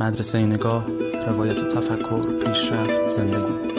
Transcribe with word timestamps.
مدرسه 0.00 0.46
نگاه 0.46 0.86
روایت 1.26 1.68
تفکر 1.68 2.44
پیشرفت 2.44 3.08
زندگی. 3.08 3.78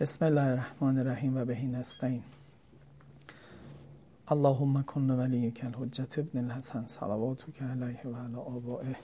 بسم 0.00 0.24
الله 0.24 0.42
الرحمن 0.42 0.98
الرحیم 0.98 1.36
و 1.36 1.44
بهی 1.44 1.66
نستعین. 1.66 2.22
اللهم 4.28 4.82
کن 4.82 5.10
ولیک 5.10 5.64
الحجت 5.64 6.18
ابن 6.18 6.38
الحسن 6.38 6.86
صلواتک 6.86 7.62
علیه 7.62 8.00
و 8.04 8.16
علی 8.16 8.36
آبائه. 8.36 8.96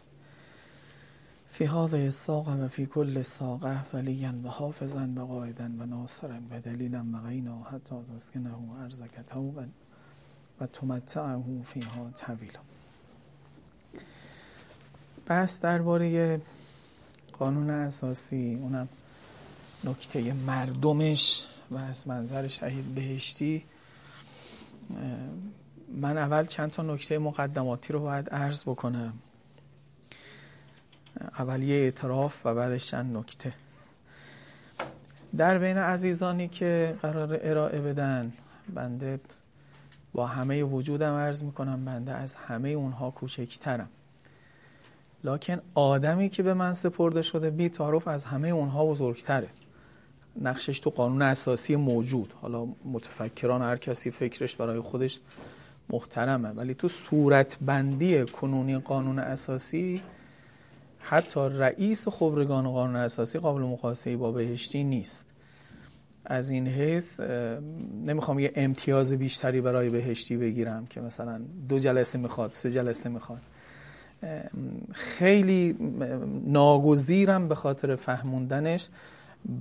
فی 1.62 1.68
هذه 1.68 2.04
الساقه 2.04 2.52
و 2.52 2.68
فی 2.68 2.86
کل 2.86 3.22
ساقه 3.22 3.94
ولیا 3.94 4.32
و 4.44 4.48
حافظا 4.48 5.08
و 5.16 5.20
قائدا 5.20 5.64
و 5.78 5.86
ناصرا 5.86 6.34
و 6.50 6.60
دلیلا 6.60 7.04
و 7.14 7.28
غینا 7.28 7.62
حتی 7.62 7.94
تسکنه 8.16 8.50
ارزک 8.82 9.20
توبا 9.26 9.64
و 10.60 10.66
تمتعه 10.66 11.42
فیها 11.64 12.10
طویلا 12.10 12.60
بحث 15.26 15.60
درباره 15.60 16.40
قانون 17.38 17.70
اساسی 17.70 18.58
اونم 18.62 18.88
نکته 19.84 20.32
مردمش 20.32 21.46
و 21.70 21.76
از 21.76 22.08
منظر 22.08 22.48
شهید 22.48 22.94
بهشتی. 22.94 23.64
من 25.88 26.18
اول 26.18 26.44
چند 26.44 26.70
تا 26.70 26.82
نکته 26.82 27.18
مقدماتی 27.18 27.92
رو 27.92 28.00
باید 28.00 28.30
عرض 28.30 28.64
بکنم. 28.64 29.12
اول 31.38 31.62
یه 31.62 31.76
اعتراف 31.76 32.46
و 32.46 32.54
بعدش 32.54 32.90
چند 32.90 33.16
نکته. 33.16 33.52
در 35.36 35.58
بین 35.58 35.76
عزیزانی 35.76 36.48
که 36.48 36.96
قرار 37.02 37.38
ارائه 37.42 37.80
بدن 37.80 38.32
بنده 38.74 39.20
با 40.12 40.26
همه 40.26 40.62
وجودم 40.62 41.14
عرض 41.14 41.42
می‌کنم 41.42 41.84
بنده 41.84 42.12
از 42.12 42.34
همه 42.34 42.68
اونها 42.68 43.10
کوچکترم. 43.10 43.88
لکن 45.24 45.60
آدمی 45.74 46.28
که 46.28 46.42
به 46.42 46.54
من 46.54 46.72
سپرده 46.72 47.22
شده 47.22 47.50
بی 47.50 47.68
تعارف 47.68 48.08
از 48.08 48.24
همه 48.24 48.48
اونها 48.48 48.86
بزرگتره. 48.86 49.48
نقشش 50.40 50.80
تو 50.80 50.90
قانون 50.90 51.22
اساسی 51.22 51.76
موجود. 51.76 52.34
حالا 52.40 52.66
متفکران 52.84 53.62
هر 53.62 53.76
کسی 53.76 54.10
فکرش 54.10 54.56
برای 54.56 54.80
خودش 54.80 55.20
محترمه. 55.90 56.48
ولی 56.48 56.74
تو 56.74 56.88
صورت 56.88 57.58
بندی 57.60 58.24
کنونی 58.24 58.78
قانون 58.78 59.18
اساسی 59.18 60.02
حتی 61.02 61.40
رئیس 61.40 62.08
خبرگان 62.08 62.70
قانون 62.70 62.96
اساسی 62.96 63.38
قابل 63.38 63.60
مقایسه 63.60 64.16
با 64.16 64.32
بهشتی 64.32 64.84
نیست. 64.84 65.26
از 66.24 66.50
این 66.50 66.66
حیث 66.66 67.20
نمی‌خوام 68.06 68.38
یه 68.38 68.52
امتیاز 68.56 69.14
بیشتری 69.14 69.60
برای 69.60 69.90
بهشتی 69.90 70.36
بگیرم 70.36 70.86
که 70.86 71.00
مثلا 71.00 71.40
دو 71.68 71.78
جلسه 71.78 72.18
می‌خواد 72.18 72.50
سه 72.52 72.70
جلسه 72.70 73.08
می‌خواد. 73.08 73.40
خیلی 74.92 75.76
ناگزیرم 76.46 77.48
به 77.48 77.54
خاطر 77.54 77.96
فهموندنش. 77.96 78.88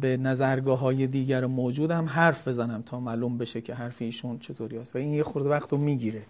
به 0.02 0.18
نظرگاه 0.18 0.80
های 0.80 1.08
دیگر 1.08 1.44
هم 1.44 2.06
حرف 2.06 2.48
بزنم 2.48 2.82
تا 2.86 3.00
معلوم 3.00 3.38
بشه 3.38 3.62
که 3.62 3.74
حرف 3.74 4.02
ایشون 4.02 4.40
چطوری 4.40 4.78
است. 4.78 4.96
و 4.96 5.00
این 5.00 5.14
یه 5.14 5.24
خورده 5.24 5.50
وقت 5.50 5.72
رو 5.72 5.78
می‌گیره 5.78 6.22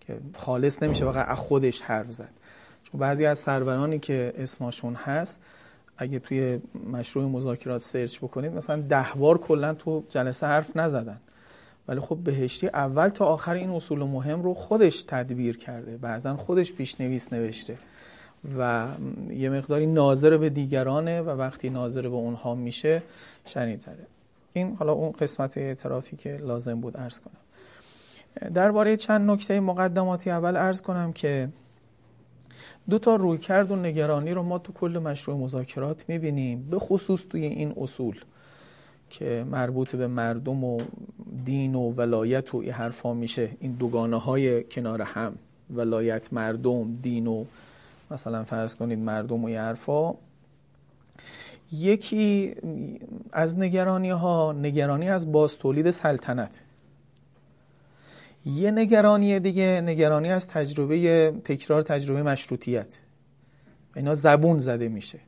که 0.00 0.18
خالص 0.34 0.82
نمیشه 0.82 1.04
واقعا 1.04 1.24
از 1.24 1.38
خودش 1.38 1.80
حرف 1.80 2.10
زد. 2.10 2.30
چون 2.90 3.00
بعضی 3.00 3.26
از 3.26 3.38
سرورانی 3.38 3.98
که 3.98 4.32
اسمشون 4.36 4.94
هست 4.94 5.40
اگه 5.98 6.18
توی 6.18 6.60
مشروع 6.92 7.28
مذاکرات 7.28 7.82
سرچ 7.82 8.18
بکنید 8.18 8.52
مثلا 8.52 8.82
ده 8.82 9.06
بار 9.16 9.38
کلا 9.38 9.74
تو 9.74 10.04
جلسه 10.08 10.46
حرف 10.46 10.76
نزدن. 10.76 11.20
ولی 11.88 12.00
خب 12.00 12.16
بهشتی 12.16 12.68
اول 12.68 13.08
تا 13.08 13.24
آخر 13.24 13.54
این 13.54 13.70
اصول 13.70 13.98
مهم 13.98 14.42
رو 14.42 14.54
خودش 14.54 15.02
تدبیر 15.02 15.56
کرده. 15.56 15.96
بعضا 15.96 16.36
خودش 16.36 16.72
پیشنویس 16.72 17.32
نوشته 17.32 17.78
و 18.58 18.88
یه 19.30 19.50
مقداری 19.50 19.86
ناظر 19.86 20.36
به 20.36 20.50
دیگرانه 20.50 21.20
و 21.20 21.30
وقتی 21.30 21.70
ناظر 21.70 22.02
به 22.02 22.08
اونها 22.08 22.54
میشه 22.54 23.02
شنیدتره 23.44 24.06
این 24.52 24.76
حالا 24.76 24.92
اون 24.92 25.12
قسمت 25.12 25.58
اعترافی 25.58 26.16
که 26.16 26.36
لازم 26.36 26.80
بود 26.80 26.96
ارز 26.96 27.20
کنم. 27.20 27.36
درباره 28.50 28.96
چند 28.96 29.30
نکته 29.30 29.60
مقدماتی 29.60 30.30
اول 30.30 30.56
ارز 30.56 30.82
کنم 30.82 31.12
که 31.12 31.48
دو 32.90 32.98
تا 32.98 33.16
رویکرد 33.16 33.70
و 33.70 33.76
نگرانی 33.76 34.32
رو 34.32 34.42
ما 34.42 34.58
تو 34.58 34.72
کل 34.72 34.98
مشروع 34.98 35.36
مذاکرات 35.36 36.04
می‌بینیم 36.08 36.68
به 36.70 36.78
خصوص 36.78 37.22
توی 37.30 37.44
این 37.44 37.74
اصول 37.76 38.20
که 39.10 39.46
مربوط 39.50 39.96
به 39.96 40.06
مردم 40.06 40.64
و 40.64 40.80
دین 41.44 41.74
و 41.74 41.90
ولایت 41.90 42.54
و 42.54 42.58
این 42.58 42.72
حرفا 42.72 43.14
میشه. 43.14 43.50
این 43.60 43.72
دوگانه 43.72 44.16
های 44.16 44.64
کنار 44.64 45.02
هم 45.02 45.34
ولایت 45.74 46.32
مردم 46.32 46.96
دین 47.02 47.26
و 47.26 47.44
مثلا 48.10 48.44
فرض 48.44 48.76
کنید 48.76 48.98
مردم 48.98 49.44
و 49.44 49.48
حرفا. 49.48 50.14
یکی 51.72 52.54
از 53.32 53.58
نگرانی 53.58 54.10
ها 54.10 54.52
نگرانی 54.52 55.08
از 55.08 55.32
باز 55.32 55.58
تولید 55.58 55.90
سلطنت. 55.90 56.62
یه 58.46 58.70
نگرانی 58.70 59.40
دیگه 59.40 59.80
نگرانی 59.84 60.30
از 60.30 60.48
تجربه 60.48 61.30
تکرار 61.44 61.82
تجربه 61.82 62.22
مشروطیت. 62.22 62.98
اینا 63.96 64.14
زبون 64.14 64.58
زده 64.58 64.88
میشه. 64.88 65.18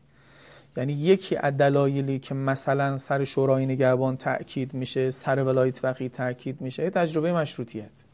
یعنی 0.77 0.93
یکی 0.93 1.37
از 1.37 1.57
دلایلی 1.57 2.19
که 2.19 2.35
مثلا 2.35 2.97
سر 2.97 3.25
شورای 3.25 3.67
نگهبان 3.67 4.17
تاکید 4.17 4.75
میشه 4.75 5.11
سر 5.11 5.43
ولایت 5.45 5.79
فقیه 5.79 6.09
تاکید 6.09 6.61
میشه 6.61 6.91
تجربه 6.91 7.33
مشروطیت. 7.33 8.05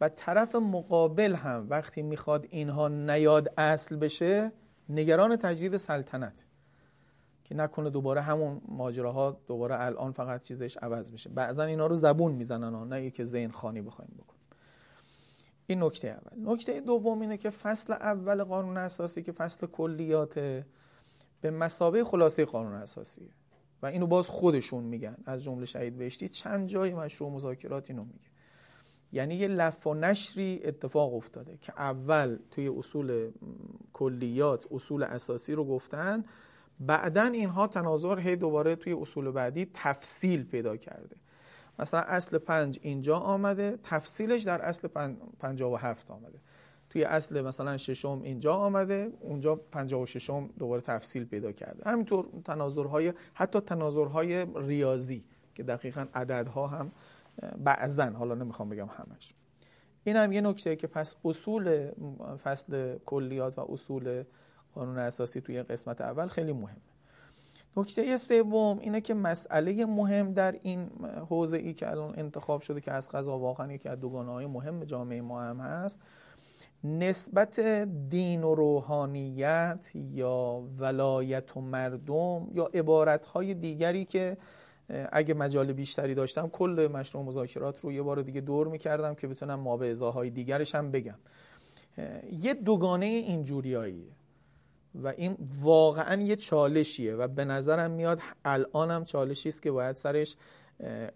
و 0.00 0.08
طرف 0.08 0.54
مقابل 0.54 1.34
هم 1.34 1.66
وقتی 1.70 2.02
می‌خواد 2.02 2.46
اینها 2.50 2.88
نیاد 2.88 3.52
اصل 3.58 3.96
بشه 3.96 4.52
نگران 4.88 5.36
تجدید 5.36 5.76
سلطنت. 5.76 6.44
که 7.44 7.54
نکنه 7.54 7.90
دوباره 7.90 8.20
همون 8.20 8.60
ماجراها 8.68 9.40
دوباره 9.46 9.80
الان 9.80 10.12
فقط 10.12 10.42
چیزش 10.42 10.76
عوض 10.76 11.10
بشه. 11.10 11.30
بعضا 11.30 11.62
اینا 11.62 11.86
رو 11.86 11.94
زبون 11.94 12.32
می‌زنن 12.32 12.88
نه 12.88 13.10
که 13.10 13.24
ذهن 13.24 13.50
خانی 13.50 13.82
بخوایم 13.82 14.14
بکن 14.18 14.36
این 15.66 15.82
نکته 15.82 16.08
اول. 16.08 16.52
نکته 16.52 16.80
دوم 16.80 17.20
اینه 17.20 17.36
که 17.36 17.50
فصل 17.50 17.92
اول 17.92 18.44
قانون 18.44 18.76
اساسی 18.76 19.22
که 19.22 19.32
فصل 19.32 19.66
کلیات 19.66 20.38
به 21.40 21.50
مسابه 21.50 22.04
خلاصه 22.04 22.44
قانون 22.44 22.72
اساسیه. 22.72 23.30
و 23.82 23.86
اینو 23.86 24.06
باز 24.06 24.28
خودشون 24.28 24.84
میگن. 24.84 25.16
از 25.26 25.44
جمله 25.44 25.64
شهید 25.64 25.96
بهشتی 25.96 26.28
چند 26.28 26.68
جای 26.68 26.94
مشروع 26.94 27.30
مذاکرات 27.30 27.90
اینو 27.90 28.04
میگه. 28.04 28.28
یعنی 29.12 29.34
یه 29.34 29.48
لف 29.48 29.86
و 29.86 29.94
نشری 29.94 30.60
اتفاق 30.64 31.14
افتاده 31.14 31.56
که 31.56 31.72
اول 31.76 32.38
توی 32.50 32.68
اصول 32.68 33.30
کلیات 33.92 34.66
اصول 34.70 35.02
اساسی 35.02 35.52
رو 35.52 35.64
گفتن 35.64 36.24
بعدا 36.80 37.22
اینها 37.22 37.66
تناظر 37.66 38.18
هی 38.18 38.36
دوباره 38.36 38.76
توی 38.76 38.92
اصول 38.92 39.30
بعدی 39.30 39.70
تفصیل 39.74 40.44
پیدا 40.44 40.76
کرده. 40.76 41.16
مثلا 41.78 42.00
اصل 42.00 42.38
پنج 42.38 42.78
اینجا 42.82 43.16
آمده 43.16 43.78
تفصیلش 43.82 44.42
در 44.42 44.62
اصل 44.62 44.88
پنجا 45.38 45.70
و 45.70 45.76
هفت 45.76 46.10
آمده. 46.10 46.38
توی 46.90 47.04
اصل 47.04 47.40
مثلا 47.40 47.76
ششم 47.76 48.20
اینجا 48.22 48.54
آمده 48.54 49.12
اونجا 49.20 49.54
پنجا 49.54 50.00
و 50.00 50.06
ششم 50.06 50.50
دوباره 50.58 50.82
تفصیل 50.82 51.24
پیدا 51.24 51.52
کرده. 51.52 51.90
همینطور 51.90 52.28
تناظرهای 52.44 53.12
حتی 53.34 53.60
تناظرهای 53.60 54.46
ریاضی 54.56 55.24
که 55.54 55.62
دقیقا 55.62 56.06
عددها 56.14 56.66
هم 56.66 56.92
بعضا 57.58 58.04
حالا 58.10 58.34
نمی‌خوام 58.34 58.68
بگم 58.68 58.86
همش. 58.86 59.34
این 60.04 60.16
هم 60.16 60.32
یه 60.32 60.40
نکته 60.40 60.76
که 60.76 60.86
پس 60.86 61.16
اصول 61.24 61.90
فصل 62.44 62.98
کلیات 62.98 63.58
و 63.58 63.66
اصول 63.72 64.24
قانون 64.74 64.98
اساسی 64.98 65.40
توی 65.40 65.62
قسمت 65.62 66.00
اول 66.00 66.26
خیلی 66.26 66.52
مهمه. 66.52 66.80
نکته 67.76 68.16
سوم 68.16 68.78
اینه 68.78 69.00
که 69.00 69.14
مسئله 69.14 69.84
مهم 69.84 70.32
در 70.32 70.58
این 70.62 70.90
حوزه 71.28 71.56
ای 71.56 71.74
که 71.74 71.90
الان 71.90 72.14
انتخاب 72.18 72.60
شده 72.60 72.80
که 72.80 72.92
از 72.92 73.10
قضا 73.10 73.38
واقعا 73.38 73.72
یکی 73.72 73.88
از 73.88 74.00
دوگانه 74.00 74.32
های 74.32 74.46
مهم 74.46 74.84
جامعه 74.84 75.20
ما 75.20 75.42
هم 75.42 75.60
هست 75.60 76.00
نسبت 76.84 77.60
دین 78.08 78.44
و 78.44 78.54
روحانیت 78.54 79.90
یا 79.94 80.62
ولایت 80.78 81.56
و 81.56 81.60
مردم 81.60 82.48
یا 82.52 82.70
عبارت 82.74 83.26
های 83.26 83.54
دیگری 83.54 84.04
که 84.04 84.36
اگه 85.12 85.34
مجال 85.34 85.72
بیشتری 85.72 86.14
داشتم 86.14 86.48
کل 86.48 86.88
مشروع 86.92 87.24
مذاکرات 87.24 87.80
رو 87.80 87.92
یه 87.92 88.02
بار 88.02 88.22
دیگه 88.22 88.40
دور 88.40 88.68
می‌کردم 88.68 89.14
که 89.14 89.28
بتونم 89.28 89.60
ما 89.60 89.76
به 89.76 89.96
های 89.96 90.30
دیگرش 90.30 90.74
هم 90.74 90.90
بگم. 90.90 91.18
یه 92.32 92.54
دوگانه 92.54 93.06
اینجوریاییه. 93.06 94.12
و 94.94 95.08
این 95.08 95.36
واقعا 95.62 96.22
یه 96.22 96.36
چالشیه 96.36 97.14
و 97.14 97.28
به 97.28 97.44
نظرم 97.44 97.90
میاد 97.90 98.20
الانم 98.44 99.04
چالشی 99.04 99.48
است 99.48 99.62
که 99.62 99.70
باید 99.70 99.96
سرش 99.96 100.36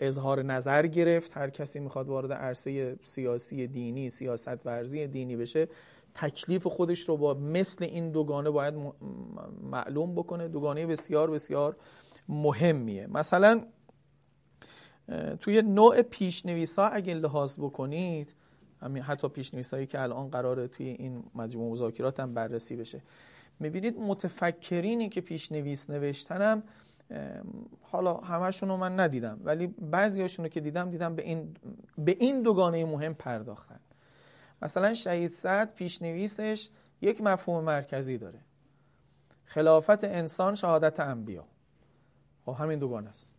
اظهار 0.00 0.42
نظر 0.42 0.86
گرفت. 0.86 1.36
هر 1.36 1.50
کسی 1.50 1.80
می‌خواد 1.80 2.08
وارد 2.08 2.32
عرصه 2.32 2.96
سیاسی 3.02 3.66
دینی 3.66 4.10
سیاست 4.10 4.66
ورزی 4.66 5.06
دینی 5.06 5.36
بشه 5.36 5.68
تکلیف 6.14 6.66
خودش 6.66 7.08
رو 7.08 7.16
با 7.16 7.34
مثل 7.34 7.84
این 7.84 8.10
دوگانه 8.10 8.50
باید 8.50 8.74
معلوم 9.62 10.14
بکنه. 10.14 10.48
دوگانه 10.48 10.86
بسیار 10.86 11.30
بسیار 11.30 11.76
مهمیه. 12.28 13.06
مثلا 13.06 13.62
توی 15.40 15.62
نوع 15.62 16.02
پیشنویس 16.02 16.78
ها 16.78 16.88
اگه 16.88 17.14
لحاظ 17.14 17.56
بکنید 17.58 18.34
حتی 19.02 19.28
پیشنویس 19.28 19.74
هایی 19.74 19.86
که 19.86 20.00
الان 20.00 20.28
قراره 20.28 20.68
توی 20.68 20.86
این 20.86 21.24
مجموع 21.34 21.72
مذاکرات 21.72 22.20
هم 22.20 22.34
بررسی 22.34 22.76
بشه. 22.76 23.02
می‌بینید 23.60 23.98
متفکرینی 23.98 25.08
که 25.08 25.20
پیشنویس 25.20 25.90
نوشتنم 25.90 26.62
حالا 27.82 28.14
همشون 28.14 28.68
رو 28.68 28.76
من 28.76 29.00
ندیدم 29.00 29.40
ولی 29.44 29.66
بعضیاشون 29.66 30.44
رو 30.44 30.48
که 30.48 30.60
دیدم 30.60 30.90
دیدم 30.90 31.14
به 31.14 31.22
این, 31.22 31.56
به 31.98 32.16
این 32.20 32.42
دوگانه 32.42 32.84
مهم 32.84 33.14
پرداختن. 33.14 33.80
مثلا 34.62 34.94
شهید 34.94 35.30
سعد 35.30 35.74
پیشنویسش 35.74 36.68
یک 37.00 37.20
مفهوم 37.20 37.64
مرکزی 37.64 38.18
داره. 38.18 38.38
خلافت 39.44 40.04
انسان 40.04 40.54
شهادت 40.54 41.00
انبیا. 41.00 41.44
خب 42.44 42.52
همین 42.52 42.78
دوگانه 42.78 43.08
است. 43.08 43.30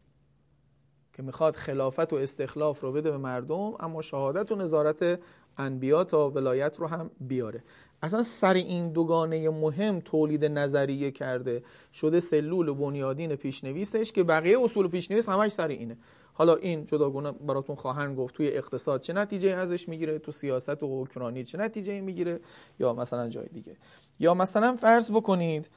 که 1.13 1.23
می‌خواد 1.23 1.55
خلافت 1.55 2.13
و 2.13 2.15
استخلاف 2.15 2.81
رو 2.81 2.91
بده 2.91 3.11
به 3.11 3.17
مردم 3.17 3.73
اما 3.79 4.01
شهادت 4.01 4.51
و 4.51 4.55
نظارت 4.55 5.19
انبیا 5.59 6.03
تا 6.03 6.29
ولایت 6.29 6.75
رو 6.79 6.87
هم 6.87 7.11
بیاره. 7.19 7.63
اصلا 8.01 8.21
سر 8.21 8.53
این 8.53 8.91
دوگانه 8.91 9.49
مهم 9.49 9.99
تولید 9.99 10.45
نظریه 10.45 11.11
کرده 11.11 11.63
شده 11.93 12.19
سلول 12.19 12.73
بنیادین 12.73 13.35
پیشنویسش 13.35 14.11
که 14.11 14.23
بقیه 14.23 14.59
اصول 14.63 14.87
پیشنویس 14.87 15.29
همش 15.29 15.51
سر 15.51 15.67
اینه. 15.67 15.97
حالا 16.33 16.55
این 16.55 16.85
جداگونه 16.85 17.31
براتون 17.31 17.75
خواهند 17.75 18.17
گفت 18.17 18.35
توی 18.35 18.47
اقتصاد 18.47 19.01
چه 19.01 19.13
نتیجه 19.13 19.49
ازش 19.49 19.89
می‌گیره 19.89 20.19
تو 20.19 20.31
سیاست 20.31 20.83
و 20.83 21.03
حکمرانی 21.03 21.43
چه 21.43 21.57
نتیجه 21.57 22.01
می‌گیره 22.01 22.39
یا 22.79 22.93
مثلا 22.93 23.29
جای 23.29 23.47
دیگه. 23.47 23.77
یا 24.19 24.33
مثلا 24.33 24.75
فرض 24.75 25.11
بکنید 25.11 25.69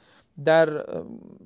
در 0.44 0.86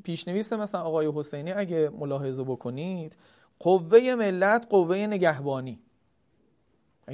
پیشنویس 0.04 0.52
مثلا 0.52 0.80
آقای 0.80 1.12
حسینی 1.14 1.52
اگه 1.52 1.90
ملاحظه 1.98 2.44
بکنید 2.44 3.16
قوه 3.58 4.14
ملت 4.14 4.66
قوه 4.70 4.96
نگهبانی. 4.96 5.78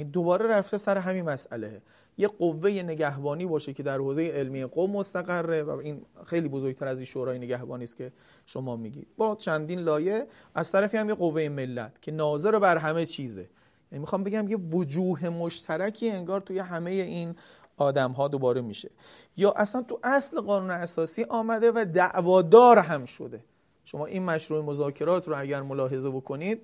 دوباره 0.01 0.47
رفته 0.47 0.77
سر 0.77 0.97
همین 0.97 1.25
مسئله. 1.25 1.81
یه 2.17 2.27
قوه 2.27 2.69
نگهبانی 2.69 3.45
باشه 3.45 3.73
که 3.73 3.83
در 3.83 3.97
حوزه 3.97 4.27
علمی 4.27 4.65
قوم 4.65 4.91
مستقره 4.91 5.63
و 5.63 5.69
این 5.69 6.05
خیلی 6.25 6.47
بزرگتر 6.49 6.87
از 6.87 6.99
این 6.99 7.05
شورای 7.05 7.37
نگهبانی 7.37 7.83
است 7.83 7.97
که 7.97 8.11
شما 8.45 8.75
میگید. 8.75 9.07
با 9.17 9.35
چندین 9.35 9.79
لایه 9.79 10.27
از 10.55 10.71
طرفی 10.71 10.97
هم 10.97 11.09
یه 11.09 11.15
قوه 11.15 11.49
ملت 11.49 12.01
که 12.01 12.11
ناظر 12.11 12.59
بر 12.59 12.77
همه 12.77 13.05
چیزه. 13.05 13.49
یعنی 13.91 13.99
می‌خوام 13.99 14.23
بگم 14.23 14.47
یه 14.47 14.57
وجوه 14.57 15.29
مشترکی 15.29 16.09
انگار 16.09 16.41
توی 16.41 16.59
همه 16.59 16.91
این 16.91 17.35
آدم 17.77 18.11
ها 18.11 18.27
دوباره 18.27 18.61
میشه. 18.61 18.89
یا 19.37 19.51
اصلا 19.51 19.81
تو 19.81 19.99
اصل 20.03 20.41
قانون 20.41 20.71
اساسی 20.71 21.23
آمده 21.23 21.71
و 21.75 21.85
دعوادار 21.93 22.77
هم 22.77 23.05
شده. 23.05 23.43
شما 23.85 24.05
این 24.05 24.23
مشروع 24.23 24.65
مذاکرات 24.65 25.27
رو 25.27 25.39
اگر 25.39 25.61
ملاحظه 25.61 26.09
بکنید 26.09 26.61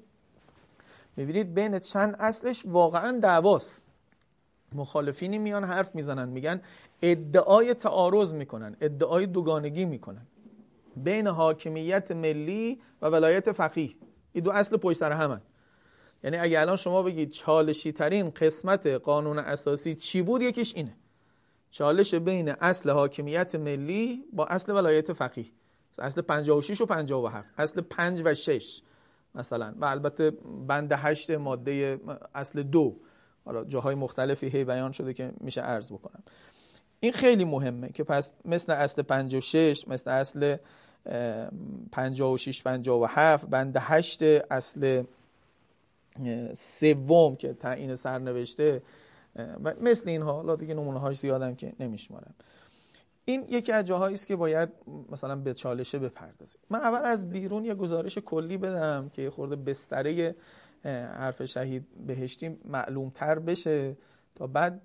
می‌بینید 1.18 1.54
بین 1.54 1.80
چند 1.80 2.16
اصلش 2.20 2.66
واقعا 2.66 3.20
دعواست. 3.20 3.82
مخالفینی 4.76 5.38
میان 5.38 5.64
حرف 5.64 5.96
می‌زنن 5.96 6.30
میگن 6.30 6.62
ادعای 7.02 7.74
تعارض 7.74 8.34
می‌کنن 8.34 8.76
ادعای 8.82 9.26
دوگانگی 9.26 9.86
می‌کنن. 9.86 10.28
بین 10.96 11.28
حاکمیت 11.28 12.12
ملی 12.12 12.80
و 13.02 13.08
ولایت 13.08 13.52
فقیه. 13.52 13.96
این 14.34 14.44
دو 14.44 14.52
اصل 14.52 14.78
پشت 14.78 14.98
سر 14.98 15.12
همن. 15.12 15.42
یعنی 16.24 16.38
اگه 16.38 16.60
الان 16.60 16.76
شما 16.76 17.04
بگید 17.04 17.30
چالشی 17.30 17.92
ترین 17.92 18.30
قسمت 18.30 18.88
قانون 18.88 19.40
اساسی 19.40 19.96
چی 19.96 20.22
بود 20.22 20.42
یکیش 20.42 20.76
اینه. 20.76 20.96
چالش 21.70 22.16
بین 22.16 22.50
اصل 22.50 22.90
حاکمیت 22.90 23.56
ملی 23.56 24.24
با 24.34 24.46
اصل 24.46 24.72
ولایت 24.76 25.14
فقیه. 25.14 25.46
اصل 26.00 26.22
56 26.22 26.82
و 26.82 26.86
57 26.86 27.50
اصل 27.58 27.82
5 27.82 28.22
و 28.26 28.34
6 28.34 28.82
مثلا. 29.36 29.74
و 29.78 29.86
البته 29.86 30.32
بند 30.68 30.92
8 30.92 31.32
ماده 31.32 32.00
اصل 32.36 32.64
دو 32.64 32.96
حالا 33.46 33.64
جاهای 33.64 33.96
مختلفی 33.96 34.48
هی 34.48 34.64
بیان 34.64 34.92
شده 34.92 35.14
که 35.14 35.32
میشه 35.40 35.62
عرض 35.62 35.92
بکنم. 35.92 36.24
این 37.00 37.12
خیلی 37.12 37.46
مهمه 37.46 37.90
که 37.90 38.04
پس 38.04 38.32
مثل 38.46 38.74
اصل 38.74 39.02
56 39.02 39.88
مثل 39.88 40.12
اصل 40.12 40.58
56 41.92 42.64
57 42.64 43.46
بند 43.46 43.78
8 43.80 44.24
اصل 44.24 45.04
سوم 46.54 47.36
که 47.36 47.54
تعیین 47.54 47.96
سرنوشته 47.96 48.82
مثل 49.82 50.10
اینها 50.10 50.34
حالا 50.34 50.56
دیگه 50.56 50.74
نمونه 50.74 51.00
هاش 51.00 51.18
زیادم 51.20 51.56
که 51.56 51.74
نمیشمارم. 51.80 52.34
این 53.30 53.46
یکی 53.50 53.72
از 53.72 53.86
جاهایی 53.86 54.14
است 54.14 54.28
که 54.28 54.36
باید 54.36 54.70
مثلا 55.12 55.36
به 55.36 55.54
چالشه 55.54 56.00
بپردازیم 56.00 56.62
من 56.70 56.80
اول 56.80 57.06
از 57.06 57.30
بیرون 57.30 57.66
یه 57.66 57.76
گزارش 57.76 58.18
کلی 58.18 58.58
بدم 58.58 59.10
که 59.14 59.30
خورده 59.30 59.56
بستره 59.56 60.36
حرف 60.84 61.46
شهید 61.46 61.86
بهشتی 62.08 62.58
معلوم 62.66 63.10
تر 63.10 63.40
بشه 63.40 63.98
تا 64.36 64.48
بعد 64.48 64.82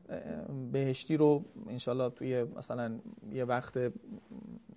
بهشتی 0.72 1.16
رو 1.16 1.44
انشالله 1.68 2.10
توی 2.10 2.42
مثلا 2.42 2.98
یه 3.32 3.44
وقت 3.44 3.92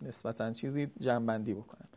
نسبتا 0.02 0.52
چیزی 0.52 0.88
جمعبندی 1.00 1.54
بکنم. 1.54 1.88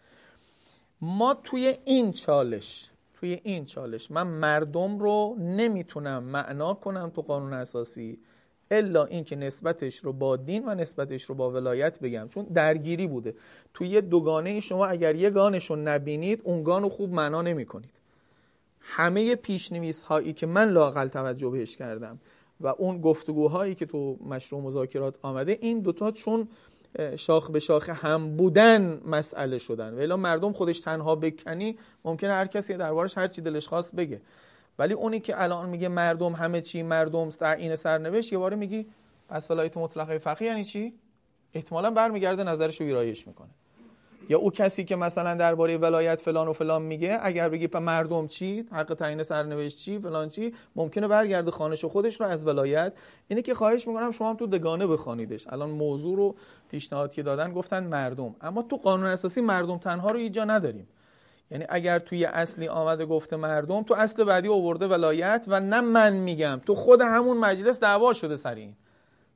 ما 1.01 1.35
توی 1.35 1.79
این 1.85 2.13
چالش 2.13 2.91
توی 3.15 3.41
این 3.43 3.65
چالش 3.65 4.11
من 4.11 4.27
مردم 4.27 4.99
رو 4.99 5.37
نمی‌تونم 5.39 6.23
معنا 6.23 6.75
کنم 6.75 7.11
تو 7.15 7.23
قانون 7.23 7.53
اساسی. 7.53 8.19
الا 8.71 9.05
اینکه 9.05 9.37
نسبتش 9.37 9.97
رو 9.97 10.13
با 10.13 10.37
دین 10.37 10.69
و 10.69 10.75
نسبتش 10.75 11.25
رو 11.25 11.35
با 11.35 11.51
ولایت 11.51 12.01
بگم. 12.01 12.29
چون 12.29 12.45
درگیری 12.45 13.07
بوده. 13.07 13.35
توی 13.75 13.89
یه 13.89 14.01
دوگانه 14.01 14.61
شما 14.61 14.87
اگر 14.87 15.15
یه 15.15 15.31
گانش 15.31 15.71
رو 15.71 15.77
نبینید 15.77 16.41
اون 16.45 16.63
گان 16.63 16.83
رو 16.83 16.89
خوب 16.89 17.13
معنا 17.13 17.43
نمی 17.43 17.67
کنید. 17.67 17.91
همه 18.81 19.35
پیشنویس 19.35 20.03
هایی 20.03 20.33
که 20.33 20.47
من 20.47 20.69
لاقل 20.69 21.09
توجه 21.09 21.51
بهش 21.51 21.77
کردم 21.77 22.19
و 22.61 22.67
اون 22.79 23.01
گفتگوهایی 23.01 23.75
که 23.75 23.87
تو 23.87 24.17
مشروع 24.29 24.63
مذاکرات 24.63 25.19
آمده 25.23 25.59
این 25.61 25.81
دوتا 25.81 26.11
چون 26.11 26.49
شاخ 27.17 27.51
به 27.51 27.59
شاخ 27.59 27.89
هم 27.89 28.37
بودن 28.37 29.01
مسئله 29.07 29.59
شدن. 29.59 30.13
و 30.13 30.17
مردم 30.17 30.53
خودش 30.53 30.81
تنها 30.81 31.15
بکنی 31.15 31.79
ممکنه 32.05 32.33
هر 32.33 32.47
کسی 32.47 32.75
دربارش 32.75 33.19
هر 33.19 33.29
چی 33.29 33.43
دلش 33.43 33.69
خواست 33.69 33.97
بگه. 33.97 34.21
ولی 34.81 34.95
اونی 34.95 35.21
که 35.21 35.43
الان 35.43 35.69
میگه 35.69 35.89
مردم 35.89 36.33
همه 36.33 36.61
چی 36.61 36.83
مردم 36.83 37.29
این 37.59 37.77
سرنوشت 37.77 38.33
یه 38.33 38.39
باره 38.39 38.57
میگی 38.57 38.87
از 39.29 39.51
ولایت 39.51 39.77
مطلقه 39.77 40.19
فقیه 40.19 40.49
یعنی 40.49 40.65
چی؟ 40.65 40.95
احتمالا 41.55 41.91
برمیگرده 41.91 42.45
نظرش 42.45 42.81
رو 42.81 42.87
ویرایش 42.87 43.27
می‌کنه. 43.27 43.49
یا 44.29 44.39
او 44.39 44.51
کسی 44.51 44.85
که 44.85 44.97
مثلا 44.97 45.35
درباره 45.35 45.77
ولایت 45.77 46.21
فلان 46.21 46.49
و 46.49 46.53
فلان 46.53 46.83
میگه 46.83 47.19
اگر 47.23 47.49
بگی 47.49 47.69
مردم 47.75 48.27
چی؟ 48.27 48.67
حق 48.73 48.95
تعیین 48.95 49.23
سرنوشت 49.23 49.79
چی؟ 49.79 49.99
فلان 49.99 50.29
چی؟ 50.29 50.55
ممکنه 50.77 51.09
برگرده 51.09 51.51
خانش 51.51 51.85
خودش 51.85 52.21
رو 52.21 52.27
از 52.27 52.47
ولایت. 52.47 52.93
اینه 53.29 53.43
که 53.43 53.55
خواهش 53.55 53.89
می‌کنم 53.89 54.11
شما 54.11 54.31
هم 54.31 54.37
تو 54.37 54.47
دگانه 54.47 54.87
بخوانیدش. 54.87 55.47
الان 55.49 55.71
موضوع 55.71 56.17
رو 56.17 56.35
پیشنهادی 56.71 57.23
دادن 57.23 57.53
گفتن 57.53 57.85
مردم. 57.85 58.35
اما 58.41 58.63
تو 58.63 58.77
قانون 58.77 59.07
اساسی 59.07 59.41
مردم 59.41 59.79
تنها 59.79 60.11
رو 60.11 60.19
اینجا 60.19 60.45
نداریم. 60.45 60.89
یعنی 61.51 61.65
اگر 61.69 61.99
توی 61.99 62.25
اصلی 62.25 62.69
آمده 62.69 63.07
گفته 63.07 63.37
مردم 63.37 63.83
تو 63.83 63.95
اصل 63.95 64.25
بعدی 64.25 64.49
آورده 64.49 64.87
ولایت 64.87 65.45
و 65.49 65.61
نه 65.61 65.81
من 65.81 66.13
میگم. 66.13 66.61
تو 66.67 66.75
خود 66.75 67.01
همون 67.01 67.37
مجلس 67.37 67.81
دعوا 67.81 68.13
شده 68.13 68.37
سر 68.37 68.55
این. 68.55 68.75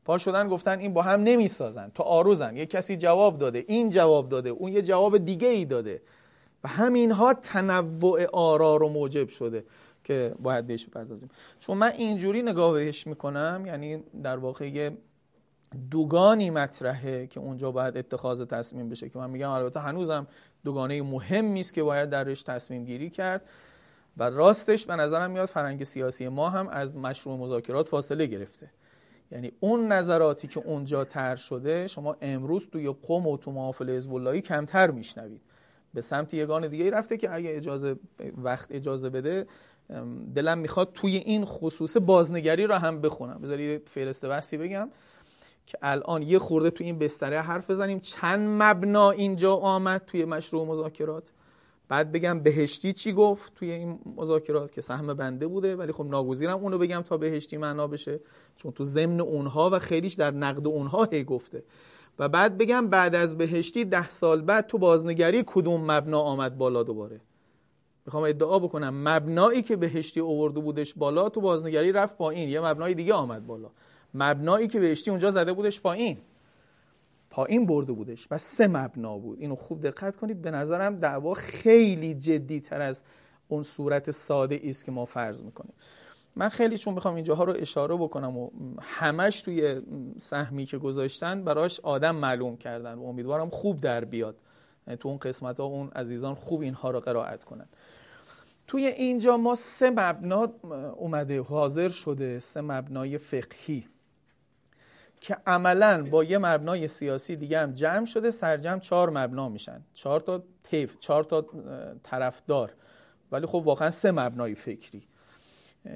پا 0.05 0.19
شدن 0.19 0.49
گفتن 0.49 0.79
این 0.79 0.95
با 0.95 1.03
هم 1.03 1.21
نمی‌سازن. 1.21 1.91
تو 1.95 2.03
آروزن 2.03 2.57
یه 2.57 2.67
کسی 2.67 2.97
جواب 2.97 3.39
داده 3.39 3.65
این 3.69 3.91
جواب 3.91 4.29
داده 4.29 4.51
اون 4.51 4.73
یه 4.73 4.83
جواب 4.83 5.19
دیگه 5.19 5.49
ای 5.49 5.65
داده. 5.65 6.03
و 6.65 6.69
همینها 6.69 7.35
تنوع 7.35 8.25
آرا 8.33 8.77
رو 8.77 8.89
موجب 8.89 9.29
شده 9.29 9.65
که 10.05 10.35
باید 10.43 10.67
بهش 10.67 10.87
بپردازیم. 10.87 11.29
چون 11.61 11.77
من 11.77 11.93
اینجوری 11.93 12.43
نگاه 12.43 12.73
بهش 12.73 13.07
می‌کنم 13.07 13.63
یعنی 13.67 14.03
در 14.23 14.37
واقع 14.37 14.69
یه 14.69 14.97
دوگانی 15.91 16.51
مطرحه 16.51 17.27
که 17.27 17.41
اونجا 17.41 17.71
باید 17.71 17.97
اتخاذ 17.97 18.43
تصمیم 18.43 18.89
بشه 18.89 19.09
که 19.09 19.19
من 19.19 19.31
میگم 19.31 19.51
البته 19.51 19.81
هنوزم 19.81 20.27
دوگانه 20.65 21.03
مهمی 21.03 21.61
است 21.61 21.75
که 21.75 21.83
باید 21.83 22.11
درش 22.11 22.43
تصمیم 22.43 22.85
گیری 22.85 23.11
کرد 23.11 23.43
و 24.17 24.31
راستش 24.31 24.87
به 24.87 24.97
نظرم 24.97 25.31
میاد 25.31 25.49
فرنگ 25.49 25.85
سیاسی 25.85 26.29
ما 26.29 26.51
هم 26.51 26.69
از 26.69 26.97
مشروع 26.97 27.39
مذاکرات 27.39 27.89
فاصله 27.89 28.27
گرفته. 28.27 28.71
یعنی 29.33 29.53
اون 29.61 29.93
نظراتی 29.93 30.49
که 30.49 30.61
اونجا 30.61 31.05
تر 31.05 31.37
شده 31.37 31.87
شما 31.87 32.17
امروز 32.21 32.69
توی 32.73 32.89
قوم 32.89 33.27
و 33.27 33.37
تو 33.37 33.53
محافل 33.53 33.91
حزب 33.91 34.37
کمتر 34.41 34.91
میشنوید. 34.91 35.41
به 35.95 36.01
سمت 36.01 36.35
یگان 36.35 36.69
دیگه 36.69 36.91
رفته 36.91 37.17
که 37.17 37.35
اگه 37.35 37.57
اجازه 37.57 37.97
وقت 38.43 38.73
اجازه 38.73 39.11
بده 39.11 39.47
دلم 40.35 40.59
می‌خواد 40.59 40.93
توی 40.95 41.17
این 41.17 41.45
خصوص 41.45 41.97
بازنگری 41.97 42.67
رو 42.67 42.75
هم 42.75 43.01
بخونم. 43.01 43.41
بذارید 43.41 43.89
فهرست 43.89 44.27
بحثی 44.27 44.57
بگم. 44.57 44.91
که 45.67 45.79
الان 45.83 46.23
یه 46.23 46.39
خورده 46.39 46.71
توی 46.71 46.87
این 46.87 46.99
بستره 46.99 47.41
حرف 47.41 47.71
بزنیم. 47.71 48.01
چند 48.01 48.63
مبنا 48.63 49.11
اینجا 49.11 49.57
آمد 49.57 50.03
توی 50.07 50.25
مشروع 50.25 50.67
مذاکرات؟ 50.67 51.33
بعد 51.89 52.13
بگم 52.13 52.41
بهشتی 52.41 52.93
چی 52.93 53.13
گفت 53.13 53.55
توی 53.55 53.71
این 53.71 53.99
مذاکرات 54.17 54.73
که 54.73 54.81
سهم 54.81 55.15
بنده 55.15 55.47
بوده 55.47 55.77
ولی 55.77 55.93
خب 55.93 56.05
ناگزیرم 56.05 56.59
اونو 56.59 56.79
بگم 56.79 57.03
تا 57.03 57.17
بهشتی 57.17 57.57
معنا 57.57 57.87
بشه 57.87 58.21
چون 58.57 58.73
تو 58.73 58.85
ضمن 58.85 59.21
اونها 59.21 59.71
و 59.71 59.79
خیلیش 59.79 60.15
در 60.15 60.31
نقد 60.31 60.67
اونها 60.67 61.05
هی 61.05 61.25
گفته. 61.25 61.63
و 62.19 62.29
بعد 62.29 62.59
بگم 62.59 62.89
بعد 62.89 63.15
از 63.15 63.39
بهشتی 63.39 63.85
ده 63.85 64.09
سال 64.09 64.43
بعد 64.43 64.67
تو 64.67 64.79
بازنگری 64.79 65.43
کدوم 65.47 65.91
مبنا 65.91 66.21
آمد 66.21 66.59
بالا 66.59 66.83
دوباره؟ 66.83 67.21
می‌خوام 68.07 68.25
ادعا 68.25 68.59
بکنم 68.59 69.09
مبنایی 69.09 69.63
که 69.63 69.77
بهشتی 69.77 70.21
اوورده 70.21 70.61
بودش 70.61 70.95
بالا 70.95 71.29
تو 71.29 71.41
بازنگری 71.41 71.93
رفت 71.93 72.17
پایین 72.17 72.49
یه 72.49 72.61
مبنای 72.61 72.95
دیگه 72.95 73.15
آمد 73.15 73.47
بالا. 73.47 73.71
مبنایی 74.15 74.69
که 74.69 74.81
بهشتی 74.81 75.11
اونجا 75.11 75.31
زده 75.31 75.53
بودش 75.53 75.81
پایین. 75.81 76.17
پایین 77.31 77.67
برده 77.67 77.93
بودش 77.93 78.29
و 78.31 78.39
سه 78.39 78.67
مبنا 78.67 79.19
بود. 79.19 79.41
اینو 79.41 79.57
خوب 79.57 79.83
دقت 79.83 80.17
کنید. 80.17 80.43
به 80.43 80.51
نظرم 80.51 80.97
دعوا 80.97 81.35
خیلی 81.35 82.15
جدی 82.15 82.61
تر 82.61 82.81
از 82.81 83.03
اون 83.49 83.63
صورت 83.63 84.11
ساده 84.11 84.61
است 84.65 84.85
که 84.85 84.93
ما 84.93 85.05
فرض 85.05 85.43
می‌کنیم. 85.43 85.73
من 86.37 86.49
خیلی 86.49 86.79
چون 86.79 86.95
می‌خوام 86.95 87.15
اینجاها 87.15 87.45
رو 87.45 87.55
اشاره 87.59 87.97
بکنم 87.97 88.37
و 88.37 88.51
همش 88.81 89.43
توی 89.43 89.83
سهمی 90.19 90.67
که 90.67 90.79
گذاشتن 90.79 91.45
براش 91.45 91.81
آدم 91.81 92.17
معلوم 92.17 92.57
کردن 92.57 92.95
و 92.95 93.05
امیدوارم 93.05 93.51
خوب 93.51 93.81
در 93.81 94.05
بیاد. 94.05 94.37
یعنی 94.87 94.97
تو 94.97 95.09
اون 95.09 95.19
قسمت 95.19 95.61
ها 95.61 95.67
اون 95.67 95.89
عزیزان 95.89 96.35
خوب 96.35 96.61
اینها 96.61 96.91
رو 96.91 97.01
قرائت 97.01 97.45
کنن. 97.45 97.67
توی 98.67 98.87
اینجا 98.87 99.37
ما 99.37 99.55
سه 99.55 99.91
مبنا 99.91 100.53
اومده 100.97 101.43
حاضر 101.43 101.89
شده 101.89 102.41
سه 102.41 102.61
مبنای 102.61 103.19
فقهی. 103.19 103.87
که 105.25 105.37
عملا 105.47 106.07
با 106.11 106.25
یه 106.25 106.39
مبنای 106.39 106.89
سیاسی 106.89 107.37
دیگه 107.37 107.59
هم 107.59 107.73
جمع 107.73 108.05
شده 108.05 108.31
سرجم 108.31 108.79
چهار 108.79 109.11
مبنا 109.11 109.49
میشن. 109.49 109.81
چهار 109.95 110.21
تا 110.21 110.43
تیف 110.65 110.99
چهار 110.99 111.25
تا 111.25 111.47
طرفدار. 112.03 112.75
ولی 113.33 113.47
خب 113.47 113.63
واقعا 113.65 113.91
سه 113.91 114.11
مبنای 114.11 114.55
فکری 114.55 115.03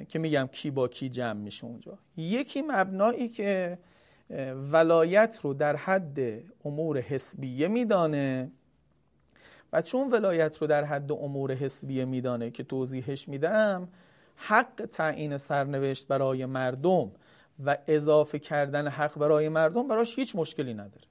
که 0.08 0.18
میگم 0.18 0.48
کی 0.52 0.70
با 0.70 0.88
کی 0.88 1.08
جمع 1.08 1.40
میشه 1.40 1.64
اونجا. 1.64 1.98
یکی 2.16 2.62
مبنایی 2.62 3.28
که 3.28 3.78
ولایت 4.72 5.38
رو 5.42 5.54
در 5.54 5.76
حد 5.76 6.18
امور 6.64 6.98
حسبیه 6.98 7.68
میدانه 7.68 8.52
و 9.72 9.82
چون 9.82 10.10
ولایت 10.10 10.58
رو 10.58 10.66
در 10.66 10.84
حد 10.84 11.12
امور 11.12 11.52
حسبیه 11.52 12.04
میدانه 12.04 12.50
که 12.50 12.62
توضیحش 12.62 13.28
میدم 13.28 13.88
حق 14.36 14.88
تعیین 14.90 15.36
سرنوشت 15.36 16.06
برای 16.06 16.46
مردم 16.46 17.10
و 17.64 17.78
اضافه 17.86 18.38
کردن 18.38 18.88
حق 18.88 19.18
برای 19.18 19.48
مردم 19.48 19.88
براش 19.88 20.18
هیچ 20.18 20.36
مشکلی 20.36 20.74
نداره. 20.74 21.06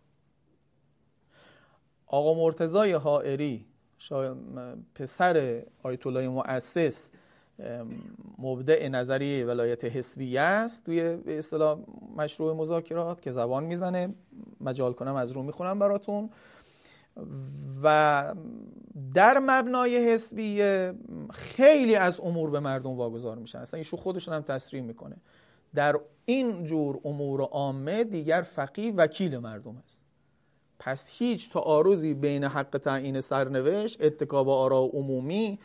آقا 2.08 2.34
مرتضای 2.34 2.92
حائری 2.92 3.66
پسر 4.96 5.64
آیت 5.84 6.08
الله 6.08 6.28
مؤسس 6.28 7.10
مبدع 8.38 8.88
نظریه 8.88 9.46
ولایت 9.46 9.86
حسبیه 9.86 10.42
است. 10.42 10.86
توی 10.86 11.16
به 11.16 11.38
اصطلاح 11.38 11.80
مشروع 12.16 12.56
مذاکرات 12.56 13.22
که 13.22 13.32
زبان 13.32 13.64
می‌زنه 13.64 14.16
مجال 14.62 14.94
کنم 14.94 15.16
از 15.16 15.32
رو 15.32 15.44
می‌خونم 15.44 15.80
براتون. 15.80 16.30
و 17.84 18.36
در 19.14 19.40
مبنای 19.40 20.14
حسبیه 20.14 20.94
خیلی 21.34 21.96
از 21.96 22.20
امور 22.20 22.50
به 22.50 22.60
مردم 22.60 22.92
واگذار 22.92 23.38
میشن. 23.38 23.60
اصلا 23.60 23.78
ایشو 23.78 23.98
خودشون 23.98 24.34
هم 24.34 24.42
تصریح 24.42 24.82
می‌کنه. 24.82 25.18
در 25.76 26.00
این 26.26 26.64
جور 26.64 27.00
امور 27.06 27.42
عامه 27.42 28.04
دیگر 28.04 28.42
فقیه 28.42 28.94
وکیل 28.94 29.38
مردم 29.38 29.78
است. 29.86 30.06
پس 30.80 31.12
هیچ 31.18 31.50
تعارضی 31.50 32.14
بین 32.14 32.44
حق 32.44 32.82
تعیین 32.84 33.22
سرنوشت 33.22 34.02
اتکاب 34.02 34.50
آرا 34.50 34.80
عمومی 34.80 35.60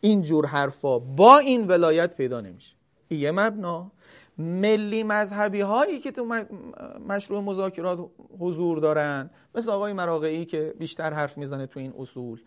این 0.00 0.22
جور 0.22 0.46
حرفا 0.46 0.98
با 0.98 1.38
این 1.38 1.66
ولایت 1.66 2.16
پیدا 2.16 2.40
نمیشه. 2.40 2.76
یه 3.10 3.30
مبنا. 3.30 3.90
ملی 4.38 5.02
مذهبی 5.02 5.60
هایی 5.60 5.98
که 5.98 6.10
تو 6.10 6.44
مشروع 7.08 7.40
مذاکرات 7.40 8.10
حضور 8.38 8.78
دارن 8.78 9.30
مثل 9.54 9.70
آقای 9.70 9.92
مراقعی 9.92 10.44
که 10.44 10.74
بیشتر 10.78 11.12
حرف 11.12 11.38
می‌زنه 11.38 11.66
تو 11.66 11.80
این 11.80 11.94
اصول. 11.98 12.40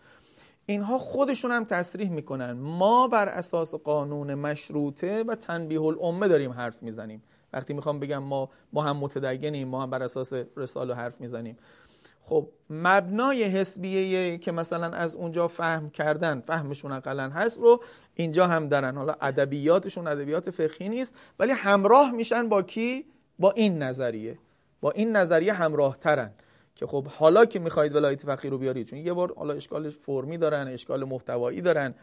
اینها 0.66 0.98
خودشون 0.98 1.50
هم 1.50 1.64
تصریح 1.64 2.10
می‌کنن. 2.10 2.52
ما 2.52 3.08
بر 3.08 3.28
اساس 3.28 3.74
قانون 3.74 4.34
مشروطه 4.34 5.24
و 5.24 5.34
تنبیه 5.34 5.82
الامه 5.82 6.28
داریم 6.28 6.52
حرف 6.52 6.82
می‌زنیم. 6.82 7.22
وقتی 7.52 7.72
می‌خوام 7.72 8.00
بگم 8.00 8.18
ما 8.18 8.50
ما 8.72 8.82
هم 8.82 8.96
متدینیم 8.96 9.68
ما 9.68 9.82
هم 9.82 9.90
بر 9.90 10.02
اساس 10.02 10.32
رساله 10.56 10.94
حرف 10.94 11.20
می‌زنیم. 11.20 11.56
خب 12.20 12.48
مبنای 12.70 13.44
حسبیه 13.44 14.38
که 14.38 14.52
مثلا 14.52 14.86
از 14.86 15.16
اونجا 15.16 15.48
فهم 15.48 15.90
کردن 15.90 16.40
فهمشون 16.40 16.92
اقلا 16.92 17.30
هست 17.30 17.60
رو 17.60 17.82
اینجا 18.14 18.46
هم 18.46 18.68
دارن. 18.68 18.96
حالا 18.96 19.14
ادبیاتشون 19.20 20.06
ادبیات 20.06 20.50
فقهی 20.50 20.88
نیست 20.88 21.14
ولی 21.38 21.52
همراه 21.52 22.10
میشن 22.10 22.48
با 22.48 22.62
کی؟ 22.62 23.04
با 23.38 23.50
این 23.50 23.82
نظریه. 23.82 24.38
با 24.80 24.90
این 24.90 25.16
نظریه 25.16 25.52
همراه 25.52 25.96
ترن 25.96 26.30
که 26.80 26.86
خب 26.86 27.06
حالا 27.06 27.44
که 27.44 27.58
می‌خواهید 27.58 27.94
ولایت 27.94 28.22
فقیه 28.22 28.50
رو 28.50 28.58
بیارید 28.58 28.86
چون 28.86 28.98
یه 28.98 29.12
بار 29.12 29.34
حالا 29.36 29.54
اشکال 29.54 29.90
فرمی 29.90 30.38
دارن 30.38 30.68
اشکال 30.68 31.04
محتوایی 31.04 31.60
دارن 31.60 31.94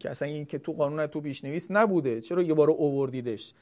که 0.00 0.10
اصلا 0.10 0.28
این 0.28 0.44
که 0.44 0.58
تو 0.58 0.72
قانون 0.72 1.06
تو 1.06 1.20
پیشنویس 1.20 1.70
نبوده 1.70 2.20
چرا 2.20 2.42
یه 2.42 2.54
بار 2.54 2.70
اووردیدش؟ 2.70 3.54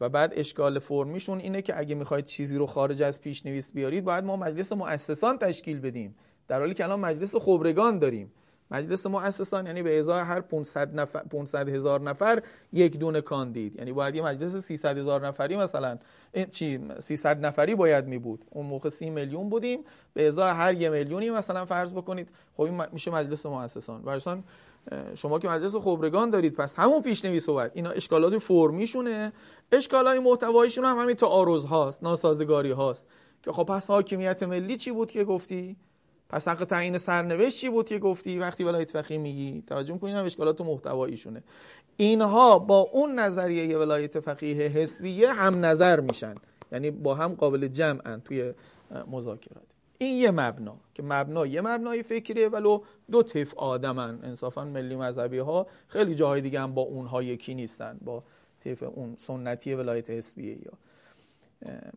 و 0.00 0.08
بعد 0.08 0.32
اشکال 0.36 0.78
فرمیشون 0.78 1.38
اینه 1.38 1.62
که 1.62 1.78
اگه 1.78 1.94
می‌خواید 1.94 2.24
چیزی 2.24 2.56
رو 2.56 2.66
خارج 2.66 3.02
از 3.02 3.20
پیشنویس 3.20 3.72
بیارید 3.72 4.04
باید 4.04 4.24
ما 4.24 4.36
مجلس 4.36 4.72
مؤسسان 4.72 5.38
تشکیل 5.38 5.80
بدیم. 5.80 6.14
در 6.48 6.58
حالی 6.58 6.74
که 6.74 6.84
الان 6.84 7.00
مجلس 7.00 7.36
خبرگان 7.36 7.98
داریم. 7.98 8.32
مجلس 8.70 9.06
مؤسسان 9.06 9.66
یعنی 9.66 9.82
به 9.82 9.98
ازای 9.98 10.20
هر 10.20 10.40
500 10.40 11.00
نفر 11.00 11.22
500 11.22 11.68
هزار 11.68 12.00
نفر 12.00 12.42
یک 12.72 12.98
دونه 12.98 13.20
کاندید 13.20 13.76
یعنی 13.76 13.92
باید 13.92 14.14
یه 14.14 14.22
مجلس 14.22 14.56
300 14.56 14.98
هزار 14.98 15.26
نفری 15.26 15.56
مثلا 15.56 15.98
چی 16.50 16.80
300 16.98 17.46
نفری 17.46 17.74
باید 17.74 18.06
می 18.06 18.18
بود. 18.18 18.44
اون 18.50 18.66
موقع 18.66 18.88
30 18.88 19.10
میلیون 19.10 19.48
بودیم. 19.48 19.78
به 20.14 20.26
ازای 20.26 20.50
هر 20.50 20.74
یه 20.74 20.88
میلیونی 20.88 21.30
مثلا 21.30 21.64
فرض 21.64 21.92
بکنید. 21.92 22.28
خب 22.56 22.62
این 22.62 22.82
میشه 22.92 23.10
مجلس 23.10 23.46
مؤسسان. 23.46 24.02
و 24.04 24.20
شما 25.14 25.38
که 25.38 25.48
مجلس 25.48 25.76
خبرگان 25.76 26.30
دارید 26.30 26.54
پس 26.54 26.74
همون 26.78 27.02
پیشنویس 27.02 27.48
باید. 27.48 27.72
اینا 27.74 27.90
اشکالات 27.90 28.38
فرمیشونه. 28.38 29.32
اشکالای 29.72 30.18
محتواییشون 30.18 30.84
هم 30.84 30.98
همین 30.98 31.16
تعارض 31.16 31.64
هاست 31.64 32.02
ناسازگاری 32.02 32.70
هاست 32.70 33.08
که 33.42 33.52
خب 33.52 33.64
پس 33.64 33.90
حاکمیت 33.90 34.42
ملی 34.42 34.76
چی 34.76 34.90
بود 34.90 35.10
که 35.10 35.24
گفتی؟ 35.24 35.76
پس 36.30 36.48
حق 36.48 36.64
تعیین 36.64 36.98
سرنوشت 36.98 37.58
چی 37.58 37.68
بود 37.68 37.86
که 37.86 37.98
گفتی 37.98 38.38
وقتی 38.38 38.64
ولایت 38.64 38.90
فقیه 38.90 39.18
میگی. 39.18 39.62
توجه 39.66 39.92
می‌کنید 39.92 40.14
هم 40.14 40.24
اشکالات 40.24 40.60
محتواییشونه. 40.60 41.42
اینها 41.96 42.58
با 42.58 42.78
اون 42.78 43.18
نظریه 43.18 43.78
ولایت 43.78 44.20
فقیه 44.20 44.68
حسبیه 44.68 45.32
هم 45.32 45.64
نظر 45.64 46.00
میشن. 46.00 46.34
یعنی 46.72 46.90
با 46.90 47.14
هم 47.14 47.34
قابل 47.34 47.68
جمعن 47.68 48.20
توی 48.20 48.52
مذاکرات. 49.10 49.64
این 49.98 50.16
یه 50.16 50.30
مبنا 50.30 50.76
که 50.94 51.02
مبنا 51.02 51.46
یه 51.46 51.60
مبنای 51.60 52.02
فکریه 52.02 52.48
ولو 52.48 52.80
دو 53.10 53.22
طیف 53.22 53.54
آدمن. 53.54 54.18
انصافا 54.22 54.64
ملی 54.64 54.96
مذهبی 54.96 55.38
ها 55.38 55.66
خیلی 55.88 56.14
جاهای 56.14 56.40
دیگه 56.40 56.60
هم 56.60 56.74
با 56.74 56.82
اونها 56.82 57.22
یکی 57.22 57.54
نیستن 57.54 57.98
با 58.04 58.22
طیف 58.60 58.82
اون 58.82 59.14
سنتی 59.18 59.74
ولایت 59.74 60.10
حسبیه 60.10 60.52
یا. 60.52 60.72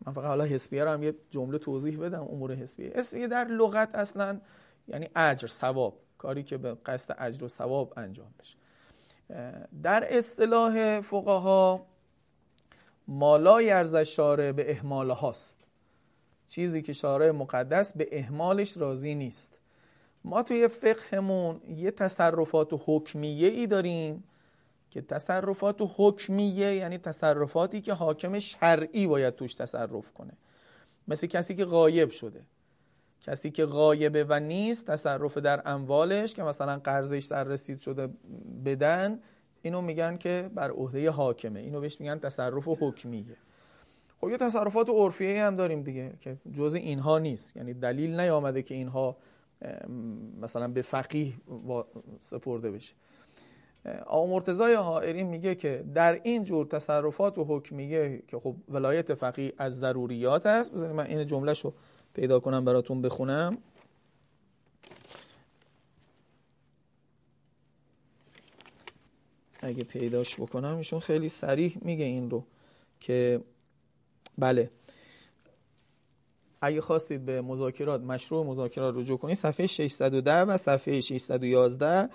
من 0.06 0.12
فقط 0.12 0.24
حالا 0.24 0.44
حسبیه 0.44 0.84
رو 0.84 0.90
هم 0.90 1.02
یه 1.02 1.14
جمله 1.30 1.58
توضیح 1.58 1.98
بدم 1.98 2.22
امور 2.22 2.54
حسبیه. 2.54 2.92
حسبیه 2.96 3.28
در 3.28 3.44
لغت 3.44 3.94
اصلا 3.94 4.40
یعنی 4.88 5.08
اجر 5.16 5.46
ثواب 5.46 5.98
کاری 6.18 6.42
که 6.42 6.58
به 6.58 6.74
قصد 6.86 7.16
اجر 7.18 7.44
و 7.44 7.48
ثواب 7.48 7.92
انجام 7.96 8.34
بشه 8.38 8.56
در 9.82 10.18
اصطلاح 10.18 11.00
فقها 11.00 11.86
مالای 13.08 13.70
ارزش 13.70 14.16
شارع 14.16 14.52
به 14.52 14.70
اهمال 14.70 15.10
هاست. 15.10 15.58
چیزی 16.46 16.82
که 16.82 16.92
شارع 16.92 17.30
مقدس 17.30 17.96
به 17.96 18.08
اهمالش 18.12 18.76
راضی 18.76 19.14
نیست. 19.14 19.58
ما 20.24 20.42
توی 20.42 20.68
فقهمون 20.68 21.60
یه 21.76 21.90
تصرفات 21.90 22.72
و 22.72 22.80
حکمیه 22.84 23.48
ای 23.48 23.66
داریم 23.66 24.24
که 24.92 25.02
تصرفات 25.02 25.80
و 25.80 25.90
حکمیه 25.96 26.74
یعنی 26.74 26.98
تصرفاتی 26.98 27.80
که 27.80 27.92
حاکم 27.92 28.38
شرعی 28.38 29.06
باید 29.06 29.34
توش 29.34 29.54
تصرف 29.54 30.12
کنه. 30.12 30.32
مثل 31.08 31.26
کسی 31.26 31.54
که 31.54 31.64
غایب 31.64 32.10
شده. 32.10 32.40
کسی 33.20 33.50
که 33.50 33.64
غایبه 33.64 34.24
و 34.28 34.40
نیست 34.40 34.86
تصرف 34.86 35.38
در 35.38 35.62
اموالش 35.64 36.34
که 36.34 36.42
مثلا 36.42 36.78
قرضش 36.78 37.24
سر 37.24 37.44
رسید 37.44 37.80
شده 37.80 38.08
بدن 38.64 39.20
اینو 39.62 39.80
میگن 39.80 40.16
که 40.16 40.50
بر 40.54 40.70
عهده 40.70 41.10
حاکمه. 41.10 41.60
اینو 41.60 41.80
بهش 41.80 42.00
میگن 42.00 42.18
تصرف 42.18 42.68
و 42.68 42.76
حکمیه. 42.80 43.36
خب 44.20 44.30
یه 44.30 44.36
تصرفات 44.36 44.88
عرفیه 44.88 45.44
هم 45.44 45.56
داریم 45.56 45.82
دیگه 45.82 46.12
که 46.20 46.36
جز 46.52 46.74
اینها 46.74 47.18
نیست. 47.18 47.56
یعنی 47.56 47.74
دلیل 47.74 48.20
نیامده 48.20 48.62
که 48.62 48.74
اینها 48.74 49.16
مثلا 50.40 50.68
به 50.68 50.82
فقیه 50.82 51.32
سپرده 52.18 52.70
بشه. 52.70 52.94
آقا 53.84 54.26
مرتضای 54.26 54.74
حائری 54.74 55.22
میگه 55.22 55.54
که 55.54 55.84
در 55.94 56.20
این 56.22 56.44
جور 56.44 56.66
تصرفات 56.66 57.38
و 57.38 57.44
حکمیه 57.44 58.22
که 58.28 58.38
خب 58.38 58.56
ولایت 58.68 59.14
فقیه 59.14 59.52
از 59.58 59.78
ضروریات 59.78 60.46
است. 60.46 60.72
بذارید 60.72 60.96
من 60.96 61.06
این 61.06 61.26
جمله 61.26 61.52
رو 61.52 61.74
پیدا 62.14 62.40
کنم 62.40 62.64
براتون 62.64 63.02
بخونم. 63.02 63.58
اگه 69.60 69.84
پیداش 69.84 70.40
بکنم 70.40 70.76
ایشون 70.76 71.00
خیلی 71.00 71.28
سریح 71.28 71.78
میگه 71.80 72.04
این 72.04 72.30
رو 72.30 72.44
که 73.00 73.40
بله. 74.38 74.70
اگه 76.60 76.80
خواستید 76.80 77.24
به 77.24 77.42
مذاکرات 77.42 78.00
مشروع 78.00 78.46
مذاکرات 78.46 78.96
رجوع 78.96 79.18
کنید 79.18 79.36
صفحه 79.36 79.66
610 79.66 80.32
و 80.32 80.56
صفحه 80.56 81.00
611 81.00 82.08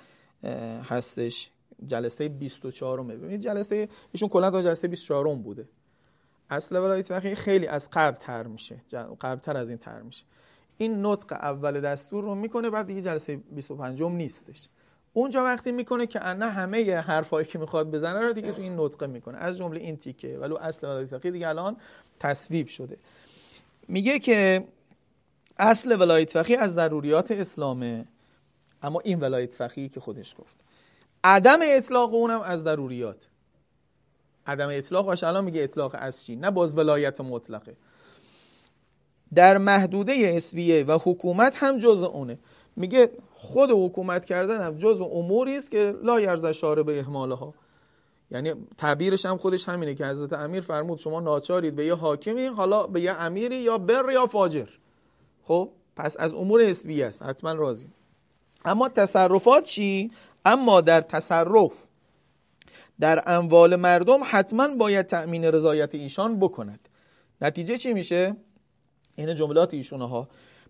هستش. 0.83 1.51
جلسه 1.85 2.29
24 2.29 3.01
م 3.01 3.07
ببینید 3.07 3.41
جلسه 3.41 3.89
ایشون 4.11 4.29
کلا 4.29 4.51
تا 4.51 4.61
جلسه 4.61 4.87
24 4.87 5.27
م 5.27 5.41
بوده. 5.41 5.67
اصل 6.49 6.75
ولایت 6.75 7.07
فقیه 7.07 7.35
خیلی 7.35 7.67
از 7.67 7.89
قبل 7.93 8.17
تر 8.17 8.43
میشه. 8.43 8.75
قبل 9.21 9.39
تر 9.39 9.57
از 9.57 9.69
این 9.69 9.77
تر 9.77 10.01
میشه. 10.01 10.25
این 10.77 11.05
نطق 11.05 11.33
اول 11.33 11.81
دستور 11.81 12.23
رو 12.23 12.35
می‌کنه 12.35 12.69
بعد 12.69 12.87
دیگه 12.87 13.01
جلسه 13.01 13.35
25 13.35 14.01
م 14.01 14.11
نیستش. 14.11 14.69
اونجا 15.13 15.43
وقتی 15.43 15.71
می‌کنه 15.71 16.07
که 16.07 16.25
انا 16.25 16.49
همه 16.49 16.95
حرفایی 16.95 17.47
که 17.47 17.59
می‌خواد 17.59 17.91
بزنه 17.91 18.19
رو 18.19 18.33
دیگه 18.33 18.51
تو 18.51 18.61
این 18.61 18.79
نطقه 18.79 19.07
می‌کنه. 19.07 19.37
از 19.37 19.57
جمله 19.57 19.79
این 19.79 19.97
تیکه. 19.97 20.37
ولو 20.37 20.57
اصل 20.57 20.87
ولایت 20.87 21.07
فقیه 21.07 21.31
دیگه 21.31 21.47
الان 21.47 21.77
تصویب 22.19 22.67
شده. 22.67 22.97
میگه 23.87 24.19
که 24.19 24.67
اصل 25.57 26.01
ولایت 26.01 26.31
فقیه 26.31 26.57
از 26.57 26.73
ضروریات 26.73 27.31
اسلامه 27.31 28.05
اما 28.81 28.99
این 28.99 29.19
ولایت 29.19 29.53
فقیه 29.53 29.89
که 29.89 29.99
خودش 29.99 30.35
گفت. 30.39 30.66
عدم 31.23 31.59
اطلاق 31.63 32.13
اونم 32.13 32.41
از 32.41 32.63
ضروریات. 32.63 33.27
عدم 34.47 34.69
اطلاق 34.71 35.05
باشه 35.05 35.27
الان 35.27 35.43
میگه 35.43 35.63
اطلاق 35.63 35.95
از 35.99 36.25
چی؟ 36.25 36.35
نه 36.35 36.51
باز 36.51 36.77
ولایت 36.77 37.21
مطلقه. 37.21 37.77
در 39.33 39.57
محدوده 39.57 40.33
اسبیه 40.35 40.83
و 40.83 40.99
حکومت 41.03 41.53
هم 41.55 41.77
جز 41.77 42.03
اونه. 42.03 42.39
میگه 42.75 43.11
خود 43.33 43.69
حکومت 43.71 44.25
کردن 44.25 44.61
هم 44.61 44.77
جز 44.77 45.01
اموری 45.01 45.57
است 45.57 45.71
که 45.71 45.95
لا 46.03 46.19
یرز 46.19 46.45
شاره 46.45 46.83
به 46.83 47.03
ها 47.03 47.53
یعنی 48.31 48.53
تعبیرش 48.77 49.25
هم 49.25 49.37
خودش 49.37 49.69
همینه 49.69 49.95
که 49.95 50.05
حضرت 50.05 50.33
امیر 50.33 50.61
فرمود 50.61 50.99
شما 50.99 51.19
ناچارید 51.19 51.75
به 51.75 51.85
یه 51.85 51.93
حاکمی 51.93 52.45
حالا 52.45 52.87
به 52.87 53.01
یه 53.01 53.11
امیری 53.11 53.55
یا 53.55 53.77
بر 53.77 54.11
یا 54.11 54.25
فاجر. 54.25 54.67
خب 55.43 55.69
پس 55.95 56.15
از 56.19 56.33
امور 56.33 56.61
حسبی 56.61 57.03
است. 57.03 57.23
حتما 57.23 57.53
راضی. 57.53 57.87
اما 58.65 58.89
تصرفات 58.89 59.63
چی؟ 59.63 60.11
اما 60.47 60.81
در 60.81 61.01
تصرف 61.01 61.73
در 62.99 63.23
اموال 63.25 63.75
مردم 63.75 64.19
حتما 64.23 64.67
باید 64.67 65.05
تأمین 65.05 65.45
رضایت 65.45 65.95
ایشان 65.95 66.39
بکند. 66.39 66.89
نتیجه 67.41 67.77
چی 67.77 67.93
میشه؟ 67.93 68.35
این 69.15 69.35
جملات 69.35 69.73
ایشونه 69.73 70.09
ها 70.09 70.27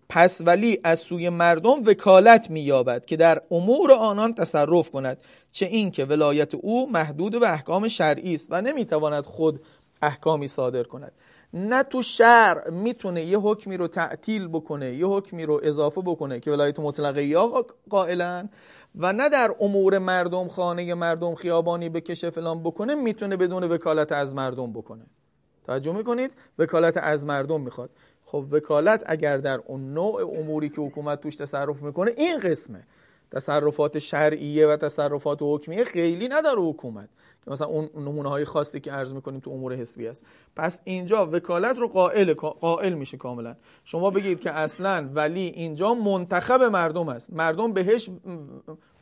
پس 0.08 0.40
ولی 0.46 0.80
از 0.84 1.00
سوی 1.00 1.28
مردم 1.28 1.82
وکالت 1.86 2.50
مییابد 2.50 3.06
که 3.06 3.16
در 3.16 3.42
امور 3.50 3.92
آنان 3.92 4.34
تصرف 4.34 4.90
کند 4.90 5.18
چه 5.50 5.66
این 5.66 5.90
که 5.90 6.04
ولایت 6.04 6.54
او 6.54 6.90
محدود 6.90 7.40
به 7.40 7.52
احکام 7.52 7.88
شرعی 7.88 8.34
است 8.34 8.48
و 8.50 8.60
نمی‌تواند 8.60 9.24
خود 9.24 9.60
احکامی 10.02 10.48
صادر 10.48 10.82
کند. 10.82 11.12
نه 11.52 11.82
تو 11.82 12.02
شرع 12.02 12.70
می‌تونه 12.70 13.24
یه 13.24 13.38
حکمی 13.38 13.76
رو 13.76 13.88
تعطیل 13.88 14.48
بکنه 14.48 14.94
یه 14.94 15.06
حکمی 15.06 15.46
رو 15.46 15.60
اضافه 15.62 16.00
بکنه 16.00 16.40
که 16.40 16.50
ولایت 16.50 16.80
مطلقه 16.80 17.24
یا 17.24 17.66
قائلا 17.90 18.48
و 18.94 19.12
نه 19.12 19.28
در 19.28 19.54
امور 19.60 19.98
مردم 19.98 20.48
خانه 20.48 20.94
مردم 20.94 21.34
خیابانی 21.34 21.88
بکشه 21.88 22.30
فلان 22.30 22.62
بکنه 22.62 22.94
می‌تونه 22.94 23.36
بدون 23.36 23.64
وکالت 23.64 24.12
از 24.12 24.34
مردم 24.34 24.72
بکنه. 24.72 25.06
توجه 25.64 25.92
می‌کنید؟ 25.92 26.32
وکالت 26.58 26.96
از 26.96 27.24
مردم 27.24 27.60
می‌خواد. 27.60 27.90
خب 28.24 28.44
وکالت 28.50 29.02
اگر 29.06 29.36
در 29.36 29.60
اون 29.66 29.94
نوع 29.94 30.38
اموری 30.38 30.68
که 30.68 30.80
حکومت 30.80 31.20
توش 31.20 31.36
تصرف 31.36 31.82
می‌کنه 31.82 32.12
این 32.16 32.40
قسمه. 32.40 32.86
تصرفات 33.30 33.98
شرعیه 33.98 34.66
و 34.66 34.76
تصرفات 34.76 35.38
حکمیه 35.40 35.84
خیلی 35.84 36.28
نداره 36.28 36.60
حکومت. 36.60 37.08
که 37.44 37.50
مثلا 37.50 37.66
اون 37.66 37.90
نمونه 37.96 38.28
های 38.28 38.44
خاصی 38.44 38.80
که 38.80 38.92
عرض 38.92 39.12
می‌کنیم 39.12 39.40
تو 39.40 39.50
امور 39.50 39.72
حسبی 39.72 40.06
است 40.06 40.26
پس 40.56 40.80
اینجا 40.84 41.26
وکالت 41.26 41.78
رو 41.78 41.88
قائل 41.88 42.34
قائل 42.34 42.94
میشه 42.94 43.16
کاملا. 43.16 43.56
شما 43.84 44.10
بگید 44.10 44.40
که 44.40 44.50
اصلا 44.50 45.10
ولی 45.14 45.40
اینجا 45.40 45.94
منتخب 45.94 46.62
مردم 46.62 47.08
است. 47.08 47.32
مردم 47.32 47.72
بهش 47.72 48.10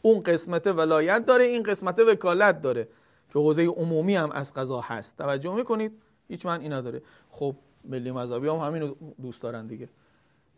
اون 0.02 0.22
قسمت 0.22 0.66
ولایت 0.66 1.26
داره 1.26 1.44
این 1.44 1.62
قسمت 1.62 1.98
وکالت 1.98 2.62
داره. 2.62 2.88
که 3.32 3.38
حوزه 3.38 3.66
عمومی 3.66 4.14
هم 4.14 4.30
از 4.30 4.54
قضا 4.54 4.80
هست. 4.80 5.18
توجه 5.18 5.54
می‌کنید؟ 5.54 5.92
هیچ 6.28 6.46
من 6.46 6.60
اینا 6.60 6.80
داره 6.80 7.02
خب 7.30 7.56
ملی 7.84 8.10
مذهبی 8.10 8.48
هم 8.48 8.56
همین 8.56 8.94
دوست 9.22 9.42
دارن 9.42 9.66
دیگه. 9.66 9.88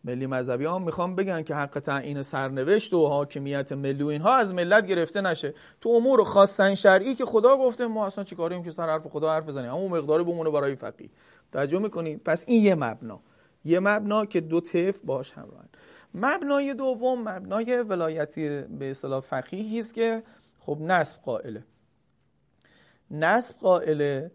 ملی 0.09 0.27
مذهبی. 0.27 0.65
هم 0.65 0.83
می‌خوام 0.83 1.15
بگن 1.15 1.43
که 1.43 1.55
حق 1.55 1.79
تعیین 1.79 2.23
سرنوشت 2.23 2.95
و 2.95 3.07
حاکمیت 3.07 3.73
ملی 3.73 4.03
و 4.03 4.07
اینها 4.07 4.35
از 4.35 4.55
ملت 4.55 4.87
گرفته 4.87 5.21
نشه. 5.21 5.55
تو 5.81 5.89
امور 5.89 6.25
خاصن 6.25 6.75
شرعی 6.75 7.15
که 7.15 7.25
خدا 7.25 7.57
گفته 7.57 7.87
ما 7.87 8.07
اصلا 8.07 8.25
چیکاریم 8.25 8.63
که 8.63 8.71
سر 8.71 8.87
حرف 8.87 9.07
خدا 9.07 9.31
حرف 9.31 9.45
بزنیم؟ 9.45 9.71
همون 9.71 9.91
مقداری 9.91 10.25
بمونه 10.25 10.51
برای 10.51 10.77
فقیه. 10.77 11.11
توجه 11.53 11.79
می‌کنید 11.79 12.23
پس 12.25 12.45
این 12.47 12.65
یه 12.65 12.75
مبنا. 12.75 13.21
یه 13.65 13.81
مبنا 13.81 14.27
که 14.27 14.41
دو 14.41 14.61
طیف 14.61 14.99
باش 15.05 15.33
همراهن. 15.33 15.69
مبنای 16.15 16.75
دوم 16.75 17.29
مبنای 17.29 17.83
ولایتی 17.83 18.61
به 18.61 18.91
اصطلاح 18.91 19.21
فقیهی 19.21 19.79
است 19.79 19.95
که 19.95 20.23
خب 20.61 20.79
نصب 20.81 21.23
قائله. 21.23 21.65
نصب 23.11 23.59
قائله 23.59 24.31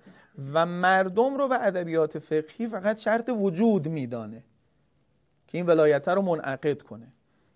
و 0.54 0.66
مردم 0.66 1.36
رو 1.36 1.48
به 1.48 1.68
ادبیات 1.68 2.20
فقهی 2.20 2.68
فقط 2.68 2.98
شرط 2.98 3.30
وجود 3.30 3.88
میدانه. 3.88 4.44
که 5.54 5.58
این 5.58 5.68
ولایت 5.68 6.08
رو 6.08 6.22
منعقد 6.22 6.82
کنه. 6.82 7.08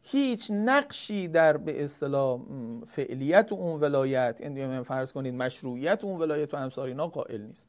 هیچ 0.01 0.51
نقشی 0.51 1.27
در 1.27 1.57
به 1.57 1.83
اصطلاح 1.83 2.39
فعلیت 2.87 3.51
اون 3.51 3.81
ولایت 3.81 4.41
این 4.41 4.83
فرض 4.83 5.11
کنید 5.11 5.33
مشروعیت 5.33 6.03
اون 6.03 6.21
ولایت 6.21 6.53
و 6.53 6.57
امثال 6.57 6.87
اینا 6.87 7.07
قائل 7.07 7.41
نیست. 7.41 7.67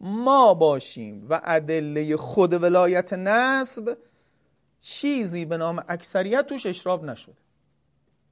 ما 0.00 0.54
باشیم 0.54 1.26
و 1.30 1.40
ادله 1.44 2.16
خود 2.16 2.62
ولایت 2.62 3.12
نسب 3.12 3.98
چیزی 4.80 5.44
به 5.44 5.56
نام 5.56 5.84
اکثریت 5.88 6.46
توش 6.46 6.66
اشراب 6.66 7.04
نشده. 7.04 7.36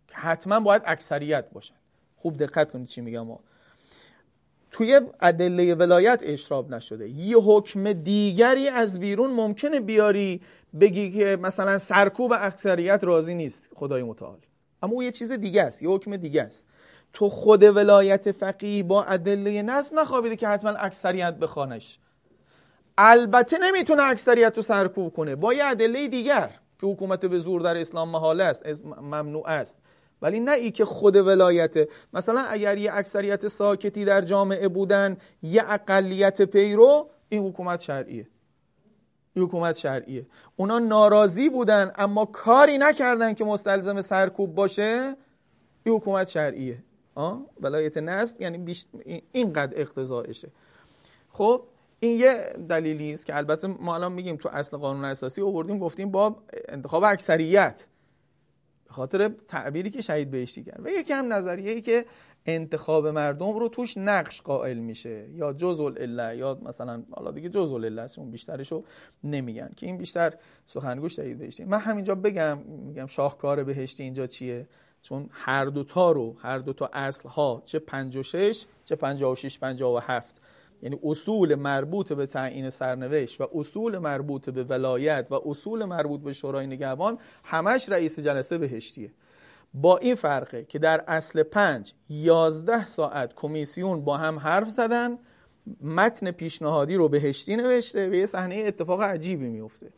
که 0.09 0.15
حتما 0.15 0.61
باید 0.61 0.83
اکثریت 0.87 1.51
باشن. 1.51 1.77
خوب 2.17 2.37
دقت 2.37 2.71
کنید 2.71 2.87
چی 2.87 3.01
میگم. 3.01 3.27
ما 3.27 3.41
توی 4.75 5.01
ادله 5.21 5.75
ولایت 5.75 6.21
اشراب 6.23 6.75
نشده. 6.75 7.09
یه 7.09 7.37
حکم 7.37 7.93
دیگری 7.93 8.69
از 8.69 8.99
بیرون 8.99 9.31
ممکنه 9.31 9.81
بیاری 9.81 10.41
بگی 10.81 11.11
که 11.11 11.39
مثلا 11.43 11.79
سرکوب 11.79 12.33
اکثریت 12.37 13.01
راضی 13.05 13.35
نیست 13.35 13.71
خدای 13.75 14.03
متعال. 14.03 14.39
اما 14.83 14.93
او 14.93 15.03
یه 15.03 15.11
چیز 15.11 15.33
دیگه 15.33 15.63
است 15.63 15.83
یه 15.83 15.89
حکم 15.89 16.17
دیگه 16.17 16.43
است. 16.43 16.67
تو 17.13 17.29
خود 17.29 17.63
ولایت 17.63 18.33
فقیه 18.33 18.83
با 18.83 19.05
ادله 19.05 19.63
نصب 19.63 19.95
نخوابیده 19.95 20.37
که 20.37 20.49
حتما 20.49 20.71
اکثریت 20.71 21.35
بخوانش 21.35 21.99
البته 22.99 23.59
نمی‌تونه 23.59 24.03
اکثریت 24.03 24.53
رو 24.57 24.63
سرکوب 24.63 25.13
کنه. 25.13 25.37
با 25.37 25.55
یه 25.55 25.65
ادله 25.65 26.09
دیگر 26.09 26.51
که 26.81 26.87
حکومت 26.87 27.27
به 27.27 27.39
زور 27.39 27.61
در 27.61 27.77
اسلام 27.77 28.09
محاله 28.09 28.45
است 28.45 28.85
ممنوع 28.87 29.49
است. 29.49 29.79
ولی 30.23 30.41
نه 30.41 30.53
ای 30.53 30.71
که 30.71 30.85
خود 30.85 31.17
ولایته. 31.17 31.89
مثلا 32.13 32.41
اگر 32.41 32.79
یه 32.79 32.95
اکثریت 32.95 33.49
ساکتی 33.49 34.05
در 34.05 34.21
جامعه 34.21 34.69
بودن 34.69 35.17
یه 35.43 35.73
اقلیت 35.73 36.43
پیرو 36.43 37.11
این 37.29 37.49
حکومت 37.49 37.81
شرعیه. 37.81 38.27
این 39.35 39.45
حکومت 39.45 39.77
شرعیه. 39.77 40.27
اونا 40.57 40.79
ناراضی 40.79 41.49
بودن 41.49 41.93
اما 41.97 42.25
کاری 42.25 42.79
نکردن 42.79 43.35
که 43.35 43.45
مستلزم 43.45 44.01
سرکوب 44.01 44.55
باشه. 44.55 45.17
این 45.85 45.95
حکومت 45.95 46.29
شرعیه. 46.29 46.79
آه؟ 47.15 47.47
ولایت 47.61 47.97
نصب 47.97 48.41
یعنی 48.41 48.59
بیشت... 48.59 48.89
اینقدر 49.33 49.81
اقتضاعشه. 49.81 50.49
خب 51.29 51.63
این 52.01 52.21
یه 52.21 52.55
دلیلی 52.69 53.13
است 53.13 53.27
که 53.27 53.37
البته 53.37 53.69
ما 53.69 53.95
الان 53.95 54.13
میگیم 54.13 54.37
تو 54.37 54.49
اصل 54.53 54.77
قانون 54.77 55.05
اساسی 55.05 55.43
آوردیم 55.43 55.79
گفتیم 55.79 56.11
با 56.11 56.37
انتخاب 56.69 57.05
اکثریت. 57.05 57.87
خاطر 58.89 59.31
تعبیری 59.49 59.91
که 59.91 60.01
شهید 60.01 60.31
بهشتی 60.31 60.65
کرد. 60.65 60.81
و 60.85 60.89
یکی 60.89 61.13
هم 61.13 61.33
نظریه 61.33 61.73
ای 61.73 61.81
که 61.81 62.05
انتخاب 62.47 63.07
مردم 63.07 63.53
رو 63.53 63.69
توش 63.69 63.97
نقش 63.97 64.43
قائل 64.43 64.79
میشه. 64.79 65.27
یا 65.33 65.53
جزء 65.53 65.85
العله 65.85 66.37
یا 66.37 66.59
مثلا 66.63 67.03
حالا 67.11 67.31
دیگه 67.31 67.49
جزء 67.49 67.75
العله 67.75 68.03
است 68.03 68.19
اون 68.19 68.31
بیشترش 68.31 68.73
رو 68.73 68.85
نمیگن 69.25 69.71
که 69.77 69.87
این 69.87 69.99
بیشتر 69.99 70.35
سخنگوش 70.67 71.17
شهید 71.17 71.39
بهشتی. 71.39 71.65
من 71.65 71.79
همینجا 71.79 72.15
بگم 72.15 72.59
میگم 72.59 73.07
شاهکار 73.07 73.65
بهشتی 73.65 74.03
اینجا 74.03 74.27
چیه؟ 74.27 74.67
چون 75.03 75.29
هر 75.31 75.65
دوتا 75.65 76.13
رو 76.13 76.37
هر 76.39 76.59
دوتا 76.59 76.91
اصل 76.93 77.29
ها 77.29 77.63
چه 77.65 77.79
56 77.79 78.65
چه 78.85 78.97
56 78.97 79.59
57 79.59 80.37
یعنی 80.85 80.99
اصول 81.05 81.55
مربوط 81.55 82.13
به 82.13 82.27
تعیین 82.27 82.71
سرنوشت 82.71 83.41
و 83.41 83.49
اصول 83.55 83.99
مربوط 83.99 84.51
به 84.51 84.65
ولایت 84.65 85.27
و 85.31 85.35
اصول 85.45 85.85
مربوط 85.85 86.21
به 86.21 86.33
شورای 86.33 86.67
نگهبان 86.67 87.19
همش 87.45 87.89
رئیس 87.89 88.21
جلسه 88.21 88.59
بهشتیه. 88.59 89.11
با 89.75 89.99
این 89.99 90.15
فرقه 90.15 90.65
که 90.65 90.79
در 90.79 91.05
اصل 91.09 91.43
پنج 91.43 91.93
یازده 92.09 92.87
ساعت 92.87 93.35
کمیسیون 93.35 94.05
با 94.05 94.17
هم 94.17 94.39
حرف 94.39 94.69
زدن 94.69 95.19
متن 95.83 96.31
پیشنهادی 96.31 96.95
رو 96.95 97.09
بهشتی 97.09 97.57
نوشته 97.57 98.09
و 98.09 98.15
یه 98.15 98.27
صحنه 98.27 98.55
اتفاق 98.55 99.03
عجیبی 99.03 99.49
میفته. 99.49 99.91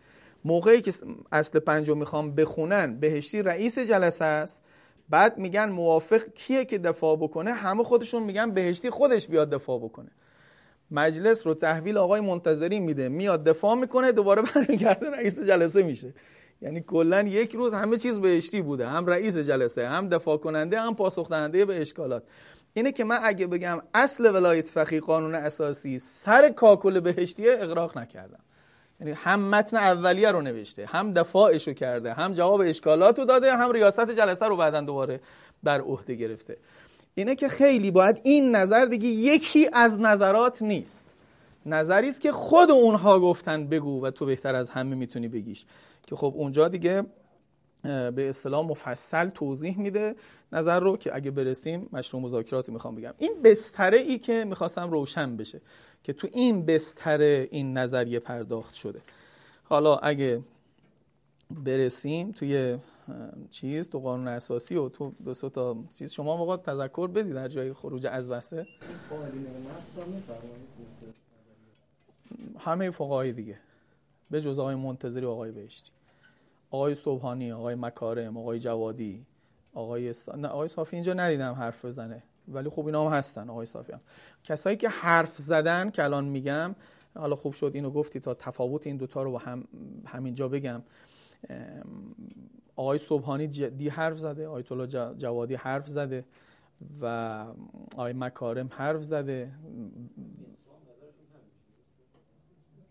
موقعی 0.44 0.80
که 0.80 0.92
اصل 1.32 1.58
پنج 1.58 1.88
رو 1.88 1.94
می‌خوام 1.94 2.34
بخونن 2.34 3.00
بهشتی 3.00 3.42
رئیس 3.42 3.78
جلسه 3.78 4.24
است. 4.24 4.62
بعد 5.08 5.38
میگن 5.38 5.68
موافق 5.68 6.22
کیه 6.34 6.64
که 6.64 6.78
دفاع 6.78 7.16
بکنه؟ 7.16 7.52
همه 7.52 7.84
خودشون 7.84 8.22
میگن 8.22 8.50
بهشتی 8.50 8.90
خودش 8.90 9.28
بیاد 9.28 9.50
دفاع 9.50 9.78
بکنه. 9.78 10.10
مجلس 10.90 11.46
رو 11.46 11.54
تحویل 11.54 11.98
آقای 11.98 12.20
منتظری 12.20 12.80
میده. 12.80 13.08
میاد 13.08 13.44
دفاع 13.44 13.74
می‌کنه 13.74 14.12
دوباره 14.12 14.42
برمیگرده 14.54 15.10
رئیس 15.10 15.40
جلسه 15.40 15.82
میشه. 15.82 16.14
یعنی 16.62 16.80
کلا 16.80 17.22
یک 17.22 17.54
روز 17.54 17.72
همه 17.72 17.98
چیز 17.98 18.20
بهشتی 18.20 18.62
بوده. 18.62 18.88
هم 18.88 19.06
رئیس 19.06 19.38
جلسه 19.38 19.88
هم 19.88 20.08
دفاع 20.08 20.36
کننده 20.36 20.80
هم 20.80 20.94
پاسخ 20.94 21.28
دهنده 21.28 21.64
به 21.64 21.80
اشکالات. 21.80 22.22
اینه 22.74 22.92
که 22.92 23.04
من 23.04 23.18
اگه 23.22 23.46
بگم 23.46 23.82
اصل 23.94 24.34
ولایت 24.34 24.66
فقیه 24.66 25.00
قانون 25.00 25.34
اساسی 25.34 25.98
سر 25.98 26.50
کاکل 26.50 27.00
بهشتیه 27.00 27.56
اغراق 27.60 27.98
نکردم. 27.98 28.40
یعنی 29.00 29.12
هم 29.12 29.40
متن 29.40 29.76
اولیه 29.76 30.30
رو 30.30 30.40
نوشته 30.42 30.86
هم 30.86 31.12
دفاعش 31.12 31.68
رو 31.68 31.74
کرده 31.74 32.12
هم 32.14 32.32
جواب 32.32 32.60
اشکالات 32.60 33.18
رو 33.18 33.24
داده 33.24 33.56
هم 33.56 33.72
ریاست 33.72 34.10
جلسه 34.10 34.46
رو 34.46 34.56
بعدا 34.56 34.80
دوباره 34.80 35.20
بر 35.62 35.80
عهده 35.80 36.14
گرفته. 36.14 36.56
اینه 37.18 37.34
که 37.34 37.48
خیلی 37.48 37.90
باید 37.90 38.20
این 38.24 38.56
نظر 38.56 38.84
دیگه 38.84 39.08
یکی 39.08 39.68
از 39.72 40.00
نظرات 40.00 40.62
نیست. 40.62 41.14
نظری 41.66 42.08
است 42.08 42.20
که 42.20 42.32
خود 42.32 42.70
اونها 42.70 43.20
گفتن 43.20 43.66
بگو 43.66 44.04
و 44.04 44.10
تو 44.10 44.26
بهتر 44.26 44.54
از 44.54 44.70
همه 44.70 44.96
می‌تونی 44.96 45.28
بگیش. 45.28 45.64
که 46.06 46.16
خب 46.16 46.32
اونجا 46.36 46.68
دیگه 46.68 47.06
به 47.82 48.28
اصطلاح 48.28 48.66
مفصل 48.66 49.28
توضیح 49.28 49.78
میده 49.78 50.14
نظر 50.52 50.80
رو 50.80 50.96
که 50.96 51.16
اگه 51.16 51.30
برسیم 51.30 51.88
مشروع 51.92 52.22
مذاکراتی 52.22 52.72
می‌خوام 52.72 52.94
بگم. 52.94 53.14
این 53.18 53.42
بستره 53.44 53.98
ای 53.98 54.18
که 54.18 54.44
می‌خواستم 54.44 54.90
روشن 54.90 55.36
بشه 55.36 55.60
که 56.02 56.12
تو 56.12 56.28
این 56.32 56.66
بستره 56.66 57.48
این 57.50 57.78
نظریه 57.78 58.18
پرداخت 58.18 58.74
شده. 58.74 59.00
حالا 59.64 59.96
اگه 59.96 60.40
برسیم 61.50 62.32
توی 62.32 62.78
چیز 63.50 63.90
تو 63.90 63.98
قانون 64.00 64.28
اساسی 64.28 64.76
و 64.76 64.88
تو 64.88 65.12
دو 65.24 65.34
تا 65.34 65.76
چیز. 65.94 66.12
شما 66.12 66.36
موقع 66.36 66.56
تذکر 66.56 67.08
بدید 67.08 67.34
در 67.34 67.48
جای 67.48 67.72
خروج 67.72 68.06
از 68.06 68.30
بسته 68.30 68.66
همه 72.58 72.90
فقهای 72.90 73.32
دیگه. 73.32 73.58
به 74.30 74.40
جز 74.40 74.58
آقای 74.58 74.74
منتظری 74.74 75.26
آقای 75.26 75.52
بهشتی. 75.52 75.90
آقای 76.70 76.94
صبحانی 76.94 77.52
آقای 77.52 77.74
مکارم 77.74 78.36
آقای 78.36 78.58
جوادی 78.58 79.26
آقای 79.74 80.14
نه 80.36 80.48
آقای 80.48 80.68
صافی 80.68 80.96
اینجا 80.96 81.12
ندیدم 81.12 81.52
حرف 81.52 81.84
بزنه. 81.84 82.22
ولی 82.48 82.68
خوب 82.68 82.86
اینا 82.86 83.10
هم 83.10 83.18
هستن 83.18 83.50
آقای 83.50 83.66
صافی 83.66 83.92
هم. 83.92 84.00
کسایی 84.44 84.76
که 84.76 84.88
حرف 84.88 85.36
زدن 85.36 85.90
که 85.90 86.04
الان 86.04 86.24
میگم 86.24 86.74
حالا 87.14 87.36
خوب 87.36 87.52
شد 87.52 87.70
اینو 87.74 87.90
گفتی 87.90 88.20
تا 88.20 88.34
تفاوت 88.34 88.86
این 88.86 88.96
دوتا 88.96 89.22
رو 89.22 89.32
با 89.32 89.38
هم 89.38 89.64
همینجا 90.06 90.48
بگم. 90.48 90.82
آقای 92.76 92.98
صبحانی 92.98 93.46
دی 93.46 93.88
حرف 93.88 94.18
زده 94.18 94.48
آیت 94.48 94.72
الله 94.72 94.86
جوادی 95.14 95.54
حرف 95.54 95.86
زده 95.86 96.24
و 97.00 97.06
آقای 97.92 98.12
مکارم 98.12 98.68
حرف 98.72 99.02
زده. 99.02 99.50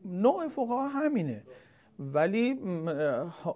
نوع 0.06 0.48
فقها 0.48 0.88
همینه. 0.88 1.44
ولی 2.00 2.60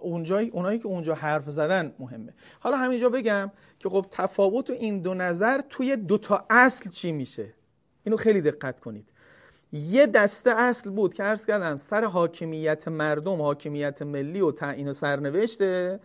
اونجایی 0.00 0.48
اونایی 0.48 0.78
که 0.78 0.86
اونجا 0.86 1.14
حرف 1.14 1.50
زدن 1.50 1.94
مهمه. 1.98 2.34
حالا 2.60 2.76
همینجا 2.76 3.08
بگم 3.08 3.50
که 3.78 3.88
خب 3.88 4.06
تفاوت 4.10 4.70
این 4.70 5.00
دو 5.00 5.14
نظر 5.14 5.60
توی 5.68 5.96
دو 5.96 6.18
تا 6.18 6.46
اصل 6.50 6.90
چی 6.90 7.12
میشه؟ 7.12 7.54
اینو 8.04 8.16
خیلی 8.16 8.40
دقت 8.40 8.80
کنید. 8.80 9.12
یه 9.72 10.06
دسته 10.06 10.50
اصل 10.50 10.90
بود 10.90 11.14
که 11.14 11.22
عرض 11.22 11.46
کردم 11.46 11.76
سر 11.76 12.04
حاکمیت 12.04 12.88
مردم 12.88 13.42
حاکمیت 13.42 14.02
ملی 14.02 14.40
و 14.40 14.52
تعیین 14.52 14.88
و 14.88 14.92
سرنوشته 14.92 16.00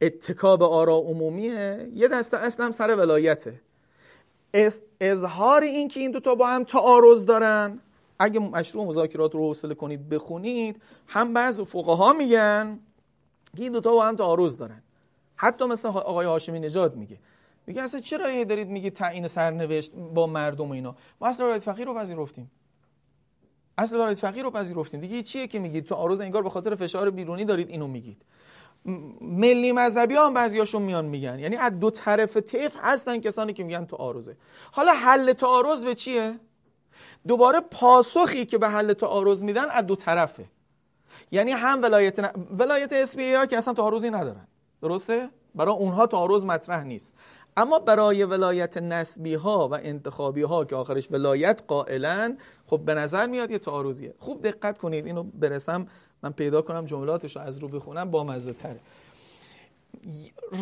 اتکاب 0.00 0.62
آرا 0.62 0.96
عمومیه؟ 0.96 1.88
یه 1.94 2.08
دسته 2.08 2.36
اصل 2.36 2.62
هم 2.62 2.70
سر 2.70 2.96
ولایته. 2.96 3.60
اظهار 5.00 5.62
این 5.62 5.88
که 5.88 6.00
این 6.00 6.10
دوتا 6.10 6.34
با 6.34 6.46
هم 6.46 6.64
تعارض 6.64 7.26
دارن. 7.26 7.80
اگه 8.18 8.40
مشروع 8.40 8.86
مذاکرات 8.86 9.34
رو 9.34 9.40
حوصله 9.40 9.74
کنید 9.74 10.08
بخونید 10.08 10.82
هم 11.06 11.34
بعض 11.34 11.60
فقها 11.60 12.12
میگن 12.12 12.78
که 13.56 13.62
این 13.62 13.72
دوتا 13.72 13.92
با 13.92 14.04
هم 14.04 14.16
تعارض 14.16 14.56
دارن. 14.56 14.82
حتی 15.36 15.64
مثل 15.64 15.88
آقای 15.88 16.26
هاشمی 16.26 16.60
نژاد 16.60 16.96
میگه. 16.96 17.18
میگه 17.66 17.82
اصلا 17.82 18.00
چرا 18.00 18.44
دارید 18.44 18.68
میگی 18.68 18.90
تعیین 18.90 19.26
سرنوشت 19.26 19.92
با 19.94 20.26
مردم 20.26 20.68
و 20.68 20.72
اینا؟ 20.72 20.96
ما 21.20 21.28
اصلا 21.28 21.46
ولایت 21.46 21.62
فقیه 21.62 21.84
رو 21.84 21.94
پذیرفتیم. 21.94 22.50
اصل 23.78 23.96
ولایت 23.96 24.18
فقیه 24.18 24.42
رو 24.42 24.50
پذیرفتیم. 24.50 25.00
دیگه 25.00 25.22
چیه 25.22 25.46
که 25.46 25.58
میگید؟ 25.58 25.84
تو 25.84 25.94
عارض 25.94 26.20
انگار 26.20 26.42
به 26.42 26.50
خاطر 26.50 26.74
فشار 26.74 27.10
بیرونی 27.10 27.44
دارید 27.44 27.68
اینو 27.68 27.86
میگید. 27.86 28.22
ملی 29.20 29.72
مذهبی 29.72 30.14
هم 30.14 30.34
بعضیاشون 30.34 30.82
میان 30.82 31.04
میگن. 31.04 31.38
یعنی 31.38 31.56
از 31.56 31.80
دو 31.80 31.90
طرف 31.90 32.36
طیف 32.36 32.76
هستن 32.82 33.20
کسانی 33.20 33.52
که 33.52 33.64
میگن 33.64 33.84
تو 33.84 33.96
عارضه 33.96 34.36
حالا 34.72 34.92
حل 34.92 35.32
تعارض 35.32 35.84
به 35.84 35.94
چیه؟ 35.94 36.34
دوباره 37.26 37.60
پاسخی 37.60 38.46
که 38.46 38.58
به 38.58 38.68
حل 38.68 38.92
تعارض 38.92 39.42
میدن 39.42 39.70
از 39.70 39.86
دو 39.86 39.96
طرفه. 39.96 40.44
یعنی 41.30 41.52
هم 41.52 41.82
ولایت 41.82 42.20
ن... 42.20 42.30
ولایت 42.58 42.92
اسبی 42.92 43.34
ها 43.34 43.46
که 43.46 43.56
اصلا 43.56 43.74
تعارضی 43.74 44.10
ندارن. 44.10 44.46
درسته؟ 44.82 45.28
برای 45.54 45.74
اونها 45.74 46.06
تعارض 46.06 46.44
مطرح 46.44 46.84
نیست. 46.84 47.14
اما 47.58 47.78
برای 47.78 48.24
ولایت 48.24 48.76
نسبی 48.76 49.34
ها 49.34 49.68
و 49.68 49.74
انتخابی 49.74 50.42
ها 50.42 50.64
که 50.64 50.76
آخرش 50.76 51.10
ولایت 51.10 51.62
قائلن 51.68 52.38
خب 52.66 52.78
به 52.78 52.94
نظر 52.94 53.26
میاد 53.26 53.50
یه 53.50 53.58
تعارضیه. 53.58 54.14
خوب 54.18 54.42
دقت 54.42 54.78
کنید 54.78 55.06
اینو 55.06 55.22
برسم. 55.22 55.86
من 56.22 56.32
پیدا 56.32 56.62
کنم 56.62 56.84
جملاتش 56.84 57.36
رو 57.36 57.42
از 57.42 57.58
رو 57.58 57.68
بخونم 57.68 58.10
با 58.10 58.24
مزه 58.24 58.52
تره 58.52 58.80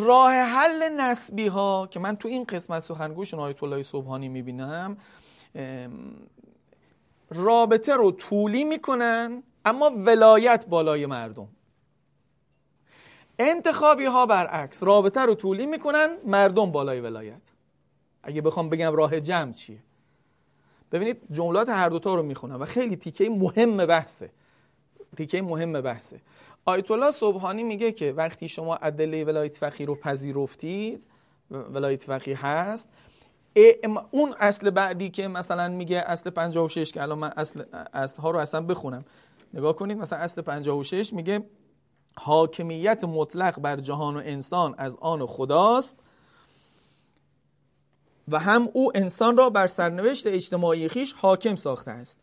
راه 0.07 0.33
حل 0.33 0.83
نسبی 1.01 1.47
ها 1.47 1.89
که 1.91 2.01
من 2.01 2.17
تو 2.17 2.29
این 2.29 2.45
قسمت 2.45 2.83
سخنگوش 2.83 3.35
آیت 3.35 3.63
الله 3.63 3.83
صبحانی 3.83 4.29
می‌بینم 4.29 4.97
رابطه 7.31 7.95
رو 7.95 8.13
طولی 8.13 8.65
می‌کنن 8.65 9.43
اما 9.65 9.91
ولایت 9.97 10.67
بالای 10.69 11.07
مردم. 11.07 11.49
انتخابی 13.39 14.05
ها 14.05 14.27
برعکس 14.27 14.83
رابطه 14.83 15.21
رو 15.21 15.35
طولی 15.35 15.67
می‌کنن 15.67 16.09
مردم 16.25 16.73
بالای 16.73 17.01
ولایت. 17.01 17.53
اگه 18.23 18.43
بخوام 18.43 18.69
بگم 18.69 18.97
راه 18.97 19.21
جمع 19.21 19.53
چیه؟ 19.53 19.79
ببینید 20.93 21.23
جملات 21.31 21.69
هر 21.69 21.89
دوتا 21.89 22.15
رو 22.15 22.23
می‌خونم 22.23 22.63
و 22.63 22.65
خیلی 22.65 22.97
تیکه 22.97 23.31
مهم 23.31 23.87
بحثه. 23.87 24.31
تیکه 25.17 25.43
مهم 25.43 25.81
بحثه. 25.81 26.21
آیت 26.65 26.91
الله 26.91 27.11
صبحانی 27.11 27.63
میگه 27.63 27.93
که 27.93 28.13
وقتی 28.13 28.49
شما 28.49 28.77
ادله 28.77 29.25
ولایت 29.25 29.57
فقیه 29.57 29.87
رو 29.87 29.95
پذیرفتید 29.95 31.07
ولایت 31.51 32.05
فقیه 32.05 32.47
هست 32.47 32.89
اون 34.11 34.35
اصل 34.41 34.71
بعدی 34.71 35.11
که 35.11 35.29
مثلا 35.29 35.69
میگه 35.69 35.97
اصل 35.97 36.31
56 36.31 36.93
که 36.93 37.03
الان 37.03 37.19
من 37.19 37.33
اصل 37.37 37.63
اصل 37.95 38.23
ها 38.23 38.31
رو 38.31 38.39
اصلا 38.39 38.61
بخونم. 38.61 39.05
نگاه 39.55 39.77
کنید 39.77 39.99
مثلا 39.99 40.19
اصل 40.19 40.43
56 40.43 41.13
میگه 41.13 41.43
حاکمیت 42.19 43.05
مطلق 43.05 43.61
بر 43.61 43.77
جهان 43.77 44.17
و 44.17 44.23
انسان 44.25 44.75
از 44.79 44.99
آن 45.01 45.27
خداست 45.27 45.97
و 48.29 48.39
هم 48.39 48.69
او 48.73 48.93
انسان 48.95 49.37
را 49.37 49.51
بر 49.51 49.67
سرنوشت 49.67 50.27
اجتماعی 50.27 50.89
خیش 50.89 51.13
حاکم 51.13 51.57
ساخته 51.57 51.91
است. 51.91 52.21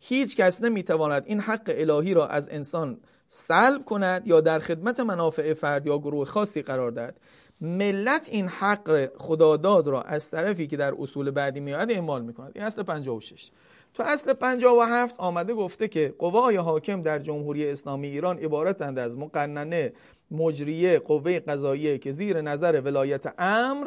هیچ 0.00 0.36
کس 0.36 0.62
نمی‌تواند 0.62 1.22
این 1.26 1.40
حق 1.40 1.74
الهی 1.74 2.14
را 2.14 2.26
از 2.26 2.48
انسان 2.48 3.00
سلب 3.28 3.84
کند 3.84 4.26
یا 4.26 4.40
در 4.40 4.58
خدمت 4.58 5.00
منافع 5.00 5.54
فرد 5.54 5.86
یا 5.86 5.98
گروه 5.98 6.24
خاصی 6.24 6.62
قرار 6.62 6.90
دهد. 6.90 7.16
ملت 7.60 8.28
این 8.30 8.48
حق 8.48 9.10
خداداد 9.18 9.88
را 9.88 10.02
از 10.02 10.30
طرفی 10.30 10.66
که 10.66 10.76
در 10.76 10.94
اصول 10.98 11.30
بعدی 11.30 11.60
میاد 11.60 11.90
اعمال 11.90 12.22
می‌کند. 12.22 12.52
این 12.54 12.64
اصل 12.64 12.82
56 12.82 13.50
تو 13.94 14.02
اصل 14.02 14.32
57 14.32 15.14
آمده 15.18 15.54
گفته 15.54 15.88
که 15.88 16.14
قوای 16.18 16.56
حاکم 16.56 17.02
در 17.02 17.18
جمهوری 17.18 17.68
اسلامی 17.68 18.08
ایران 18.08 18.38
عبارتند 18.38 18.98
از 18.98 19.18
مقننه 19.18 19.92
مجریه 20.30 20.98
قوه 20.98 21.38
قضاییه 21.38 21.98
که 21.98 22.10
زیر 22.10 22.40
نظر 22.40 22.80
ولایت 22.80 23.34
امر 23.38 23.86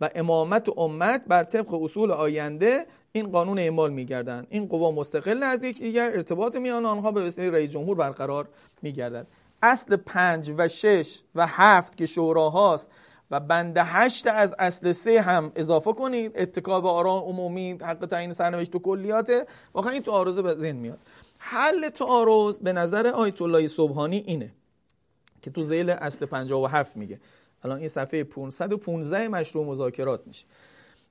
و 0.00 0.10
امامت 0.14 0.68
و 0.68 0.80
امت 0.80 1.24
بر 1.26 1.44
طبق 1.44 1.74
اصول 1.74 2.10
آینده 2.10 2.86
این 3.12 3.30
قانون 3.30 3.58
اعمال 3.58 3.92
میگردند. 3.92 4.46
این 4.50 4.66
قوا 4.66 4.90
مستقل 4.90 5.42
از 5.42 5.64
یکدیگر 5.64 6.10
ارتباط 6.10 6.56
میان 6.56 6.86
آنها 6.86 7.12
به 7.12 7.22
وسیله 7.22 7.50
رئیس 7.50 7.70
جمهور 7.70 7.96
برقرار 7.96 8.48
میگردد. 8.82 9.26
اصل 9.62 9.96
پنج 9.96 10.52
و 10.58 10.68
شش 10.68 11.22
و 11.34 11.46
هفت 11.46 11.96
که 11.96 12.06
شوراهاست 12.06 12.90
و 13.30 13.40
بند 13.40 13.74
هشت 13.78 14.26
از 14.26 14.54
اصل 14.58 14.92
سه 14.92 15.20
هم 15.20 15.52
اضافه 15.56 15.92
کنید. 15.92 16.32
اتکاب 16.34 16.86
آرا 16.86 17.12
عمومی 17.12 17.72
حق 17.72 18.06
تعیین 18.06 18.32
سرنوشت 18.32 18.74
و 18.74 18.78
کلیاته 18.78 19.46
واقعا 19.74 19.92
این 19.92 20.02
تعارض 20.02 20.38
به 20.38 20.54
ذهن 20.54 20.76
میاد. 20.76 20.98
حل 21.38 21.88
تعارض 21.88 22.58
به 22.58 22.72
نظر 22.72 23.06
آیت 23.06 23.42
الله 23.42 23.68
صبحانی 23.68 24.16
اینه 24.26 24.52
که 25.42 25.50
تو 25.50 25.62
ذیل 25.62 25.90
اصل 25.90 26.26
57 26.26 26.96
میگه. 26.96 27.20
الان 27.64 27.78
این 27.78 27.88
صفحه 27.88 28.24
515 28.24 29.28
مشروع 29.28 29.66
مذاکرات 29.66 30.26
میشه. 30.26 30.46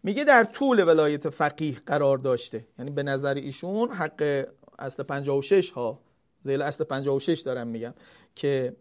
میگه 0.04 0.24
در 0.24 0.44
طول 0.44 0.88
ولایت 0.88 1.30
فقیه 1.30 1.76
قرار 1.86 2.18
داشته. 2.18 2.66
یعنی 2.80 2.92
به 2.92 3.04
نظر 3.04 3.34
ایشون 3.34 3.92
حق 3.92 4.46
اصل 4.80 5.04
56 5.04 5.72
ها 5.72 6.00
ذیل 6.46 6.62
اصل 6.62 6.84
56 6.84 7.40
دارم 7.40 7.68
میگم 7.68 7.94
که 8.36 8.76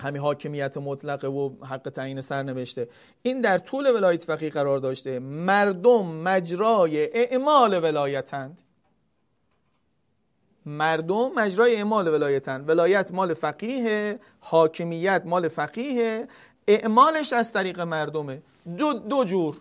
همین 0.00 0.22
حاکمیت 0.22 0.76
مطلقه 0.76 1.28
و 1.28 1.64
حق 1.64 1.88
تعیین 1.94 2.20
سرنوشته. 2.20 2.88
این 3.22 3.40
در 3.40 3.58
طول 3.58 3.86
ولایت 3.86 4.24
فقیه 4.24 4.50
قرار 4.50 4.78
داشته. 4.78 5.18
مردم 5.18 6.06
مجرای 6.06 7.18
اعمال 7.18 7.84
ولایتند. 7.84 8.60
مردم 10.66 11.30
مجرای 11.36 11.76
اعمال 11.76 12.08
ولایتند. 12.08 12.68
ولایت 12.68 13.10
مال 13.12 13.34
فقیه 13.34 14.20
حاکمیت 14.40 15.22
مال 15.24 15.48
فقیه. 15.48 16.28
اعمالش 16.68 17.32
از 17.32 17.52
طریق 17.52 17.80
مردمه. 17.80 18.42
دو, 18.78 18.92
دو 18.92 19.24
جور. 19.24 19.60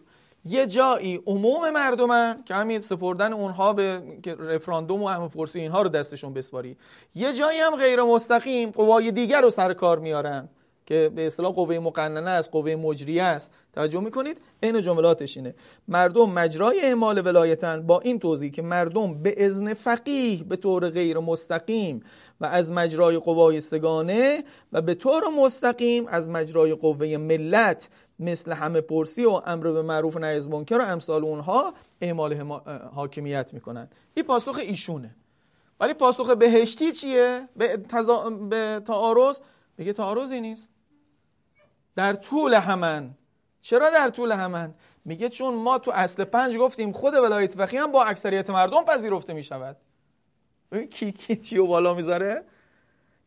یه 0.50 0.66
جایی 0.66 1.22
عموم 1.26 1.70
مردمن 1.70 2.44
که 2.46 2.54
همین 2.54 2.80
سپردن 2.80 3.34
اونها 3.34 3.74
به 3.74 4.02
رفراندوم 4.40 5.04
و 5.04 5.08
همه 5.08 5.28
پرسی 5.28 5.60
اینها 5.60 5.82
رو 5.82 5.90
دستشون 5.90 6.34
بسپاری. 6.34 6.78
یه 7.16 7.34
جایی 7.34 7.60
هم 7.60 7.76
غیر 7.76 8.04
مستقیم 8.04 8.72
قوای 8.72 9.12
دیگر 9.12 9.42
رو 9.42 9.50
سر 9.50 9.74
کار 9.74 10.00
میارن 10.00 10.50
که 10.86 11.12
به 11.16 11.28
اصطلاح 11.28 11.54
قوه 11.54 11.80
مقننه 11.80 12.30
است 12.30 12.52
قوه 12.52 12.76
مجریه 12.76 13.24
است. 13.24 13.54
توجه 13.74 14.00
می‌کنید؟ 14.00 14.42
این 14.64 14.82
جملاتش 14.82 15.38
اینه. 15.38 15.56
مردم 15.88 16.30
مجرای 16.30 16.82
اعمال 16.82 17.26
ولایتن 17.26 17.88
با 17.88 18.00
این 18.00 18.20
توضیح 18.20 18.52
که 18.52 18.62
مردم 18.62 19.24
به 19.24 19.34
اذن 19.38 19.74
فقیه 19.74 20.44
به 20.44 20.56
طور 20.56 20.90
غیر 20.90 21.20
مستقیم 21.20 22.04
و 22.42 22.46
از 22.46 22.72
مجرای 22.72 23.18
قوای 23.18 23.62
سگانه 23.62 24.44
و 24.74 24.82
به 24.82 24.94
طور 24.94 25.24
مستقیم 25.44 26.08
از 26.08 26.30
مجرای 26.30 26.74
قوه 26.74 27.18
ملت 27.18 27.90
مثل 28.20 28.52
همه 28.52 28.82
پرسی 28.82 29.26
و 29.26 29.30
امر 29.30 29.72
به 29.72 29.82
معروف 29.82 30.16
و 30.16 30.20
نهی 30.20 30.36
از 30.36 30.50
منکر 30.50 30.78
و 30.78 30.82
امثال 30.82 31.24
اونها 31.24 31.74
اعمال 32.02 32.34
حاکمیت 32.96 33.54
می‌کنن. 33.54 33.90
این 34.14 34.26
پاسخ 34.26 34.58
ایشونه. 34.58 35.16
ولی 35.80 35.94
پاسخ 35.94 36.30
بهشتی 36.30 36.92
چیه؟ 36.92 37.48
به, 37.56 37.78
تزا... 37.78 38.30
به 38.30 38.82
تعارض؟ 38.86 39.42
میگه 39.78 39.94
تعارضی 39.94 40.42
نیست. 40.42 40.70
در 41.96 42.14
طول 42.14 42.54
همن 42.54 43.14
چرا 43.62 43.90
در 43.90 44.10
طول 44.10 44.32
همن 44.32 44.74
میگه 45.06 45.30
چون 45.30 45.54
ما 45.54 45.80
تو 45.80 45.92
اصل 45.92 46.24
پنج 46.24 46.58
گفتیم 46.58 46.92
خود 46.92 47.14
ولایت 47.14 47.56
فقیه 47.56 47.82
هم 47.82 47.92
با 47.92 48.04
اکثریت 48.04 48.50
مردم 48.50 48.84
پذیرفته 48.84 49.34
می‌شود. 49.34 49.78
کی 50.90 51.12
کی 51.12 51.36
چیو 51.36 51.68
بالا 51.68 51.94
می‌ذاره؟ 51.94 52.44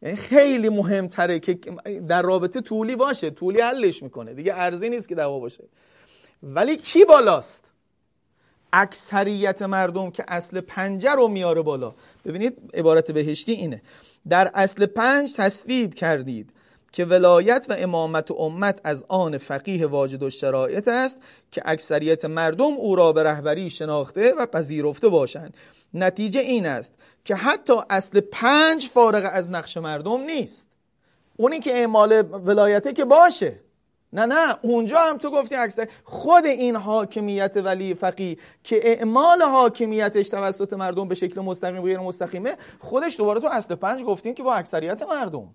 یعنی 0.02 0.16
خیلی 0.16 0.68
مهمتره 0.68 1.40
که 1.40 1.54
در 2.08 2.22
رابطه 2.22 2.60
طولی 2.60 2.96
باشه 2.96 3.30
طولی 3.30 3.60
حلش 3.60 4.02
می‌کنه. 4.02 4.34
دیگه 4.34 4.54
ارزی 4.54 4.88
نیست 4.88 5.08
که 5.08 5.14
دعوا 5.14 5.38
باشه. 5.38 5.64
ولی 6.42 6.76
کی 6.76 7.04
بالاست؟ 7.04 7.72
اکثریت 8.72 9.62
مردم 9.62 10.10
که 10.10 10.24
اصل 10.28 10.60
پنجه 10.60 11.10
رو 11.10 11.28
میاره 11.28 11.62
بالا. 11.62 11.94
ببینید 12.24 12.70
عبارت 12.74 13.10
بهشتی 13.10 13.52
اینه. 13.52 13.82
در 14.28 14.50
اصل 14.54 14.86
پنج 14.86 15.32
تصویب 15.36 15.94
کردید. 15.94 16.50
که 16.92 17.04
ولایت 17.04 17.66
و 17.68 17.74
امامت 17.78 18.30
و 18.30 18.34
امت 18.34 18.80
از 18.84 19.04
آن 19.08 19.38
فقیه 19.38 19.86
واجد 19.86 20.22
و 20.22 20.30
شرایط 20.30 20.88
است 20.88 21.22
که 21.50 21.62
اکثریت 21.64 22.24
مردم 22.24 22.72
او 22.72 22.96
را 22.96 23.12
به 23.12 23.22
رهبری 23.22 23.70
شناخته 23.70 24.32
و 24.32 24.46
پذیرفته 24.46 25.08
باشند. 25.08 25.54
نتیجه 25.94 26.40
این 26.40 26.66
است 26.66 26.94
که 27.24 27.34
حتی 27.34 27.74
اصل 27.90 28.20
پنج 28.20 28.88
فارغ 28.88 29.30
از 29.32 29.50
نقش 29.50 29.76
مردم 29.76 30.20
نیست. 30.20 30.68
اونی 31.36 31.58
که 31.58 31.74
اعمال 31.74 32.22
ولایته 32.46 32.92
که 32.92 33.04
باشه. 33.04 33.60
نه 34.12 34.26
نه 34.26 34.56
اونجا 34.62 34.98
هم 34.98 35.18
تو 35.18 35.30
گفتی 35.30 35.54
اکثر 35.54 35.88
خود 36.04 36.46
این 36.46 36.76
حاکمیت 36.76 37.56
ولی 37.56 37.94
فقی 37.94 38.38
که 38.64 38.80
اعمال 38.90 39.42
حاکمیتش 39.42 40.28
توسط 40.28 40.72
مردم 40.72 41.08
به 41.08 41.14
شکل 41.14 41.40
مستقیم 41.40 41.82
غیر 41.82 41.98
مستقیمه 41.98 42.56
خودش 42.78 43.16
دوباره 43.16 43.40
تو 43.40 43.48
اصل 43.52 43.74
پنج 43.74 44.02
گفتیم 44.02 44.34
که 44.34 44.42
با 44.42 44.54
اکثریت 44.54 45.02
مردم. 45.02 45.54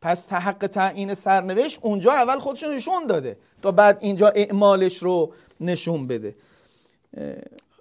پس 0.00 0.24
تحق 0.24 0.66
تعیین 0.66 1.14
سرنوشت 1.14 1.78
اونجا 1.82 2.12
اول 2.12 2.38
خودش 2.38 2.64
نشون 2.64 3.06
داده 3.06 3.36
تا 3.62 3.72
بعد 3.72 3.98
اینجا 4.00 4.28
اعمالش 4.28 4.98
رو 4.98 5.32
نشون 5.60 6.06
بده. 6.06 6.36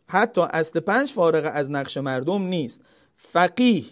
حتی 0.07 0.41
اصل 0.41 0.79
پنج 0.79 1.11
فارغ 1.11 1.51
از 1.53 1.71
نقش 1.71 1.97
مردم 1.97 2.41
نیست. 2.41 2.81
فقیه 3.15 3.85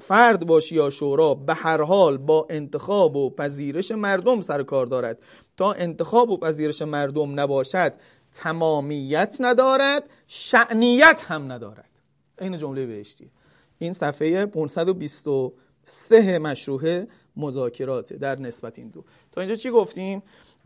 فرد 0.00 0.46
باشی 0.46 0.74
یا 0.74 0.90
شورا 0.90 1.34
به 1.34 1.54
هر 1.54 1.82
حال 1.82 2.16
با 2.16 2.46
انتخاب 2.50 3.16
و 3.16 3.30
پذیرش 3.30 3.90
مردم 3.90 4.40
سر 4.40 4.62
کار 4.62 4.86
دارد. 4.86 5.18
تا 5.56 5.72
انتخاب 5.72 6.30
و 6.30 6.36
پذیرش 6.36 6.82
مردم 6.82 7.40
نباشد 7.40 7.94
تمامیت 8.34 9.36
ندارد 9.40 10.10
شعنیت 10.26 11.24
هم 11.28 11.52
ندارد. 11.52 11.90
این 12.40 12.58
جمله 12.58 12.86
بهشتی 12.86 13.30
این 13.78 13.92
صفحه 13.92 14.46
523 15.88 16.38
مشروع 16.38 17.04
مذاکرات 17.36 18.12
در 18.12 18.40
نسبت 18.40 18.78
این 18.78 18.88
دو. 18.88 19.04
تا 19.32 19.40
اینجا 19.40 19.56
چی 19.56 19.70
گفتیم؟ 19.70 20.22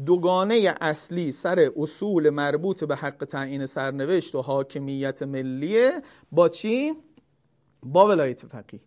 دوگانه 0.06 0.74
اصلی 0.80 1.32
سر 1.32 1.70
اصول 1.76 2.30
مربوط 2.30 2.84
به 2.84 2.96
حق 2.96 3.24
تعیین 3.24 3.66
سرنوشت 3.66 4.34
و 4.34 4.42
حاکمیت 4.42 5.22
ملیه 5.22 6.02
با 6.32 6.48
چی؟ 6.48 6.92
با 7.82 8.08
ولایت 8.08 8.46
فقیه 8.46 8.80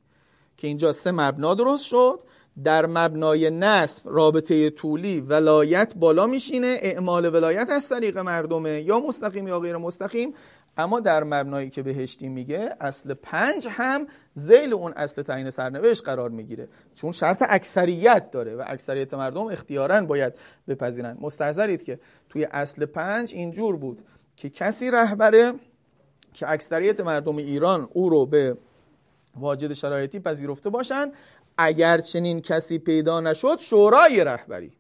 که 0.58 0.68
اینجا 0.68 0.94
سه 0.94 1.12
مبنا 1.12 1.54
درست 1.54 1.86
شد. 1.86 2.22
در 2.64 2.86
مبنای 2.86 3.50
نصب 3.50 4.10
رابطه 4.10 4.70
طولی 4.70 5.22
ولایت 5.22 5.94
بالا 5.96 6.28
میشینه 6.28 6.78
اعمال 6.82 7.34
ولایت 7.34 7.70
از 7.70 7.90
طریق 7.90 8.18
مردمه 8.18 8.82
یا 8.82 9.00
مستقیم 9.00 9.48
یا 9.48 9.60
غیر 9.60 9.78
مستقیم 9.78 10.34
اما 10.78 11.00
در 11.00 11.24
مبنایی 11.24 11.70
که 11.70 11.84
بهشتی 11.84 12.28
میگه 12.28 12.76
اصل 12.80 13.14
پنج 13.14 13.68
هم 13.72 14.08
زیل 14.34 14.74
اون 14.74 14.94
اصل 14.94 15.22
تعیین 15.22 15.50
سرنوشت 15.50 16.04
قرار 16.04 16.30
می‌گیره. 16.30 16.68
چون 16.96 17.12
شرط 17.12 17.44
اکثریت 17.50 18.32
داره 18.32 18.56
و 18.56 18.64
اکثریت 18.68 19.14
مردم 19.14 19.48
اختیارا 19.48 20.02
باید 20.02 20.34
بپذیرن 20.68 21.18
مستحضرید 21.22 21.84
که 21.84 22.00
توی 22.30 22.48
اصل 22.52 22.86
پنج 22.86 23.34
اینجور 23.34 23.78
بود 23.78 23.98
که 24.36 24.50
کسی 24.50 24.92
رهبره 24.92 25.54
که 26.34 26.52
اکثریت 26.52 27.00
مردم 27.00 27.38
ایران 27.38 27.90
او 27.94 28.10
رو 28.10 28.26
به 28.26 28.58
واجد 29.36 29.74
شرایطی 29.74 30.20
پذیرفته 30.20 30.70
باشن 30.70 31.12
اگر 31.58 31.98
چنین 31.98 32.42
کسی 32.42 32.80
پیدا 32.80 33.22
نشد 33.22 33.60
شورای 33.60 34.24
رهبری. 34.24 34.72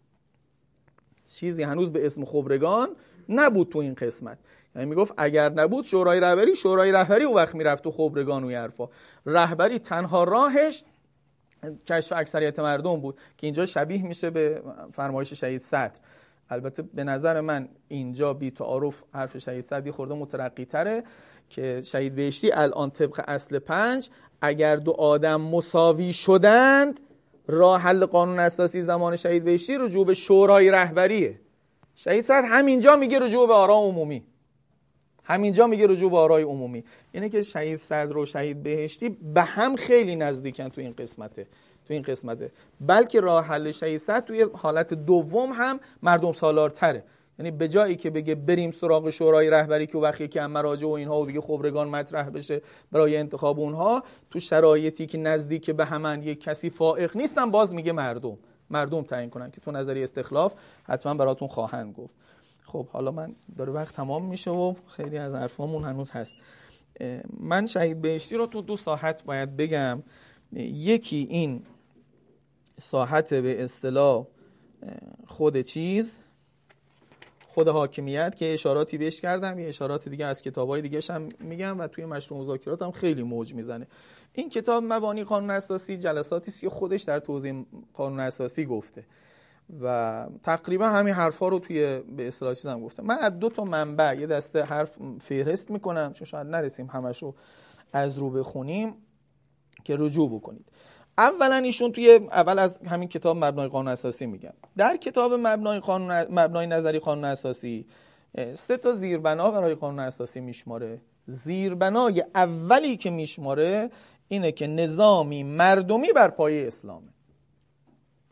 چیزی 1.29 1.63
هنوز 1.63 1.91
به 1.91 2.05
اسم 2.05 2.25
خبرگان 2.25 2.89
نبود 3.29 3.69
تو 3.69 3.79
این 3.79 3.93
قسمت. 3.93 4.37
یعنی 4.75 4.89
می‌گفت 4.89 5.13
اگر 5.17 5.49
نبود 5.49 5.85
شورای 5.85 6.19
رهبری 6.19 6.55
شورای 6.55 6.91
رهبری 6.91 7.23
اون 7.23 7.35
وقت 7.35 7.55
می‌رفت 7.55 7.83
تو 7.83 7.91
خبرگان 7.91 8.43
و 8.43 8.49
حرفا. 8.49 8.89
رهبری 9.25 9.79
تنها 9.79 10.23
راهش 10.23 10.83
کشف 11.87 12.13
اکثریت 12.15 12.59
مردم 12.59 13.01
بود 13.01 13.15
که 13.37 13.47
اینجا 13.47 13.65
شبیه 13.65 14.03
میشه 14.03 14.29
به 14.29 14.61
فرمایش 14.93 15.33
شهید 15.33 15.61
صدر. 15.61 15.99
البته 16.49 16.83
به 16.83 17.03
نظر 17.03 17.41
من 17.41 17.69
اینجا 17.87 18.33
بی 18.33 18.51
تعارف 18.51 19.03
حرف 19.13 19.37
شهید 19.37 19.63
صدر 19.63 19.91
خورده 19.91 20.13
مترقی 20.13 20.65
تره 20.65 21.03
که 21.49 21.81
شهید 21.85 22.15
بهشتی 22.15 22.51
الان 22.51 22.91
طبق 22.91 23.23
اصل 23.27 23.59
پنج 23.59 24.09
اگر 24.41 24.75
دو 24.75 24.91
آدم 24.91 25.41
مساوی 25.41 26.13
شدند 26.13 26.99
راه 27.47 27.81
حل 27.81 28.05
قانون 28.05 28.39
اساسی 28.39 28.81
زمان 28.81 29.15
شهید 29.15 29.43
بهشتی 29.43 29.77
رجوع 29.77 30.05
به 30.05 30.13
شورای 30.13 30.71
رهبریه. 30.71 31.39
شهید 31.95 32.23
صدر 32.23 32.45
همینجا 32.45 32.95
میگه 32.95 33.19
رجوع 33.19 33.47
به 33.47 33.53
آرا 33.53 33.75
عمومی. 33.75 34.23
همینجا 35.25 35.67
میگه 35.67 35.87
رجوع 35.87 36.11
به 36.11 36.17
آرای 36.17 36.43
عمومی. 36.43 36.83
اینه 37.11 37.29
که 37.29 37.41
شهید 37.41 37.79
صدر 37.79 38.17
و 38.17 38.25
شهید 38.25 38.63
بهشتی 38.63 39.09
به 39.09 39.41
هم 39.41 39.75
خیلی 39.75 40.15
نزدیکن 40.15 40.69
تو 40.69 40.81
این 40.81 40.93
قسمته 40.97 41.47
تو 41.87 41.93
این 41.93 42.01
قسمته. 42.01 42.51
بلکه 42.81 43.21
راه 43.21 43.45
حل 43.45 43.71
شهید 43.71 43.97
صدر 43.97 44.19
توی 44.19 44.45
حالت 44.53 44.93
دوم 44.93 45.51
هم 45.51 45.79
مردم 46.03 46.33
سالارتره. 46.33 47.03
یعنی 47.39 47.51
به 47.51 47.67
جایی 47.67 47.95
که 47.95 48.09
بگه 48.09 48.35
بریم 48.35 48.71
سراغ 48.71 49.09
شورای 49.09 49.49
رهبری 49.49 49.87
که 49.87 49.97
وقتی 49.97 50.27
که 50.27 50.41
مراجع 50.41 50.87
و 50.87 50.91
اینها 50.91 51.21
و 51.21 51.25
دیگه 51.25 51.41
خبرگان 51.41 51.87
مطرح 51.87 52.29
بشه 52.29 52.61
برای 52.91 53.17
انتخاب 53.17 53.59
اونها 53.59 54.03
تو 54.31 54.39
شرایطی 54.39 55.05
که 55.05 55.17
نزدیک 55.17 55.71
به 55.71 55.85
همان 55.85 56.23
یک 56.23 56.41
کسی 56.41 56.69
فائق 56.69 57.17
نیستن 57.17 57.51
باز 57.51 57.73
میگه 57.73 57.91
مردم. 57.91 58.37
مردم 58.69 59.01
تعیین 59.01 59.29
کنن 59.29 59.51
که 59.51 59.61
تو 59.61 59.71
نظری 59.71 60.03
استخلاف 60.03 60.53
حتما 60.83 61.13
براتون 61.13 61.47
خواهند 61.47 61.93
گفت. 61.93 62.13
خب 62.75 62.87
حالا 62.87 63.11
من 63.11 63.35
داره 63.57 63.73
وقت 63.73 63.95
تمام 63.95 64.25
میشه 64.25 64.51
و 64.51 64.73
خیلی 64.87 65.17
از 65.17 65.33
حرفامون 65.33 65.83
هنوز 65.83 66.11
هست. 66.11 66.35
من 67.39 67.65
شهید 67.65 68.01
بهشتی 68.01 68.35
رو 68.35 68.47
تو 68.47 68.61
دو 68.61 68.77
ساحت 68.77 69.23
باید 69.23 69.57
بگم. 69.57 70.03
یکی 70.53 71.27
این 71.29 71.61
ساحت 72.79 73.33
به 73.33 73.63
اصطلاح 73.63 74.27
خود 75.27 75.61
چیز 75.61 76.19
خود 77.47 77.67
حاکمیت 77.67 78.35
که 78.35 78.53
اشاراتی 78.53 78.97
بهش 78.97 79.21
کردم. 79.21 79.59
یه 79.59 79.67
اشارات 79.67 80.09
دیگه 80.09 80.25
از 80.25 80.41
کتابای 80.41 80.81
دیگه 80.81 80.99
هم 81.09 81.29
میگم 81.39 81.79
و 81.79 81.87
توی 81.87 82.05
مشروع 82.05 82.39
مذاکرات 82.39 82.81
هم 82.81 82.91
خیلی 82.91 83.23
موج 83.23 83.53
می‌زنه. 83.53 83.87
این 84.33 84.49
کتاب 84.49 84.83
مبانی 84.87 85.23
قانون 85.23 85.49
اساسی 85.49 85.97
جلساتی 85.97 86.51
که 86.51 86.69
خودش 86.69 87.03
در 87.03 87.19
توضیح 87.19 87.65
قانون 87.93 88.19
اساسی 88.19 88.65
گفته. 88.65 89.05
و 89.81 90.27
تقریبا 90.43 90.89
همین 90.89 91.13
حرفا 91.13 91.47
رو 91.47 91.59
توی 91.59 91.97
به 91.97 92.27
اصطلاح 92.27 92.53
چیزم 92.53 92.81
گفتم. 92.81 93.03
من 93.03 93.17
از 93.17 93.39
دو 93.39 93.49
تا 93.49 93.63
منبع 93.63 94.15
یه 94.19 94.27
دسته 94.27 94.63
حرف 94.63 94.95
فهرست 95.21 95.71
می‌کنم 95.71 96.13
چون 96.13 96.25
شاید 96.25 96.47
نرسیم 96.47 96.85
همش 96.85 97.23
رو 97.23 97.35
از 97.93 98.17
رو 98.17 98.29
بخونیم 98.29 98.93
که 99.83 99.95
رجوع 99.99 100.29
بکنید. 100.29 100.65
اولا 101.17 101.55
ایشون 101.55 101.91
توی 101.91 102.19
اول 102.31 102.59
از 102.59 102.79
همین 102.79 103.09
کتاب 103.09 103.37
مبنای 103.37 103.67
قانون 103.67 103.91
اساسی 103.91 104.25
میگن. 104.25 104.53
در 104.77 104.97
کتاب 104.97 105.33
مبنای 105.33 105.79
قانون 105.79 106.21
مبنای 106.21 106.67
نظری 106.67 106.99
قانون 106.99 107.25
اساسی 107.25 107.85
سه 108.53 108.77
تا 108.77 108.91
زیربنا 108.91 109.51
برای 109.51 109.75
قانون 109.75 109.99
اساسی 109.99 110.41
میشماره. 110.41 111.01
زیربنای 111.25 112.23
اولی 112.35 112.97
که 112.97 113.09
میشماره 113.09 113.89
اینه 114.27 114.51
که 114.51 114.67
نظامی 114.67 115.43
مردمی 115.43 116.07
بر 116.15 116.29
پایه 116.29 116.67
اسلامه. 116.67 117.07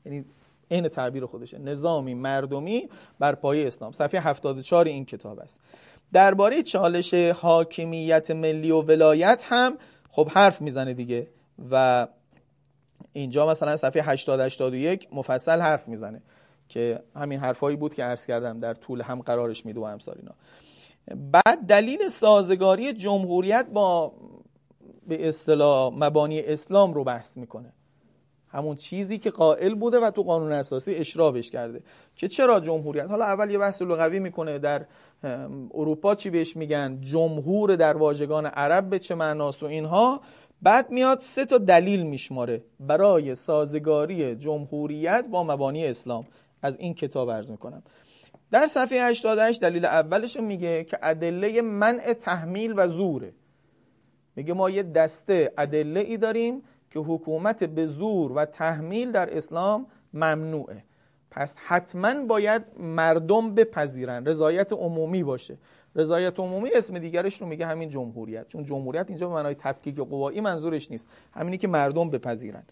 یعنی 0.06 0.26
این 0.68 0.88
تعبیر 0.88 1.26
خودشه. 1.26 1.58
نظامی 1.58 2.14
مردمی 2.14 2.90
بر 3.20 3.36
پایه 3.36 3.68
اسلام. 3.68 3.92
صفحه 3.92 4.22
74 4.22 4.86
این 4.86 5.06
کتاب 5.06 5.40
است. 5.40 5.60
درباره 6.14 6.64
چالش 6.64 7.14
حاکمیت 7.14 8.32
ملی 8.32 8.72
و 8.72 8.82
ولایت 8.82 9.46
هم 9.48 9.78
خب 10.12 10.30
حرف 10.30 10.62
می‌زنه 10.62 10.94
دیگه 10.94 11.28
و 11.72 12.08
اینجا 13.14 13.48
مثلا 13.48 13.76
صفحه 13.76 14.04
80 14.04 14.40
81 14.40 15.08
مفصل 15.12 15.62
حرف 15.62 15.88
می‌زنه 15.88 16.22
که 16.70 17.00
همین 17.16 17.40
حرفایی 17.40 17.78
بود 17.78 17.96
که 17.96 18.04
عرض 18.04 18.26
کردم 18.26 18.60
در 18.60 18.74
طول 18.74 19.02
هم 19.02 19.22
قرارش 19.22 19.66
میده 19.66 19.80
و 19.80 19.84
امثال 19.84 20.16
اینا. 20.20 20.36
بعد 21.32 21.60
دلیل 21.60 22.08
سازگاری 22.08 22.94
جمهوریت 22.94 23.68
با 23.74 24.14
به 25.08 25.28
اصطلاح 25.28 25.94
مبانی 25.96 26.42
اسلام 26.42 26.94
رو 26.94 27.04
بحث 27.04 27.38
می‌کنه. 27.38 27.74
همون 28.54 28.76
چیزی 28.76 29.18
که 29.18 29.30
قائل 29.30 29.74
بوده 29.74 30.00
و 30.00 30.12
تو 30.12 30.24
قانون 30.24 30.52
اساسی 30.52 30.96
اشرابش 30.96 31.52
کرده. 31.52 31.82
که 32.16 32.28
چرا 32.28 32.60
جمهوریت؟ 32.60 33.10
حالا 33.10 33.26
اول 33.26 33.52
یه 33.52 33.58
بحث 33.58 33.82
لغوی 33.82 34.20
می‌کنه 34.20 34.60
در 34.60 34.86
اروپا 35.74 36.16
چی 36.16 36.30
بهش 36.30 36.56
میگن؟ 36.56 36.98
جمهور 37.02 37.76
در 37.76 37.98
واژگان 37.98 38.46
عرب 38.46 38.90
به 38.90 39.00
چه 39.00 39.16
معناست 39.16 39.64
و 39.64 39.66
اینها. 39.66 40.22
بعد 40.62 40.92
میاد 40.92 41.20
سه 41.20 41.46
تا 41.46 41.58
دلیل 41.58 42.04
میشماره 42.04 42.64
برای 42.80 43.36
سازگاری 43.36 44.36
جمهوریت 44.36 45.26
با 45.32 45.44
مبانی 45.44 45.86
اسلام. 45.86 46.24
از 46.62 46.78
این 46.78 46.94
کتاب 46.94 47.30
ارز 47.30 47.52
می‌کنم. 47.52 47.84
در 48.52 48.68
صفحه 48.68 49.02
88 49.02 49.62
دلیل 49.62 49.86
اولش 49.86 50.38
میگه 50.38 50.84
که 50.84 50.98
ادله 51.02 51.62
منع 51.62 52.14
تحمیل 52.14 52.74
و 52.78 52.88
زوره. 52.88 53.34
میگه 54.36 54.54
ما 54.54 54.70
یه 54.70 54.84
دسته 54.84 55.54
ادله 55.58 56.00
ای 56.00 56.18
داریم 56.18 56.62
که 56.94 57.00
حکومت 57.00 57.64
به 57.64 57.86
زور 57.86 58.32
و 58.32 58.46
تحمیل 58.46 59.12
در 59.12 59.38
اسلام 59.38 59.86
ممنوعه. 60.14 60.84
پس 61.32 61.58
حتما 61.66 62.26
باید 62.26 62.62
مردم 62.80 63.56
بپذیرن 63.56 64.26
رضایت 64.26 64.74
عمومی 64.74 65.24
باشه. 65.24 65.58
رضایت 65.96 66.40
عمومی 66.40 66.70
اسم 66.76 67.00
دیگرش 67.00 67.42
رو 67.42 67.48
میگه 67.48 67.66
همین 67.66 67.90
جمهوریت. 67.90 68.48
چون 68.48 68.64
جمهوریت 68.64 69.06
اینجا 69.10 69.28
به 69.28 69.34
معنای 69.34 69.56
تفکیک 69.56 69.96
قوایی 69.96 70.42
منظورش 70.42 70.92
نیست. 70.92 71.10
همینی 71.32 71.58
که 71.58 71.68
مردم 71.68 72.10
بپذیرن. 72.10 72.64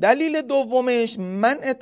دلیل 0.00 0.42
دومش 0.42 1.18
منع 1.18 1.72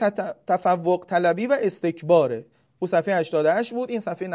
تفوق 0.47 1.05
طلبی 1.09 1.47
و 1.47 1.57
استکباره. 1.61 2.47
او 2.79 2.87
صفحه 2.87 3.15
88 3.15 3.75
بود 3.75 3.91
این 3.91 4.01
صفحه 4.01 4.29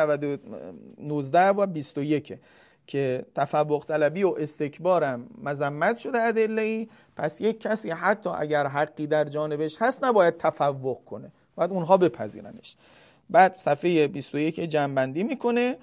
19 0.98 1.48
و 1.48 1.66
21 1.66 2.38
که 2.88 3.26
تفوق 3.36 3.86
طلبی 3.88 4.24
و 4.24 4.36
استکبارم 4.38 5.28
مذمت 5.44 5.98
شده 5.98 6.22
ادله 6.22 6.62
ای 6.62 6.88
پس 7.16 7.42
یک 7.42 7.60
کسی 7.60 7.90
حتی 7.90 8.30
اگر 8.30 8.68
حقی 8.68 9.08
در 9.08 9.24
جانبش 9.24 9.78
هست 9.80 10.04
نباید 10.04 10.38
تفوق 10.38 11.06
کنه 11.06 11.32
باید 11.56 11.72
اونها 11.72 11.98
بپذیرنش. 11.98 12.76
بعد 13.30 13.56
صفحه 13.56 14.08
21 14.08 14.60
جنبندی 14.60 15.24
می‌کنه. 15.24 15.78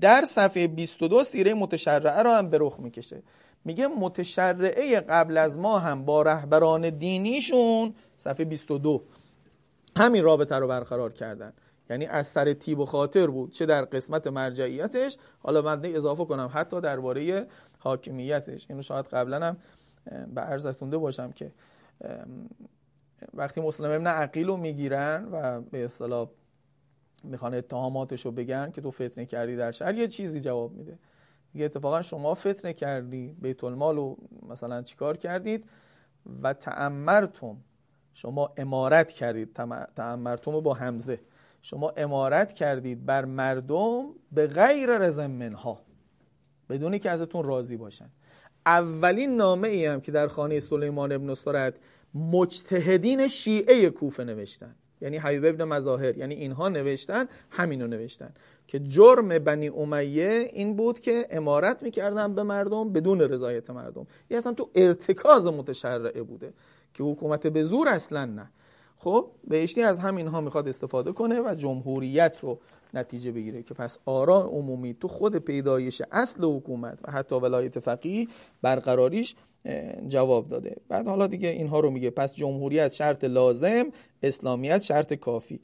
در 0.00 0.24
صفحه 0.24 0.66
22 0.66 1.22
سیره 1.22 1.54
متشرعه 1.54 2.22
رو 2.22 2.30
هم 2.30 2.50
به 2.50 2.58
رخ 2.60 2.80
می‌کشه. 2.80 3.22
میگه 3.64 3.86
متشرعه 3.86 5.00
قبل 5.00 5.36
از 5.36 5.58
ما 5.58 5.78
هم 5.78 6.04
با 6.04 6.22
رهبران 6.22 6.90
دینیشون 6.90 7.94
صفحه 8.16 8.44
22 8.44 9.02
همین 9.96 10.24
رابطه 10.24 10.54
رو 10.54 10.68
برقرار 10.68 11.12
کردن. 11.12 11.52
یعنی 11.90 12.06
از 12.06 12.26
سر 12.26 12.52
تیب 12.52 12.78
و 12.78 12.86
خاطر 12.86 13.26
بود 13.26 13.52
چه 13.52 13.66
در 13.66 13.84
قسمت 13.84 14.26
مرجعیتش. 14.26 15.18
حالا 15.38 15.62
من 15.62 15.80
اضافه 15.84 16.24
کنم 16.24 16.50
حتی 16.52 16.80
درباره 16.80 17.46
حاکمیتش. 17.78 18.66
اینو 18.70 18.82
شاید 18.82 19.06
قبلا 19.06 19.46
هم 19.46 19.56
به 20.34 20.40
عرض 20.40 20.66
باشم 20.82 21.32
که 21.32 21.52
وقتی 23.34 23.60
مسلم 23.60 23.90
ابن 23.90 24.06
عقیل 24.06 24.46
رو 24.46 24.56
می‌گیرن 24.56 25.28
و 25.32 25.60
به 25.60 25.84
اصطلاح 25.84 26.28
می‌خوان 27.24 27.54
اتهاماتش 27.54 28.26
رو 28.26 28.32
بگن 28.32 28.70
که 28.70 28.80
تو 28.80 28.90
فتنه 28.90 29.26
کردی 29.26 29.56
در 29.56 29.70
شهر 29.70 29.94
یه 29.94 30.08
چیزی 30.08 30.40
جواب 30.40 30.72
میده. 30.72 30.98
میگه 31.54 31.64
اتفاقا 31.64 32.02
شما 32.02 32.34
فتنه 32.34 32.72
کردی 32.72 33.36
بیت 33.40 33.64
المال 33.64 33.96
رو 33.96 34.16
مثلا 34.48 34.82
چیکار 34.82 35.16
کردید؟ 35.16 35.64
و 36.42 36.52
تعمرتم 36.52 37.56
شما 38.14 38.52
امارت 38.56 39.12
کردید 39.12 39.52
تعمرتم 39.96 40.60
با 40.60 40.74
همزه 40.74 41.20
شما 41.62 41.92
امارت 41.96 42.52
کردید 42.52 43.06
بر 43.06 43.24
مردم 43.24 44.04
به 44.32 44.46
غیر 44.46 44.98
رزم 44.98 45.30
منها 45.30 45.80
بدونی 46.70 46.98
که 46.98 47.10
ازتون 47.10 47.44
راضی 47.44 47.76
باشن. 47.76 48.10
اولین 48.66 49.36
نامه 49.36 49.68
ای 49.68 49.86
هم 49.86 50.00
که 50.00 50.12
در 50.12 50.28
خانه 50.28 50.60
سلیمان 50.60 51.12
ابن 51.12 51.34
سرد 51.34 51.78
مجتهدین 52.14 53.28
شیعه 53.28 53.90
کوفه 53.90 54.24
نوشتن. 54.24 54.74
یعنی 55.00 55.16
حبیب 55.16 55.44
ابن 55.44 55.64
مظاهر 55.64 56.18
یعنی 56.18 56.34
اینها 56.34 56.68
نوشتن 56.68 57.28
همینو 57.50 57.86
نوشتن. 57.86 58.34
که 58.66 58.78
جرم 58.78 59.38
بنی 59.38 59.68
امیه 59.68 60.50
این 60.52 60.76
بود 60.76 61.00
که 61.00 61.26
امارت 61.30 61.82
می‌کردن 61.82 62.34
به 62.34 62.42
مردم 62.42 62.92
بدون 62.92 63.20
رضایت 63.20 63.70
مردم. 63.70 64.06
یه 64.30 64.36
اصلا 64.36 64.52
تو 64.52 64.70
ارتکاز 64.74 65.46
متشرعه 65.46 66.22
بوده 66.22 66.52
که 66.94 67.04
حکومت 67.04 67.46
به 67.46 67.62
زور 67.62 67.88
اصلا 67.88 68.24
نه. 68.24 68.50
خب 68.98 69.30
بهشتی 69.44 69.82
از 69.82 69.98
همینها 69.98 70.40
می‌خواد 70.40 70.68
استفاده 70.68 71.12
کنه 71.12 71.40
و 71.40 71.54
جمهوریت 71.54 72.36
رو 72.40 72.58
نتیجه 72.94 73.32
بگیره 73.32 73.62
که 73.62 73.74
پس 73.74 73.98
آراء 74.06 74.46
عمومی 74.46 74.94
تو 74.94 75.08
خود 75.08 75.36
پیدایش 75.36 76.02
اصل 76.12 76.44
حکومت 76.44 77.00
و 77.04 77.12
حتی 77.12 77.34
ولایت 77.34 77.78
فقیه 77.78 78.28
برقراریش 78.62 79.34
جواب 80.08 80.48
داده. 80.48 80.76
بعد 80.88 81.06
حالا 81.06 81.26
دیگه 81.26 81.48
اینها 81.48 81.80
رو 81.80 81.90
میگه 81.90 82.10
پس 82.10 82.34
جمهوریت 82.34 82.92
شرط 82.92 83.24
لازم 83.24 83.84
اسلامیت 84.22 84.82
شرط 84.82 85.14
کافی. 85.14 85.60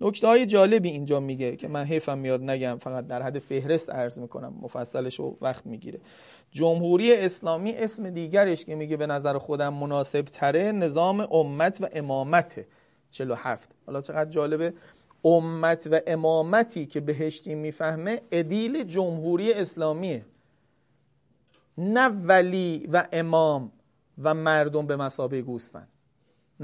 نکته 0.00 0.26
های 0.26 0.46
جالبی 0.46 0.90
اینجا 0.90 1.20
میگه 1.20 1.56
که 1.56 1.68
من 1.68 1.84
حیفم 1.84 2.18
میاد 2.18 2.42
نگم 2.42 2.76
فقط 2.80 3.06
در 3.06 3.22
حد 3.22 3.38
فهرست 3.38 3.90
عرض 3.90 4.18
می‌کنم. 4.18 4.54
مفصلش 4.62 5.18
رو 5.18 5.38
وقت 5.40 5.66
می‌گیره. 5.66 6.00
جمهوری 6.50 7.14
اسلامی 7.14 7.72
اسم 7.72 8.10
دیگرش 8.10 8.64
که 8.64 8.74
میگه 8.74 8.96
به 8.96 9.06
نظر 9.06 9.38
خودم 9.38 9.74
مناسب 9.74 10.22
تره 10.22 10.72
نظام 10.72 11.20
امت 11.20 11.80
و 11.80 11.88
امامته 11.92 12.66
47 13.10 13.76
حالا 13.86 14.00
چقدر 14.00 14.30
جالبه؟ 14.30 14.74
امت 15.24 15.88
و 15.90 16.00
امامتی 16.06 16.86
که 16.86 17.00
بهشتی 17.00 17.54
می‌فهمه 17.54 18.22
ادیل 18.30 18.82
جمهوری 18.82 19.52
اسلامیه 19.52 20.24
نه 21.78 22.08
ولی 22.08 22.88
و 22.92 23.08
امام 23.12 23.72
و 24.22 24.34
مردم 24.34 24.86
به 24.86 24.96
مسابه 24.96 25.42
گوسفند. 25.42 25.88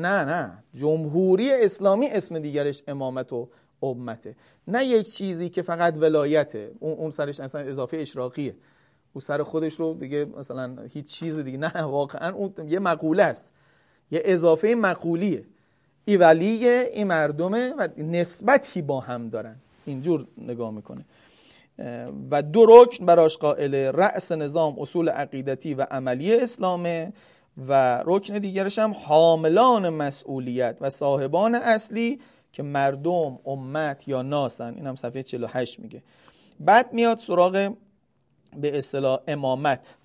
نه 0.00 0.24
نه. 0.24 0.62
جمهوری 0.74 1.52
اسلامی 1.52 2.06
اسم 2.06 2.38
دیگرش 2.38 2.82
امامت 2.88 3.32
و 3.32 3.48
امته. 3.82 4.36
نه 4.68 4.84
یک 4.84 5.10
چیزی 5.10 5.48
که 5.48 5.62
فقط 5.62 5.96
ولایته. 5.96 6.72
اون, 6.80 7.10
سرش 7.10 7.40
اصلا 7.40 7.60
اضافه 7.60 7.96
اشراقیه. 7.96 8.54
او 9.12 9.20
سر 9.20 9.42
خودش 9.42 9.74
رو 9.74 9.94
دیگه 9.94 10.26
مثلا 10.38 10.76
هیچ 10.92 11.06
چیز 11.06 11.38
دیگه. 11.38 11.58
نه 11.58 11.82
واقعا 11.82 12.34
اون 12.34 12.54
یه 12.68 12.78
مقوله 12.78 13.22
است. 13.22 13.52
یه 14.10 14.22
اضافه 14.24 14.74
مقولیه. 14.74 15.44
ای 16.04 16.16
ولیه 16.16 16.90
ای 16.94 17.04
مردمه 17.04 17.74
و 17.78 17.88
نسبتی 17.96 18.82
با 18.82 19.00
هم 19.00 19.28
دارن. 19.28 19.56
اینجور 19.86 20.26
نگاه 20.38 20.70
می‌کنه. 20.70 21.04
و 22.30 22.42
دو 22.42 22.66
رکن 22.68 23.06
براش 23.06 23.36
قائل. 23.36 23.74
رأس 23.74 24.32
نظام 24.32 24.78
اصول 24.78 25.08
عقیدتی 25.08 25.74
و 25.74 25.86
عملی 25.90 26.40
اسلامه. 26.40 27.12
و 27.68 28.02
رکن 28.06 28.38
دیگرش 28.38 28.78
هم 28.78 28.94
حاملان 29.06 29.88
مسئولیت 29.88 30.78
و 30.80 30.90
صاحبان 30.90 31.54
اصلی 31.54 32.20
که 32.52 32.62
مردم 32.62 33.38
امت 33.46 34.08
یا 34.08 34.22
ناسن 34.22 34.74
این 34.74 34.86
هم 34.86 34.96
صفحه 34.96 35.22
48 35.22 35.80
میگه. 35.80 36.02
بعد 36.60 36.92
میاد 36.92 37.18
سراغ 37.18 37.74
به 38.56 38.78
اصطلاح 38.78 39.20
امامت. 39.28 39.96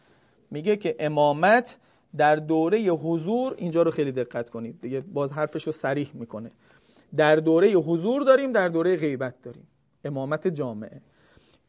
میگه 0.51 0.78
که 0.78 0.95
امامت 0.99 1.78
در 2.17 2.36
دوره 2.36 2.80
حضور 2.80 3.53
اینجا 3.57 3.82
رو 3.82 3.91
خیلی 3.91 4.11
دقت 4.11 4.49
کنید 4.49 4.82
دیگه 4.82 5.01
باز 5.01 5.32
حرفش 5.32 5.63
رو 5.63 5.72
سریح 5.72 6.11
می‌کنه. 6.13 6.51
در 7.15 7.36
دوره 7.36 7.72
حضور 7.72 8.22
داریم 8.22 8.51
در 8.51 8.67
دوره 8.67 8.97
غیبت 8.97 9.41
داریم. 9.41 9.67
امامت 10.05 10.47
جامعه. 10.47 11.01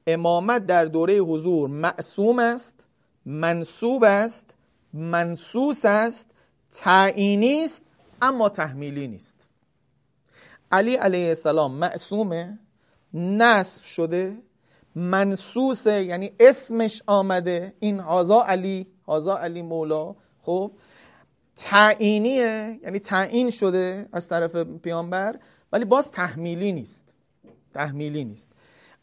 امامت 0.06 0.66
در 0.66 0.84
دوره 0.84 1.18
حضور 1.18 1.68
معصوم 1.68 2.38
است 2.38 2.84
منصوب 3.24 4.04
است 4.04 4.55
منصوص 4.96 5.84
است 5.84 6.30
تعیینی 6.70 7.64
است 7.64 7.84
اما 8.22 8.48
تحمیلی 8.48 9.08
نیست. 9.08 9.46
علی 10.72 10.94
علیه 10.94 11.28
السلام 11.28 11.74
معصومه 11.74 12.58
نصب 13.14 13.84
شده 13.84 14.38
منصوصه 14.94 16.04
یعنی 16.04 16.32
اسمش 16.40 17.02
آمده 17.06 17.74
این 17.80 18.00
هازا 18.00 18.42
علی 18.42 18.86
هازا 19.06 19.38
علی 19.38 19.62
مولا 19.62 20.14
خب 20.42 20.72
تعیینیه 21.56 22.80
یعنی 22.82 22.98
تعیین 22.98 23.50
شده 23.50 24.08
از 24.12 24.28
طرف 24.28 24.56
پیامبر 24.56 25.38
ولی 25.72 25.84
باز 25.84 26.12
تحمیلی 26.12 26.72
نیست 26.72 27.12
تحمیلی 27.74 28.24
نیست. 28.24 28.52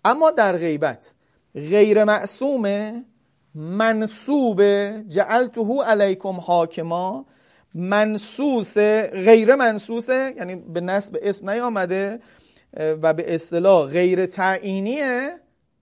اما 0.06 0.32
در 0.32 0.58
غیبت 0.58 1.14
غیر 1.56 2.04
معصومه 2.04 3.06
منصوب 3.56 4.62
جعلته 5.08 5.84
علیکم 5.84 6.40
حاکما 6.40 7.26
منصوص 7.74 8.78
غیر 9.12 9.56
منصوصه 9.56 10.34
یعنی 10.38 10.56
به 10.56 10.82
نسب 10.82 11.18
اسم 11.22 11.50
نیامده 11.50 12.20
و 12.78 13.14
به 13.14 13.36
اصطلاح 13.36 13.92
غیر 13.92 14.26
تعیینیه 14.26 15.40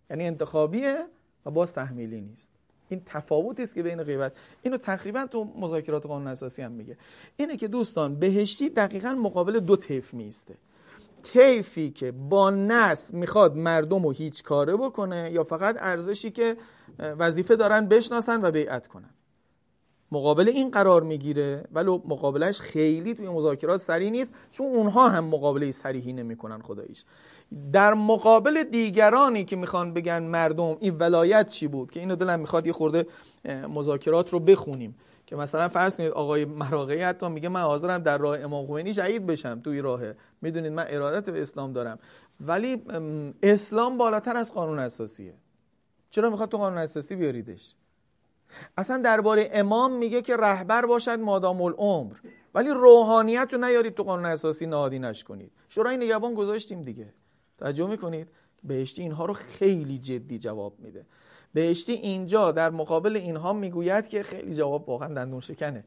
یعنی 0.10 0.28
انتخابیه 0.28 1.06
و 1.46 1.52
باز 1.52 1.74
تحمیلی 1.74 2.22
نیست. 2.22 2.52
این 2.90 3.02
تفاوتی 3.06 3.64
است 3.64 3.76
که 3.76 3.84
بین 3.84 4.04
غیبت. 4.04 4.34
اینو 4.62 4.78
تقریبا 4.78 5.26
تو 5.26 5.48
مذاکرات 5.56 6.06
قانون 6.06 6.28
اساسی 6.28 6.62
هم 6.62 6.72
میگه. 6.72 6.98
اینه 7.38 7.58
که 7.58 7.68
دوستان 7.68 8.16
بهشتی 8.16 8.70
دقیقا 8.70 9.10
مقابل 9.10 9.60
دو 9.60 9.76
طیف 9.76 10.14
میسته 10.14 10.56
طیفی 11.24 11.92
که 11.92 12.12
با 12.12 12.50
نس 12.50 13.14
می‌خواد 13.14 13.56
مردم 13.56 14.04
رو 14.04 14.12
هیچ 14.12 14.44
کاره 14.44 14.76
بکنه 14.76 15.32
یا 15.34 15.44
فقط 15.44 15.78
ارزشی 15.80 16.32
که 16.32 16.58
وظیفه 17.00 17.56
دارن 17.56 17.88
بشناسن 17.88 18.46
و 18.46 18.52
بیعت 18.52 18.88
کنن. 18.88 19.10
مقابل 20.12 20.50
این 20.50 20.72
قرار 20.72 21.04
می‌گیره 21.04 21.64
ولی 21.72 21.90
مقابلش 21.90 22.62
خیلی 22.62 23.14
توی 23.14 23.30
مذاکرات 23.30 23.80
سریع 23.80 24.10
نیست 24.10 24.34
چون 24.52 24.68
اونها 24.68 25.10
هم 25.10 25.24
مقابله 25.24 25.72
سریحی 25.72 26.14
نمی‌کنن 26.14 26.62
خداییش. 26.62 27.06
در 27.72 27.94
مقابل 27.94 28.64
دیگرانی 28.64 29.46
که 29.46 29.56
می‌خوان 29.56 29.94
بگن 29.94 30.24
مردم 30.24 30.78
این 30.80 30.98
ولایت 30.98 31.48
چی 31.48 31.68
بود؟ 31.68 31.92
که 31.92 32.00
اینو 32.00 32.16
دلم 32.16 32.40
می‌خواد 32.40 32.68
یه 32.68 32.74
خورده 32.74 33.08
مذاکرات 33.70 34.30
رو 34.30 34.40
بخونیم. 34.40 34.96
که 35.32 35.38
مثلا 35.38 35.70
فرض 35.70 35.98
کنید 35.98 36.12
آقای 36.12 36.46
مراغی 36.46 36.98
حتی 36.98 37.30
میگه 37.30 37.50
من 37.50 37.62
حاضرم 37.62 37.98
در 37.98 38.18
راه 38.18 38.40
امام 38.40 38.68
خمینی 38.68 38.94
شهید 38.94 39.26
بشم 39.26 39.60
توی 39.60 39.82
راهه. 39.82 40.16
می‌دونید 40.42 40.72
من 40.72 40.86
ارادت 40.90 41.30
به 41.30 41.42
اسلام 41.42 41.74
دارم. 41.74 42.00
ولی 42.42 42.84
اسلام 43.44 43.98
بالاتر 43.98 44.38
از 44.38 44.54
قانون 44.54 44.80
اساسیه. 44.80 45.34
چرا 46.10 46.30
می‌خواد 46.30 46.50
تو 46.50 46.58
قانون 46.58 46.78
اساسی 46.78 47.16
بیاریدش؟ 47.16 47.76
اصلا 48.78 48.98
درباره 48.98 49.50
امام 49.54 49.94
میگه 49.94 50.22
که 50.22 50.38
رهبر 50.38 50.86
باشد 50.86 51.20
مادام 51.20 51.62
العمر. 51.62 52.14
ولی 52.56 52.70
روحانیت 52.70 53.50
رو 53.52 53.66
نیارید 53.66 53.94
تو 53.96 54.04
قانون 54.04 54.26
اساسی 54.26 54.66
نهادینش 54.66 55.24
کنید 55.24 55.52
شورای 55.70 55.98
نگهبان 55.98 56.34
گذاشتیم 56.34 56.82
دیگه. 56.82 57.14
توجه 57.58 57.88
می‌کنید؟ 57.88 58.28
بهشتی 58.64 59.02
اینها 59.02 59.26
رو 59.26 59.34
خیلی 59.34 59.98
جدی 59.98 60.38
جواب 60.38 60.74
میده. 60.80 61.06
بهشتی 61.54 61.94
اینجا 61.94 62.52
در 62.52 62.70
مقابل 62.70 63.16
اینها 63.16 63.54
می‌گوید 63.54 64.08
که 64.08 64.24
خیلی 64.24 64.54
جواب 64.54 64.90
واقعا 64.90 65.14
دندون 65.14 65.40
شکنه. 65.40 65.84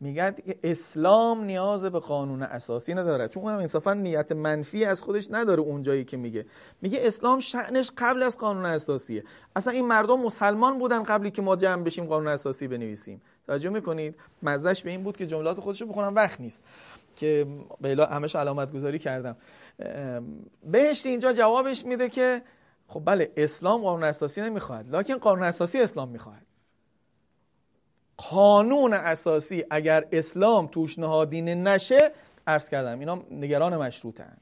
میگه 0.00 0.34
اسلام 0.62 1.44
نیاز 1.44 1.84
به 1.84 1.98
قانون 1.98 2.42
اساسی 2.42 2.94
نداره 2.94 3.28
چون 3.28 3.52
هم 3.52 3.58
انصافا 3.58 3.94
نیت 3.94 4.32
منفی 4.32 4.84
از 4.84 5.02
خودش 5.02 5.28
نداره 5.30 5.60
اونجایی 5.60 6.04
که 6.04 6.16
میگه. 6.16 6.46
میگه 6.82 6.98
اسلام 7.02 7.40
شأنش 7.40 7.90
قبل 7.98 8.22
از 8.22 8.38
قانون 8.38 8.66
اساسیه. 8.66 9.24
اصلا 9.56 9.72
این 9.72 9.86
مردم 9.86 10.20
مسلمان 10.20 10.78
بودن 10.78 11.02
قبلی 11.02 11.30
که 11.30 11.42
ما 11.42 11.56
جمع 11.56 11.82
بشیم 11.82 12.04
قانون 12.04 12.28
اساسی 12.28 12.68
بنویسیم. 12.68 13.22
توجه 13.46 13.70
می‌کنید؟ 13.70 14.14
مزدش 14.42 14.82
به 14.82 14.90
این 14.90 15.02
بود 15.02 15.16
که 15.16 15.26
جملات 15.26 15.60
خودش 15.60 15.80
رو 15.80 15.86
بخونم. 15.86 16.14
وقت 16.14 16.40
نیست. 16.40 16.64
که 17.16 17.46
به 17.80 18.06
همش 18.10 18.36
علامت 18.36 18.72
گذاری 18.72 18.98
کردم 18.98 19.36
بهشت 20.64 21.06
اینجا 21.06 21.32
جوابش 21.32 21.84
میده 21.84 22.08
که 22.08 22.42
خب 22.88 23.02
بله 23.04 23.32
اسلام 23.36 23.82
قانون 23.82 24.04
اساسی 24.04 24.40
نمی‌خواد 24.40 24.96
لکن 24.96 25.18
قانون 25.18 25.42
اساسی 25.42 25.78
اسلام 25.80 26.08
می‌خواد 26.08 26.42
قانون 28.16 28.92
اساسی 28.92 29.64
اگر 29.70 30.04
اسلام 30.12 30.66
توش 30.66 30.98
نهادینه 30.98 31.54
نشه 31.54 32.10
عرض 32.46 32.68
کردم 32.68 32.98
اینا 32.98 33.22
نگران 33.30 33.76
مشروطن. 33.76 34.36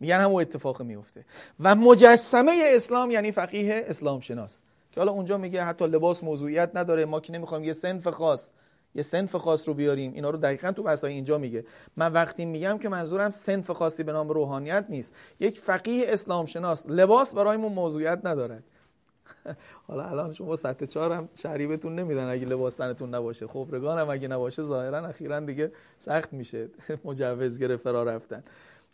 میگن 0.00 0.20
همون 0.20 0.42
اتفاق 0.42 0.82
میفته 0.82 1.24
و 1.60 1.74
مجسمه 1.74 2.52
اسلام 2.74 3.10
یعنی 3.10 3.32
فقیه 3.32 3.84
اسلام 3.88 4.20
شناس. 4.20 4.62
که 4.92 5.00
حالا 5.00 5.12
اونجا 5.12 5.38
میگه 5.38 5.62
حتی 5.62 5.86
لباس 5.86 6.24
موضوعیت 6.24 6.70
نداره 6.74 7.04
ما 7.04 7.20
که 7.20 7.32
نمی‌خوایم 7.32 7.64
یه 7.64 7.72
سنف 7.72 8.08
خاص 8.08 8.52
یه 8.96 9.02
سنف 9.02 9.36
خاص 9.36 9.68
رو 9.68 9.74
بیاریم. 9.74 10.12
اینا 10.12 10.30
رو 10.30 10.38
دقیقا 10.38 10.72
تو 10.72 10.82
بحثای 10.82 11.12
اینجا 11.12 11.38
میگه. 11.38 11.64
من 11.96 12.12
وقتی 12.12 12.44
میگم 12.44 12.78
که 12.78 12.88
منظورم 12.88 13.30
سنف 13.30 13.70
خاصی 13.70 14.02
به 14.02 14.12
نام 14.12 14.28
روحانیت 14.28 14.86
نیست. 14.88 15.14
یک 15.40 15.58
فقیه 15.58 16.06
اسلام 16.08 16.46
شناس 16.46 16.86
لباس 16.88 17.34
برایمون 17.34 17.72
موضوعیت 17.72 18.20
نداره. 18.24 18.62
حالا 19.88 20.04
الان 20.04 20.32
شما 20.32 20.56
سطح 20.56 20.86
چهار 20.86 21.12
هم 21.12 21.28
شریبتون 21.34 21.94
نمیدن 21.94 22.28
اگه 22.30 22.46
لباس 22.46 22.74
تنتون 22.74 23.14
نباشه. 23.14 23.46
خبرگان 23.46 23.98
هم 23.98 24.10
اگه 24.10 24.28
نباشه 24.28 24.62
ظاهرا 24.62 25.06
اخیرا 25.06 25.40
دیگه 25.40 25.72
سخت 25.98 26.32
میشه. 26.32 26.68
مجوز 27.04 27.58
گرفت 27.58 27.82
فرا 27.82 28.02
رفتن. 28.02 28.42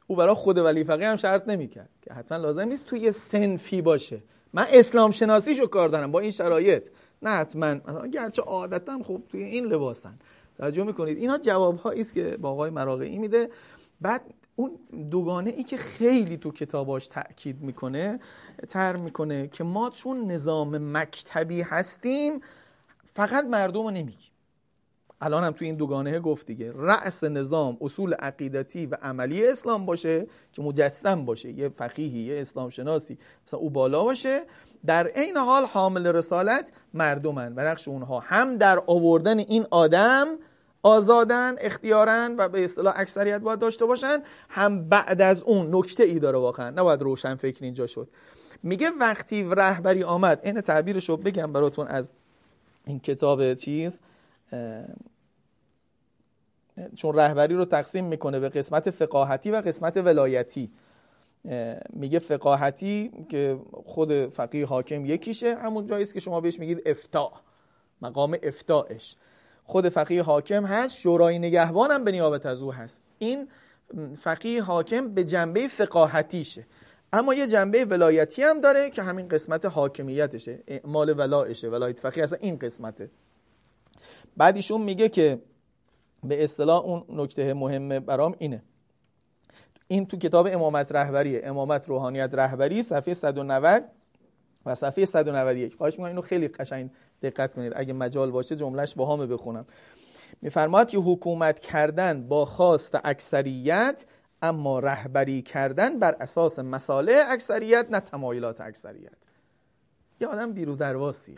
او 0.07 0.17
برای 0.17 0.35
خود 0.35 0.59
ولی 0.59 0.85
فقیه 0.85 1.09
هم 1.09 1.17
شرط 1.17 1.49
نمی‌کرد 1.49 1.89
که 2.03 2.15
حتما 2.15 2.39
لازم 2.39 2.69
نیست 2.69 2.87
توی 2.87 3.13
سنفی 3.13 3.83
باشه. 3.83 4.23
من 4.53 4.67
اسلام 4.71 5.11
شناسیشو 5.11 5.67
کار 5.67 5.89
دارم 5.89 6.13
با 6.13 6.21
این 6.21 6.31
شرایط. 6.31 6.89
نه 7.23 7.31
حتما. 7.31 7.75
گرچه 8.07 8.43
عادتا 8.43 8.99
خوب 8.99 9.29
توی 9.29 9.43
این 9.43 9.65
لباسن. 9.65 10.19
توجه 10.59 10.85
می‌کنید؟ 10.85 11.19
اینا 11.19 11.39
جواب 11.39 11.87
است 11.87 12.15
که 12.15 12.37
با 12.37 12.51
آقای 12.51 12.71
مراقعی 12.71 13.19
میده. 13.19 13.51
بعد 14.01 14.23
اون 14.57 14.79
دوگانه 15.11 15.51
ای 15.51 15.65
که 15.65 15.77
خیلی 15.77 16.37
تو 16.37 16.53
کتاباش 16.53 17.09
تاکید 17.09 17.63
می‌کنه 17.63 18.21
تر 18.69 18.97
می‌کنه 18.97 19.49
که 19.49 19.65
ما 19.65 19.91
چون 19.91 20.31
نظام 20.31 20.97
مکتبی 20.97 21.63
هستیم 21.63 22.41
فقط 23.05 23.45
مردم 23.45 23.83
رو 23.83 23.91
نمیگیم. 23.91 24.32
الان 25.23 25.45
هم 25.45 25.53
تو 25.53 25.65
این 25.65 25.75
دوگانه 25.75 26.21
گفت 26.21 26.47
دیگه 26.47 26.73
رأس 26.77 27.25
نظام 27.25 27.77
اصول 27.81 28.15
عقیدتی 28.15 28.87
و 28.87 28.97
عملی 29.03 29.47
اسلام 29.47 29.87
باشه 29.87 30.27
که 30.53 30.63
مجسم 30.63 31.25
باشه 31.25 31.51
یه 31.51 31.69
فقیهی 31.69 32.21
یه 32.21 32.41
اسلام 32.41 32.71
شناسی 32.71 33.19
مثلا 33.47 33.61
او 33.61 33.71
بالا 33.71 34.05
باشه. 34.05 34.43
در 34.87 35.07
عین 35.07 35.37
حال 35.37 35.65
حامل 35.65 36.07
رسالت 36.07 36.73
مردمن 36.95 37.53
و 37.57 37.61
نقش 37.61 37.89
اونها 37.89 38.21
هم 38.21 38.57
در 38.57 38.83
آوردن 38.87 39.39
این 39.39 39.67
آدم 39.71 40.27
آزادن 40.83 41.55
اختیارن 41.59 42.35
و 42.39 42.49
به 42.49 42.65
اصطلاح 42.65 42.95
اکثریت 42.97 43.41
باید 43.41 43.59
داشته 43.59 43.87
باشن. 43.87 44.23
هم 44.49 44.89
بعد 44.89 45.21
از 45.21 45.43
اون 45.43 45.75
نکته 45.75 46.05
ای 46.05 46.19
داره 46.19 46.39
واقعا. 46.39 46.71
نباید 46.71 47.03
روشن 47.03 47.35
فکر 47.35 47.65
اینجا 47.65 47.87
شد. 47.87 48.09
میگه 48.63 48.91
وقتی 49.01 49.45
رهبری 49.51 50.03
آمد 50.03 50.41
این 50.45 50.61
تعبیرش 50.61 51.09
رو 51.09 51.17
بگم 51.17 51.53
براتون 51.53 51.87
از 51.87 52.13
این 52.87 53.01
کتاب 53.01 53.55
چیز 53.55 54.01
چون 56.95 57.15
رهبری 57.15 57.55
رو 57.55 57.65
تقسیم 57.65 58.05
می‌کنه 58.05 58.41
به 58.41 58.49
قسمت 58.49 58.91
فقاهتی 58.91 59.51
و 59.51 59.57
قسمت 59.57 59.97
ولایتی. 59.97 60.71
میگه 61.93 62.19
فقاهتی 62.19 63.11
که 63.29 63.59
خود 63.85 64.29
فقیه 64.29 64.67
حاکم 64.67 65.05
یکیشه 65.05 65.55
همون 65.55 65.87
جایی 65.87 66.07
که 66.07 66.21
شما 66.21 66.41
بهش 66.41 66.59
میگید 66.59 66.83
افتاع 66.87 67.33
مقام 68.03 68.37
افتاعش 68.43 69.17
خود 69.65 69.89
فقیه 69.89 70.23
حاکم 70.23 70.67
هست 70.67 70.97
شورای 70.97 71.39
نگهبان 71.39 71.91
هم 71.91 72.05
به 72.05 72.11
نیابت 72.11 72.47
از 72.47 72.63
او 72.63 72.73
هست. 72.73 73.03
این 73.19 73.49
فقیه 74.17 74.63
حاکم 74.63 75.15
به 75.15 75.25
جنبه 75.25 75.69
فقاهتیشه. 75.69 76.67
اما 77.13 77.35
یه 77.35 77.47
جنبه 77.47 77.85
ولایتی 77.85 78.43
هم 78.43 78.61
داره 78.61 78.91
که 78.91 79.03
همین 79.03 79.29
قسمت 79.29 79.65
حاکمیتشه 79.65 80.59
اعمال 80.67 81.19
ولایشه. 81.19 81.69
ولایت 81.69 82.01
فقیه 82.01 82.25
اصلا 82.25 82.39
این 82.43 82.59
قسمته. 82.59 83.11
بعد 84.37 84.57
ایشون 84.57 84.81
میگه 84.81 85.09
که 85.09 85.39
به 86.25 86.45
اصطلاح 86.45 86.85
اون 86.85 87.05
نکته 87.09 87.55
مهمه 87.55 88.01
برام 88.01 88.35
اینه. 88.39 88.63
این 89.89 90.07
تو 90.07 90.17
کتاب 90.17 90.49
امامت 90.51 90.93
رهبریه 90.93 91.43
امامت 91.45 91.89
روحانیت 91.89 92.31
رهبری 92.35 92.83
صفحه 92.83 93.15
190 93.15 93.85
و 94.67 94.75
صفحه 94.75 95.05
191 95.05 95.75
خواهش 95.75 95.93
می‌کنم 95.93 96.09
اینو 96.09 96.21
خیلی 96.21 96.49
قشنگ 96.49 96.91
دقت 97.23 97.55
کنید. 97.55 97.73
اگه 97.77 97.93
مجال 97.93 98.31
باشه 98.31 98.57
جملهش 98.57 98.95
با 98.95 99.17
همه 99.17 99.27
بخونم. 99.27 99.67
میفرماد 100.43 100.91
که 100.91 100.99
حکومت 100.99 101.61
کردن 101.61 102.29
با 102.29 102.45
خواست 102.45 102.99
اکثریت 103.05 104.05
اما 104.43 104.79
رهبری 104.79 105.43
کردن 105.43 105.99
بر 105.99 106.17
اساس 106.21 106.59
مساله 106.59 107.25
اکثریت 107.29 107.87
نه 107.91 108.01
تمایلات 108.01 108.61
اکثریت. 108.61 109.19
یه 110.21 110.29
آدم 110.29 110.53
بیرو 110.53 110.77
درواسی. 110.77 111.37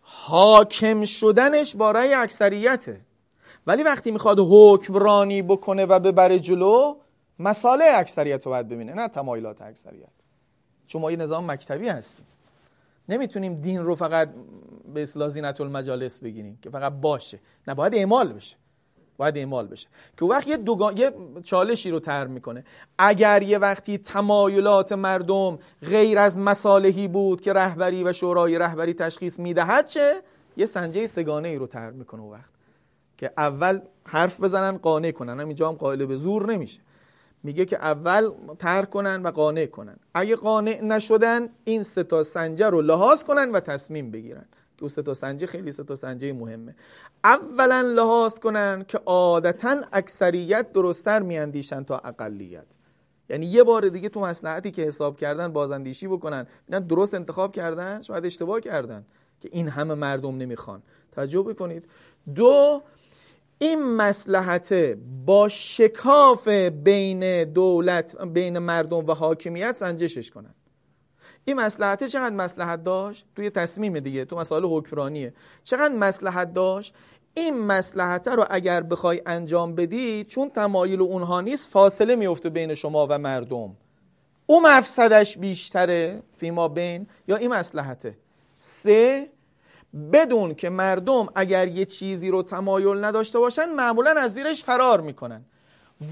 حاکم 0.00 1.04
شدنش 1.04 1.76
با 1.76 1.92
رأی 1.92 2.14
اکثریته. 2.14 3.00
ولی 3.66 3.82
وقتی 3.82 4.10
می‌خواد 4.10 4.36
حکمرانی 4.40 5.42
بکنه 5.42 5.86
و 5.86 5.98
ببره 5.98 6.38
جلو 6.38 6.96
مساله 7.38 7.84
اکثریت 7.94 8.46
رو 8.46 8.52
باید 8.52 8.68
ببینه 8.68 8.94
نه 8.94 9.08
تمایلات 9.08 9.62
اکثریت. 9.62 10.08
چون 10.86 11.02
ما 11.02 11.10
یه 11.10 11.16
نظام 11.16 11.50
مکتبی 11.50 11.88
هستیم 11.88 12.26
نمی‌تونیم 13.08 13.54
دین 13.54 13.84
رو 13.84 13.94
فقط 13.94 14.28
به 14.94 15.02
اصلاح 15.02 15.28
زینت 15.28 15.60
المجالس 15.60 16.20
بگیریم 16.20 16.58
که 16.62 16.70
فقط 16.70 16.92
باشه. 16.92 17.40
نه 17.68 17.74
باید 17.74 17.94
اعمال 17.94 18.32
بشه. 18.32 18.56
باید 19.16 19.38
اعمال 19.38 19.66
بشه. 19.66 19.88
که 20.18 20.24
وقت 20.24 20.48
یه, 20.48 20.56
دوگان... 20.56 20.96
یه 20.96 21.12
چالشی 21.44 21.90
رو 21.90 22.00
تر 22.00 22.26
می‌کنه. 22.26 22.64
اگر 22.98 23.42
یه 23.42 23.58
وقتی 23.58 23.98
تمایلات 23.98 24.92
مردم 24.92 25.58
غیر 25.82 26.18
از 26.18 26.38
مصالحی 26.38 27.08
بود 27.08 27.40
که 27.40 27.52
رهبری 27.52 28.04
و 28.04 28.12
شورای 28.12 28.58
رهبری 28.58 28.94
تشخیص 28.94 29.38
می‌دهد 29.38 29.86
چه؟ 29.86 30.22
یه 30.56 30.66
سنجه 30.66 31.06
سگانه 31.06 31.48
ای 31.48 31.56
رو 31.56 31.66
تر 31.66 31.90
می‌کنه 31.90 32.22
وقت. 32.22 32.52
که 33.22 33.30
اول 33.36 33.80
حرف 34.04 34.40
بزنن 34.40 34.78
قانع 34.78 35.10
کنن. 35.10 35.40
اینجا 35.40 35.68
هم 35.68 35.74
قائل 35.74 36.06
به 36.06 36.16
زور 36.16 36.52
نمیشه. 36.52 36.80
میگه 37.42 37.64
که 37.64 37.76
اول 37.76 38.30
ترک 38.58 38.90
کنن 38.90 39.22
و 39.22 39.30
قانع 39.30 39.66
کنن. 39.66 39.96
اگه 40.14 40.36
قانع 40.36 40.80
نشدن 40.84 41.48
این 41.64 41.82
سه 41.82 42.02
تا 42.02 42.22
سنجه 42.22 42.70
رو 42.70 42.82
لحاظ 42.82 43.24
کنن 43.24 43.50
و 43.50 43.60
تصمیم 43.60 44.10
بگیرن. 44.10 44.44
که 44.78 44.88
سه 44.88 45.02
تا 45.02 45.14
سنجه 45.14 45.46
خیلی 45.46 45.72
سه 45.72 45.84
تا 45.84 45.94
سنجه 45.94 46.32
مهمه. 46.32 46.74
اولا 47.24 47.80
لحاظ 47.80 48.38
کنن 48.38 48.84
که 48.88 48.98
عادتا 49.06 49.82
اکثریت 49.92 50.72
درستتر 50.72 51.22
میاندیشن 51.22 51.84
تا 51.84 51.98
اقلیت. 51.98 52.76
یعنی 53.30 53.46
یه 53.46 53.62
بار 53.62 53.88
دیگه 53.88 54.08
تو 54.08 54.20
مصلحتی 54.20 54.70
که 54.70 54.82
حساب 54.82 55.16
کردن 55.16 55.52
بازاندیشی 55.52 56.08
بکنن. 56.08 56.46
اینا 56.68 56.78
درست 56.78 57.14
انتخاب 57.14 57.52
کردن 57.52 58.02
شاید 58.02 58.26
اشتباه 58.26 58.60
کردن 58.60 59.04
که 59.40 59.48
این 59.52 59.68
همه 59.68 59.94
مردم 59.94 60.36
نمی‌خوان. 60.36 60.82
توجه 61.12 61.42
بکنید. 61.42 61.84
دو 62.34 62.82
این 63.62 63.82
مسلحت 63.82 64.72
با 65.26 65.48
شکاف 65.48 66.48
بین 66.48 67.44
دولت 67.44 68.22
بین 68.22 68.58
مردم 68.58 69.06
و 69.06 69.12
حاکمیت 69.14 69.76
سنجشش 69.76 70.30
کنن. 70.30 70.54
این 71.44 71.56
مسلحت 71.56 72.04
چقدر 72.04 72.34
مسلحت 72.34 72.84
داشت؟ 72.84 73.24
توی 73.36 73.50
تصمیم 73.50 74.00
دیگه 74.00 74.24
تو 74.24 74.36
مسائل 74.36 74.64
حکمرانیه. 74.64 75.34
چقدر 75.62 75.94
مسلحت 75.94 76.54
داشت؟ 76.54 76.94
این 77.34 77.58
مسلحت 77.58 78.28
رو 78.28 78.46
اگر 78.50 78.82
بخوای 78.82 79.22
انجام 79.26 79.74
بدی 79.74 80.24
چون 80.24 80.50
تمایل 80.50 81.00
اونها 81.00 81.40
نیست 81.40 81.68
فاصله 81.68 82.16
میفته 82.16 82.50
بین 82.50 82.74
شما 82.74 83.06
و 83.10 83.18
مردم. 83.18 83.76
او 84.46 84.60
مفسدش 84.62 85.38
بیشتره 85.38 86.22
فیما 86.36 86.68
بین 86.68 87.06
یا 87.28 87.36
این 87.36 87.50
مسلحته 87.50 88.18
سه 88.56 89.28
بدون 90.12 90.54
که 90.54 90.70
مردم 90.70 91.26
اگر 91.34 91.68
یه 91.68 91.84
چیزی 91.84 92.30
رو 92.30 92.42
تمایل 92.42 93.04
نداشته 93.04 93.38
باشن 93.38 93.72
معمولا 93.72 94.10
از 94.10 94.34
زیرش 94.34 94.64
فرار 94.64 95.00
می‌کنن. 95.00 95.44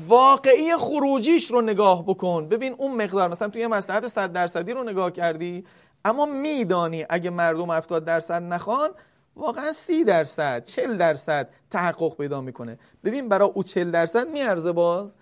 واقعی 0.08 0.76
خروجیش 0.76 1.50
رو 1.50 1.60
نگاه 1.60 2.04
بکن. 2.06 2.48
ببین 2.48 2.74
اون 2.78 3.02
مقدار 3.02 3.28
مثلا 3.28 3.48
توی 3.48 3.60
یه 3.60 3.66
مسلحت 3.66 4.08
صد 4.08 4.32
درصدی 4.32 4.72
رو 4.72 4.84
نگاه 4.84 5.10
کردی 5.10 5.64
اما 6.04 6.26
میدانی 6.26 7.06
اگه 7.08 7.30
مردم 7.30 7.70
70 7.70 8.04
درصد 8.04 8.42
نخوان 8.42 8.90
واقعا 9.36 9.72
سی 9.72 10.04
درصد 10.04 10.64
چل 10.64 10.96
درصد 10.96 11.48
تحقق 11.70 12.16
پیدا 12.16 12.40
می‌کنه. 12.40 12.78
ببین 13.04 13.28
برای 13.28 13.50
او 13.54 13.62
چل 13.62 13.90
درصد 13.90 14.28
میارزه 14.28 14.72
باز. 14.72 15.16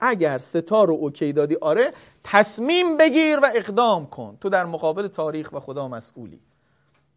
اگر 0.00 0.38
ستا 0.38 0.84
رو 0.84 0.94
اوکی 0.94 1.32
دادی 1.32 1.56
آره 1.56 1.92
تصمیم 2.24 2.96
بگیر 2.96 3.40
و 3.40 3.50
اقدام 3.54 4.06
کن. 4.06 4.38
تو 4.40 4.48
در 4.48 4.64
مقابل 4.64 5.08
تاریخ 5.08 5.52
و 5.52 5.60
خدا 5.60 5.88
مسئولی. 5.88 6.40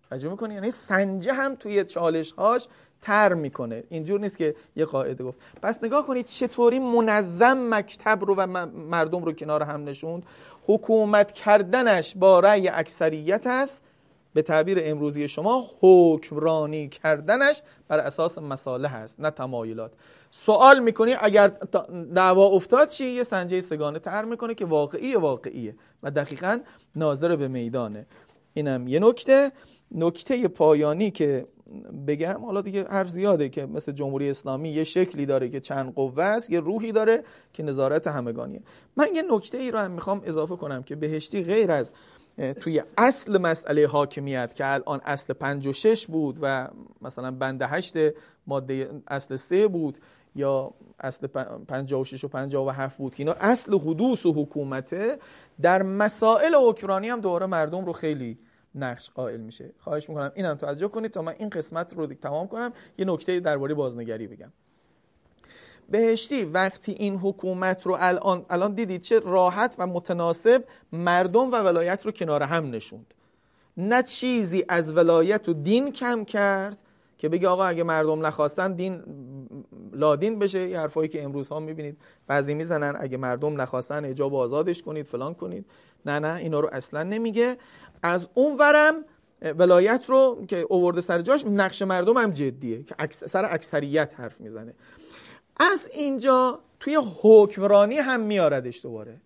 توجه 0.10 0.30
می‌کنی؟ 0.30 0.54
یعنی 0.54 0.72
سنجه 0.72 1.34
هم 1.34 1.56
توی 1.56 1.84
چالش 1.84 2.32
هاش 2.32 2.68
تر 3.02 3.34
می‌کنه. 3.34 3.84
اینجور 3.90 4.20
نیست 4.20 4.38
که 4.38 4.56
یه 4.76 4.86
قاعده 4.86 5.24
گفت. 5.24 5.38
پس 5.62 5.84
نگاه 5.84 6.08
کنید 6.08 6.26
چطوری 6.26 6.80
منظم 6.80 7.58
مکتب 7.74 8.26
رو 8.26 8.36
و 8.36 8.66
مردم 8.68 9.24
رو 9.24 9.32
کنار 9.34 9.64
هم 9.64 9.84
نشوند. 9.84 10.24
حکومت 10.66 11.32
کردنش 11.32 12.14
با 12.16 12.40
رأی 12.40 12.68
اکثریت 12.68 13.48
است. 13.48 13.84
به 14.34 14.42
تعبیر 14.42 14.78
امروزی 14.82 15.28
شما 15.28 15.66
حکمرانی 15.82 16.90
کردنش 16.90 17.62
بر 17.88 18.00
اساس 18.00 18.38
مساله 18.38 18.88
هست 18.88 19.20
نه 19.20 19.30
تمایلات. 19.30 19.92
سوال 20.32 20.80
می‌کنی 20.80 21.16
اگر 21.20 21.48
دعوا 22.16 22.46
افتاد 22.46 22.88
چی؟ 22.88 23.06
یه 23.06 23.24
سنجه 23.24 23.62
سگانه 23.62 24.00
تر 24.00 24.26
می‌کنه 24.26 24.54
که 24.54 24.66
واقعی 24.66 25.16
واقعیه 25.16 25.76
و 26.04 26.12
دقیقا 26.12 26.60
ناظر 26.96 27.36
به 27.36 27.48
میدانه. 27.48 28.06
اینم 28.54 28.88
یه 28.88 29.00
نکته. 29.00 29.52
نکته 29.92 30.48
پایانی 30.48 31.12
که 31.12 31.48
بگم 32.08 32.46
حالا 32.46 32.62
دیگه 32.62 32.88
حرف 32.90 33.10
زیاده 33.10 33.50
که 33.50 33.66
مثل 33.66 33.92
جمهوری 33.92 34.30
اسلامی 34.30 34.70
یه 34.70 34.84
شکلی 34.84 35.26
داره 35.26 35.50
که 35.50 35.60
چند 35.60 35.94
قوه 35.94 36.24
است 36.24 36.50
یه 36.50 36.60
روحی 36.60 36.92
داره 36.92 37.24
که 37.54 37.64
نظارت 37.64 38.08
همگانیه. 38.08 38.62
من 38.96 39.08
یه 39.16 39.24
نکته 39.32 39.58
ای 39.58 39.72
رو 39.72 39.80
هم 39.80 39.92
می‌خوام 39.92 40.22
اضافه 40.26 40.56
کنم 40.56 40.84
که 40.84 40.96
بهشتی 40.96 41.44
غیر 41.44 41.72
از 41.72 41.92
توی 42.62 42.84
اصل 42.98 43.38
مسئله 43.38 43.88
حاکمیت 43.88 44.56
که 44.56 44.74
الان 44.74 45.02
اصل 45.06 45.34
56 45.34 46.08
بود 46.08 46.38
و 46.42 46.68
مثلا 47.02 47.32
بند 47.32 47.62
8 47.62 47.98
ماده 48.48 48.90
اصل 49.08 49.36
3 49.36 49.68
بود 49.68 49.98
یا 50.36 50.74
اصل 51.00 51.28
56 51.28 52.24
و 52.24 52.28
57 52.28 52.98
بود 52.98 53.16
که 53.16 53.24
اینا 53.24 53.36
اصل 53.40 53.80
حدوث 53.80 54.26
و 54.26 54.34
حکومته 54.34 55.18
در 55.62 55.84
مسائل 55.84 56.56
حکمرانی 56.56 57.10
هم 57.10 57.22
دوباره 57.22 57.46
مردم 57.46 57.86
رو 57.86 57.94
خیلی 57.94 58.38
نقش 58.76 59.10
قائل 59.10 59.40
میشه. 59.40 59.74
خواهش 59.80 60.10
می‌کنم 60.10 60.32
اینم 60.36 60.56
توجه 60.56 60.88
کنید 60.88 61.12
تا 61.12 61.22
من 61.22 61.36
این 61.38 61.50
قسمت 61.50 61.94
رو 61.94 62.08
تمام 62.08 62.48
کنم. 62.48 62.74
یه 62.98 63.06
نکته 63.06 63.40
درباره 63.40 63.74
بازنگری 63.74 64.28
بگم. 64.28 64.52
بهشتی 65.90 66.46
وقتی 66.46 66.92
این 66.92 67.16
حکومت 67.16 67.88
رو 67.88 67.98
الان 68.00 68.46
الان 68.50 68.74
دیدید 68.74 69.02
چه 69.02 69.20
راحت 69.20 69.76
و 69.80 69.88
متناسب 69.88 70.64
مردم 70.92 71.52
و 71.52 71.56
ولایت 71.56 72.06
رو 72.06 72.12
کنار 72.12 72.44
هم 72.44 72.70
نشوند. 72.72 73.14
نه 73.78 74.04
چیزی 74.04 74.66
از 74.70 74.98
ولایت 74.98 75.50
و 75.50 75.54
دین 75.54 75.92
کم 75.92 76.24
کرد 76.24 76.82
که 77.18 77.30
بگه 77.30 77.48
آقا 77.48 77.66
اگه 77.66 77.84
مردم 77.84 78.26
نخواستن 78.26 78.74
دین 78.74 79.04
لادین 79.94 80.40
بشه. 80.40 80.70
یه 80.70 80.80
حرفایی 80.80 81.10
که 81.10 81.24
امروز 81.24 81.50
ها 81.50 81.60
می‌بینید. 81.60 81.98
بعضی 82.28 82.54
می‌زنن 82.54 82.96
اگه 83.00 83.18
مردم 83.18 83.62
نخواستن 83.62 84.06
اجاب 84.06 84.36
آزادش 84.36 84.82
کنید 84.82 85.06
فلان 85.06 85.34
کنید. 85.34 85.66
نه 86.06 86.20
نه 86.20 86.36
اینا 86.36 86.60
رو 86.60 86.70
اصلا 86.72 87.04
نمیگه. 87.04 87.58
از 88.04 88.28
اون 88.34 88.58
ورم 88.58 88.94
ولایت 89.42 90.06
رو 90.08 90.46
که 90.48 90.58
اوورده 90.70 91.02
سر 91.02 91.22
جاش 91.22 91.46
نقش 91.46 91.82
مردم 91.82 92.18
هم 92.18 92.32
جدیه 92.32 92.84
که 92.84 92.96
سر 93.10 93.54
اکثریت 93.54 94.14
حرف 94.18 94.42
می‌زنه. 94.42 94.74
از 95.60 95.90
اینجا 95.94 96.60
توی 96.80 97.00
حکمرانی 97.22 97.98
هم 97.98 98.20
میاردش 98.20 98.84
دوباره. 98.84 99.22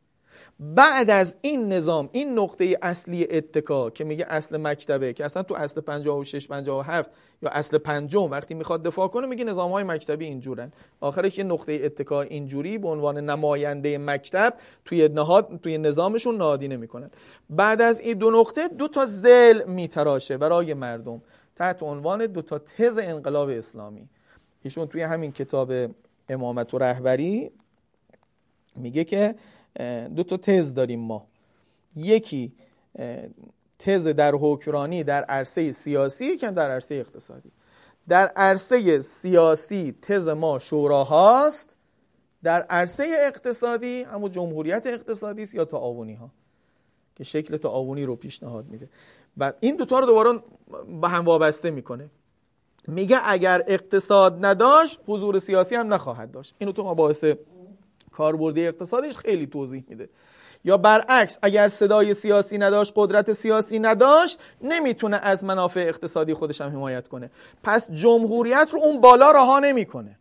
بعد 0.61 1.09
از 1.09 1.35
این 1.41 1.73
نظام 1.73 2.09
این 2.11 2.39
نقطه 2.39 2.77
اصلی 2.81 3.27
اتکا 3.31 3.89
که 3.89 4.03
میگه 4.03 4.25
اصل 4.29 4.57
مکتبه 4.57 5.13
که 5.13 5.25
اصلا 5.25 5.43
تو 5.43 5.55
اصل 5.55 5.81
56 5.81 6.47
57 6.47 7.11
یا 7.41 7.49
اصل 7.49 7.77
پنجم 7.77 8.31
وقتی 8.31 8.53
می‌خواد 8.53 8.83
دفاع 8.83 9.07
کنه 9.07 9.27
میگه 9.27 9.43
نظام 9.43 9.71
های 9.71 9.83
مکتبی 9.83 10.25
اینجورن. 10.25 10.71
آخرش 10.99 11.37
یه 11.37 11.43
نقطه 11.43 11.81
اتکا 11.83 12.21
اینجوری 12.21 12.77
به 12.77 12.87
عنوان 12.87 13.17
نماینده 13.17 13.97
مکتب 13.97 14.53
توی 14.85 15.07
نهاد 15.07 15.59
توی 15.63 15.77
نظامشون 15.77 16.37
نهادی 16.37 16.67
نمی‌کنن 16.67 17.11
بعد 17.49 17.81
از 17.81 17.99
این 17.99 18.17
دو 18.17 18.31
نقطه 18.31 18.67
دو 18.67 18.87
تا 18.87 19.05
زل 19.05 19.63
میتراشه 19.67 20.37
برای 20.37 20.73
مردم 20.73 21.21
تحت 21.55 21.83
عنوان 21.83 22.25
دو 22.25 22.41
تا 22.41 22.59
تز 22.59 22.97
انقلاب 22.97 23.49
اسلامی. 23.49 24.09
ایشون 24.63 24.87
توی 24.87 25.01
همین 25.01 25.31
کتاب 25.31 25.73
امامت 26.29 26.73
و 26.73 26.77
رهبری 26.77 27.51
میگه 28.75 29.03
که 29.03 29.35
دو 30.15 30.23
تا 30.23 30.37
تز 30.37 30.73
داریم 30.73 30.99
ما. 30.99 31.27
یکی 31.95 32.53
تز 33.79 34.07
در 34.07 34.35
حکمرانی 34.35 35.03
در 35.03 35.23
عرصه 35.23 35.71
سیاسی 35.71 36.37
که 36.37 36.51
در 36.51 36.71
عرصه 36.71 36.95
اقتصادی. 36.95 37.51
در 38.07 38.27
عرصه 38.27 38.99
سیاسی 38.99 39.95
تز 40.01 40.27
ما 40.27 40.59
شوراهاست. 40.59 41.77
در 42.43 42.61
عرصه 42.61 43.15
اقتصادی 43.27 44.03
همون 44.03 44.31
جمهوریت 44.31 44.87
اقتصادی 44.87 45.41
است 45.41 45.55
یا 45.55 45.65
تعاونی 45.65 46.13
ها 46.13 46.29
که 47.15 47.23
شکل 47.23 47.57
تعاونی 47.57 48.03
رو 48.03 48.15
پیشنهاد 48.15 48.65
میده. 48.65 48.89
و 49.37 49.53
این 49.59 49.75
دوتا 49.75 49.99
رو 49.99 50.05
دوباره 50.05 50.39
به 51.01 51.07
هم 51.07 51.25
وابسته 51.25 51.71
می‌کنه. 51.71 52.09
میگه 52.87 53.17
اگر 53.23 53.63
اقتصاد 53.67 54.45
نداشت 54.45 54.99
حضور 55.07 55.39
سیاسی 55.39 55.75
هم 55.75 55.93
نخواهد 55.93 56.31
داشت. 56.31 56.55
اینو 56.57 56.71
تو 56.71 56.83
مباحث 56.83 57.25
کاربردی 58.11 58.67
اقتصادیش 58.67 59.17
خیلی 59.17 59.47
توضیح 59.47 59.83
میده. 59.87 60.09
یا 60.63 60.77
برعکس 60.77 61.39
اگر 61.41 61.67
صدای 61.67 62.13
سیاسی 62.13 62.57
نداشت 62.57 62.93
قدرت 62.95 63.33
سیاسی 63.33 63.79
نداشت 63.79 64.39
نمی‌تونه 64.61 65.17
از 65.17 65.43
منافع 65.43 65.79
اقتصادی 65.79 66.33
خودش 66.33 66.61
هم 66.61 66.69
حمایت 66.69 67.07
کنه. 67.07 67.31
پس 67.63 67.91
جمهوریت 67.91 68.69
رو 68.71 68.79
اون 68.79 69.01
بالا 69.01 69.31
رها 69.31 69.59
نمی‌کنه. 69.59 70.17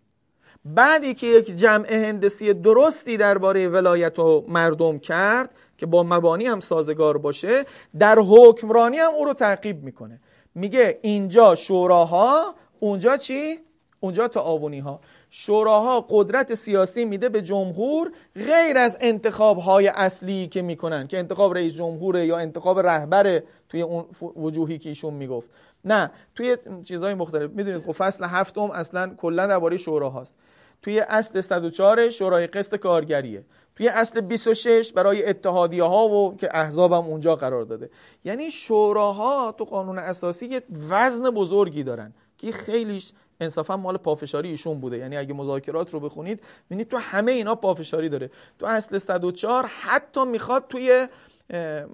بعدی 0.64 1.14
که 1.14 1.26
یک 1.26 1.54
جمع 1.54 1.92
هندسی 1.92 2.54
درستی 2.54 3.16
درباره 3.16 3.68
ولایت 3.68 4.18
و 4.18 4.44
مردم 4.48 4.98
کرد 4.98 5.54
که 5.78 5.86
با 5.86 6.02
مبانی 6.02 6.46
هم 6.46 6.60
سازگار 6.60 7.18
باشه 7.18 7.64
در 7.98 8.18
حکمرانی 8.18 8.98
هم 8.98 9.10
او 9.10 9.24
رو 9.24 9.32
تعقیب 9.32 9.82
می‌کنه. 9.82 10.20
میگه 10.54 10.98
اینجا 11.02 11.54
شوراها 11.54 12.54
اونجا 12.80 13.16
چی؟ 13.16 13.58
اونجا 14.00 14.28
تعاونی 14.28 14.78
ها 14.78 15.00
شوراها 15.30 16.06
قدرت 16.08 16.54
سیاسی 16.54 17.04
میده 17.04 17.28
به 17.28 17.42
جمهور 17.42 18.12
غیر 18.34 18.78
از 18.78 18.96
انتخاب 19.00 19.58
های 19.58 19.88
اصلی 19.88 20.48
که 20.48 20.62
می‌کنن 20.62 21.06
که 21.06 21.18
انتخاب 21.18 21.54
رئیس 21.54 21.74
جمهوره 21.76 22.26
یا 22.26 22.38
انتخاب 22.38 22.78
رهبر 22.80 23.42
توی 23.68 23.82
اون 23.82 24.04
وجوهی 24.36 24.78
که 24.78 24.88
ایشون 24.88 25.14
می‌گفت. 25.14 25.48
نه 25.84 26.10
توی 26.34 26.56
چیزهای 26.84 27.14
مختلف. 27.14 27.50
می‌دونید 27.50 27.82
خب 27.82 27.92
فصل 27.92 28.24
هفتم 28.24 28.70
اصلا 28.70 29.14
کلا 29.18 29.46
درباره 29.46 29.76
شوراهاست. 29.76 30.36
توی 30.82 31.00
اصل 31.00 31.40
104 31.40 32.10
شورای 32.10 32.46
قسط 32.46 32.76
کارگریه. 32.76 33.44
توی 33.76 33.88
اصل 33.88 34.20
26 34.20 34.92
برای 34.92 35.26
اتحادیه 35.26 35.84
ها 35.84 36.08
و 36.08 36.36
که 36.36 36.48
احزاب 36.52 36.92
هم 36.92 37.04
اونجا 37.04 37.36
قرار 37.36 37.64
داده. 37.64 37.90
یعنی 38.24 38.50
شوراها 38.50 39.54
تو 39.58 39.64
قانون 39.64 39.98
اساسی 39.98 40.46
یه 40.46 40.62
وزن 40.90 41.30
بزرگی 41.30 41.82
دارن 41.82 42.14
که 42.38 42.52
خیلیش 42.52 43.12
انصافا 43.40 43.76
مال 43.76 43.96
پافشاری 43.96 44.48
ایشون 44.48 44.80
بوده. 44.80 44.98
یعنی 44.98 45.16
اگه 45.16 45.34
مذاکرات 45.34 45.94
رو 45.94 46.00
بخونید 46.00 46.42
ببینید 46.66 46.88
تو 46.88 46.96
همه 46.96 47.32
اینا 47.32 47.54
پافشاری 47.54 48.08
داره. 48.08 48.30
تو 48.58 48.66
اصل 48.66 48.98
104 48.98 49.66
حتی 49.66 50.24
می‌خواد 50.24 50.64
توی 50.68 51.06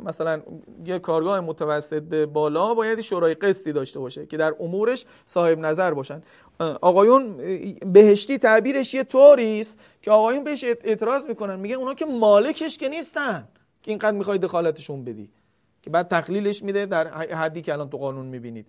مثلا 0.04 0.42
یه 0.84 0.98
کارگاه 0.98 1.40
متوسط 1.40 2.02
به 2.02 2.26
بالا 2.26 2.74
باید 2.74 3.00
شورای 3.00 3.34
قسطی 3.34 3.72
داشته 3.72 4.00
باشه 4.00 4.26
که 4.26 4.36
در 4.36 4.54
امورش 4.60 5.04
صاحب 5.26 5.58
نظر 5.58 5.94
باشن. 5.94 6.20
آقایون 6.80 7.36
بهشتی 7.92 8.38
تعبیرش 8.38 8.94
یه 8.94 9.04
طوری 9.04 9.60
است 9.60 9.78
که 10.02 10.10
آقایون 10.10 10.44
بهش 10.44 10.64
اعتراض 10.64 11.26
می‌کنن. 11.26 11.56
میگن 11.56 11.74
اونا 11.74 11.94
که 11.94 12.06
مالکش 12.06 12.78
که 12.78 12.88
نیستن 12.88 13.48
که 13.82 13.90
اینقدر 13.90 14.16
می‌خوای 14.16 14.38
دخالتشون 14.38 15.04
بدی. 15.04 15.30
که 15.82 15.90
بعد 15.90 16.08
تقلیلش 16.08 16.62
میده 16.62 16.86
در 16.86 17.08
حدی 17.14 17.62
که 17.62 17.72
الان 17.72 17.90
تو 17.90 17.98
قانون 17.98 18.26
می‌بینید. 18.26 18.66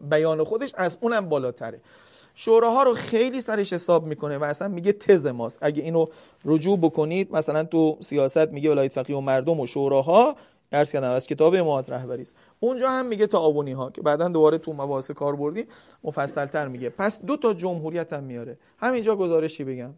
بیان 0.00 0.44
خودش 0.44 0.74
از 0.74 0.98
اونم 1.00 1.28
بالاتره. 1.28 1.80
شوراها 2.40 2.82
رو 2.82 2.94
خیلی 2.94 3.40
سرش 3.40 3.72
حساب 3.72 4.06
می‌کنه 4.06 4.38
و 4.38 4.44
اصلا 4.44 4.68
میگه 4.68 4.92
تز 4.92 5.26
ماست. 5.26 5.58
اگه 5.60 5.82
اینو 5.82 6.06
رجوع 6.44 6.78
بکنید 6.78 7.32
مثلا 7.32 7.64
تو 7.64 7.96
سیاست 8.00 8.48
میگه 8.48 8.70
ولایت 8.70 8.92
فقیه 8.92 9.16
و 9.16 9.20
مردم 9.20 9.60
و 9.60 9.66
شوراها 9.66 10.36
درس 10.70 10.92
کردم 10.92 11.10
از 11.10 11.26
کتاب 11.26 11.54
امامت 11.54 11.90
رهبری 11.90 12.22
است. 12.22 12.36
اونجا 12.60 12.90
هم 12.90 13.06
میگه 13.06 13.26
تعاونی 13.26 13.72
ها 13.72 13.90
که 13.90 14.02
بعدا 14.02 14.28
دوباره 14.28 14.58
تو 14.58 14.72
مباحث 14.72 15.10
کار 15.10 15.36
بردی 15.36 15.66
مفصل 16.04 16.46
تر 16.46 16.68
میگه. 16.68 16.88
پس 16.88 17.20
دو 17.20 17.36
تا 17.36 17.54
جمهوریت 17.54 18.12
هم 18.12 18.24
میاره. 18.24 18.58
همینجا 18.78 19.16
گزارشی 19.16 19.64
بگم؟ 19.64 19.94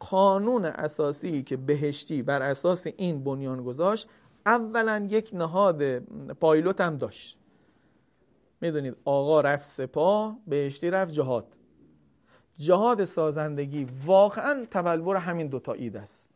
قانون 0.00 0.64
اساسی 0.64 1.42
که 1.42 1.56
بهشتی 1.56 2.22
بر 2.22 2.42
اساس 2.42 2.86
این 2.96 3.24
بنیان 3.24 3.64
گذاشت 3.64 4.08
اولا 4.46 5.08
یک 5.10 5.30
نهاد 5.34 5.98
پایلوت 6.40 6.80
هم 6.80 6.96
داشت. 6.96 7.38
می‌دونید 8.62 8.96
آقا 9.04 9.40
رفت 9.40 9.64
سپاه 9.64 10.38
بهشتی 10.46 10.90
رفت 10.90 11.12
جهاد. 11.12 11.56
جهاد 12.58 13.04
سازندگی 13.04 13.86
واقعا 14.06 14.66
تبلور 14.70 15.16
همین 15.16 15.46
دوتا 15.46 15.72
اید 15.72 15.96
است. 15.96 16.30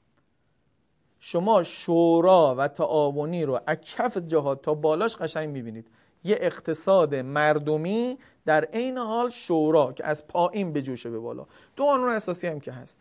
شما 1.20 1.62
شورا 1.62 2.54
و 2.58 2.68
تعاونی 2.68 3.44
رو 3.44 3.60
از 3.66 3.76
کف 3.80 4.16
جهاد 4.16 4.60
تا 4.60 4.74
بالاش 4.74 5.16
قشنگ 5.16 5.48
می‌بینید. 5.48 5.88
یه 6.24 6.38
اقتصاد 6.40 7.14
مردمی 7.14 8.18
در 8.44 8.64
عین 8.64 8.98
حال 8.98 9.30
شورا 9.30 9.92
که 9.92 10.06
از 10.06 10.26
پایین 10.26 10.72
به 10.72 10.82
جوشه 10.82 11.10
به 11.10 11.18
بالا. 11.18 11.46
دو 11.76 11.84
قانون 11.84 12.08
اساسی 12.08 12.46
هم 12.46 12.60
که 12.60 12.72
هست. 12.72 12.98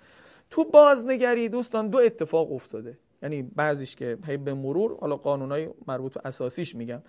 تو 0.50 0.64
بازنگری 0.64 1.50
دوستان 1.50 1.90
دو 1.90 1.98
اتفاق 1.98 2.52
افتاده. 2.52 2.98
یعنی 3.22 3.44
بعضیش 3.44 3.96
که 3.96 4.18
هی 4.26 4.38
به 4.38 4.54
مرور 4.54 4.98
حالا 5.00 5.16
قانونای 5.16 5.70
مربوط 5.88 6.14
به 6.14 6.22
اساسیش 6.26 6.76
میگم. 6.76 7.02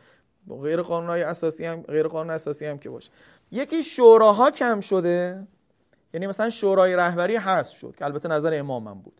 غیر 0.54 0.82
قانونای 0.82 1.22
اساسی 1.22 1.64
هم 1.64 1.82
غیر 1.82 2.08
قانون 2.08 2.34
اساسی 2.34 2.66
هم 2.66 2.78
که 2.78 2.90
باشه. 2.90 3.10
یکی 3.52 3.82
شوراها 3.82 4.50
کم 4.50 4.80
شده. 4.80 5.46
یعنی 6.14 6.26
مثلا 6.26 6.50
شورای 6.50 6.96
رهبری 6.96 7.36
حذف 7.36 7.76
شد 7.76 7.94
که 7.98 8.04
البته 8.04 8.28
نظر 8.28 8.58
امامم 8.58 8.98
بود. 8.98 9.14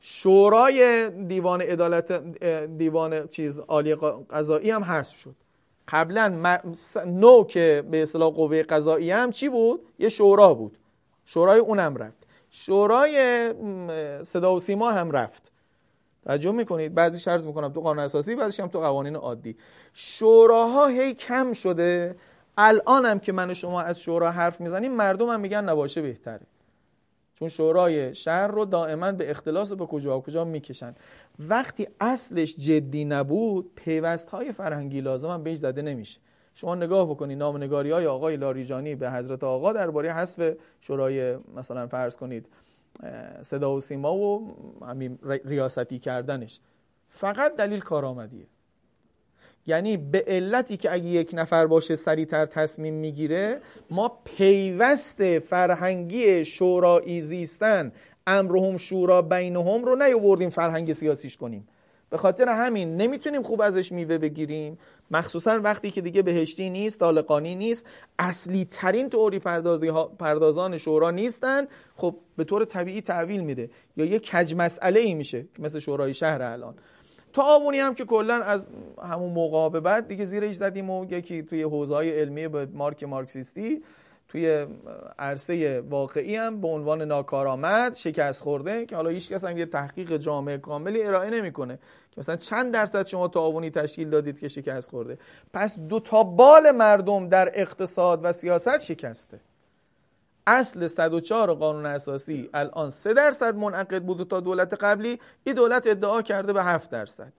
شورای 0.00 1.10
دیوان 1.10 1.60
عدالت 1.60 2.12
دیوان 2.78 3.28
چیز 3.28 3.58
عالی 3.58 3.94
قضایی 4.30 4.70
هم 4.70 4.84
حذف 4.84 5.16
شد. 5.16 5.34
قبلا 5.88 6.58
نو 7.06 7.44
که 7.44 7.84
به 7.90 8.02
اصطلاح 8.02 8.32
قوه 8.32 8.62
قضایی 8.62 9.10
هم 9.10 9.30
چی 9.30 9.48
بود؟ 9.48 9.80
یه 9.98 10.08
شورا 10.08 10.54
بود. 10.54 10.78
شورای 11.24 11.58
اونم 11.58 11.96
رفت. 11.96 12.26
شورای 12.50 13.54
صدا 14.22 14.54
و 14.54 14.58
سیما 14.58 14.90
هم 14.90 15.10
رفت. 15.10 15.52
توجه 16.24 16.52
می‌کنید؟ 16.52 16.94
بعضی 16.94 17.20
شرط 17.20 17.44
می‌کنم 17.44 17.72
تو 17.72 17.80
قانون 17.80 18.04
اساسی 18.04 18.34
بعضیش 18.34 18.60
هم 18.60 18.68
تو 18.68 18.80
قوانین 18.80 19.16
عادی. 19.16 19.56
شوراها 19.92 20.86
هی 20.86 21.14
کم 21.14 21.52
شده. 21.52 22.16
الان 22.58 23.06
هم 23.06 23.18
که 23.18 23.32
من 23.32 23.50
و 23.50 23.54
شما 23.54 23.82
از 23.82 24.00
شورا 24.00 24.30
حرف 24.30 24.60
می‌زنیم 24.60 24.92
مردم 24.92 25.28
هم 25.28 25.40
میگن 25.40 25.64
نباشه 25.64 26.02
بهتره. 26.02 26.46
چون 27.34 27.48
شورای 27.48 28.14
شهر 28.14 28.46
رو 28.46 28.64
دائما 28.64 29.12
به 29.12 29.30
اختلاس 29.30 29.72
به 29.72 29.86
کجا 29.86 30.18
و 30.18 30.22
کجا 30.22 30.44
می‌کشن. 30.44 30.94
وقتی 31.38 31.88
اصلش 32.00 32.56
جدی 32.56 33.04
نبود 33.04 33.70
پیوست 33.74 34.30
های 34.30 34.52
فرهنگی 34.52 35.00
لازم 35.00 35.28
هم 35.28 35.42
بهش 35.42 35.58
زده 35.58 35.82
نمیشه. 35.82 36.20
شما 36.54 36.74
نگاه 36.74 37.10
بکنید 37.10 37.38
نامنگاری 37.38 37.90
های 37.90 38.06
آقای 38.06 38.36
لاریجانی 38.36 38.94
به 38.94 39.10
حضرت 39.10 39.44
آقا 39.44 39.72
درباره 39.72 40.12
حذف 40.12 40.52
شورای 40.80 41.36
مثلا 41.56 41.86
فرض 41.86 42.16
کنید. 42.16 42.46
صدا 43.42 43.74
و 43.74 43.80
سیما 43.80 44.14
و 44.14 44.56
همین 44.86 45.18
ریاستی 45.44 45.98
کردنش. 45.98 46.60
فقط 47.08 47.56
دلیل 47.56 47.80
کارآمدیه. 47.80 48.46
یعنی 49.66 49.96
به 49.96 50.24
علتی 50.26 50.76
که 50.76 50.92
اگه 50.92 51.04
یک 51.04 51.30
نفر 51.34 51.66
باشه 51.66 51.96
سریعتر 51.96 52.46
تصمیم 52.46 52.94
می‌گیره 52.94 53.60
ما 53.90 54.18
پیوست 54.24 55.38
فرهنگی 55.38 56.44
شورایی 56.44 57.20
زیستن 57.20 57.92
امرهم 58.26 58.76
شورا 58.76 59.22
بینهم 59.22 59.84
رو 59.84 59.96
نیاوردیم 59.96 60.50
فرهنگ 60.50 60.92
سیاسیش 60.92 61.36
کنیم. 61.36 61.68
به 62.10 62.18
خاطر 62.18 62.48
همین 62.48 62.96
نمی‌تونیم 62.96 63.42
خوب 63.42 63.60
ازش 63.60 63.92
میوه 63.92 64.18
بگیریم. 64.18 64.78
مخصوصا 65.10 65.60
وقتی 65.64 65.90
که 65.90 66.00
دیگه 66.00 66.22
بهشتی 66.22 66.70
نیست 66.70 67.00
دالقانی 67.00 67.54
نیست 67.54 67.86
اصلی 68.18 68.64
ترین 68.64 69.10
توری 69.10 69.38
پردازان 70.18 70.76
شورا 70.76 71.10
نیستن. 71.10 71.66
خب 71.96 72.14
به 72.36 72.44
طور 72.44 72.64
طبیعی 72.64 73.00
تحویل 73.00 73.40
میده. 73.40 73.70
یا 73.96 74.04
یه 74.04 74.18
کج 74.18 74.54
مسئله 74.56 75.00
ای 75.00 75.14
میشه 75.14 75.46
مثل 75.58 75.78
شورای 75.78 76.14
شهر 76.14 76.42
الان. 76.42 76.74
تعاونی 77.32 77.78
هم 77.78 77.94
که 77.94 78.04
کلا 78.04 78.34
از 78.34 78.68
همون 79.02 79.32
موقع 79.32 79.68
به 79.68 79.80
بعد 79.80 80.08
دیگه 80.08 80.24
زیرش 80.24 80.54
زدیم 80.54 80.90
و 80.90 81.04
یکی 81.04 81.42
توی 81.42 81.62
حوزه 81.62 81.94
علمی 81.94 82.48
به 82.48 82.66
مارک 82.66 83.04
مارکسیستی 83.04 83.82
توی 84.30 84.66
عرصه 85.18 85.80
واقعی 85.80 86.36
هم 86.36 86.60
به 86.60 86.68
عنوان 86.68 87.02
ناکارآمد 87.02 87.94
شکست 87.94 88.42
خورده 88.42 88.86
که 88.86 88.96
حالا 88.96 89.10
هیچ 89.10 89.28
کس 89.28 89.44
هم 89.44 89.58
یه 89.58 89.66
تحقیق 89.66 90.16
جامع 90.16 90.56
کاملی 90.56 91.02
ارائه 91.02 91.30
نمی‌کنه. 91.30 91.78
که 92.10 92.18
مثلا 92.18 92.36
چند 92.36 92.72
درصد 92.72 93.06
شما 93.06 93.28
تعاونی 93.28 93.70
تشکیل 93.70 94.10
دادید 94.10 94.40
که 94.40 94.48
شکست 94.48 94.90
خورده. 94.90 95.18
پس 95.52 95.78
دو 95.78 96.00
تا 96.00 96.22
بال 96.22 96.70
مردم 96.70 97.28
در 97.28 97.52
اقتصاد 97.54 98.20
و 98.24 98.32
سیاست 98.32 98.78
شکسته. 98.78 99.40
اصل 100.46 100.86
104 100.86 101.54
قانون 101.54 101.86
اساسی 101.86 102.50
الان 102.54 102.90
3 102.90 103.14
درصد 103.14 103.54
منعقد 103.54 104.02
بود 104.02 104.28
تا 104.28 104.40
دولت 104.40 104.74
قبلی 104.74 105.20
این 105.44 105.54
دولت 105.54 105.86
ادعا 105.86 106.22
کرده 106.22 106.52
به 106.52 106.62
7 106.62 106.90
درصد. 106.90 107.32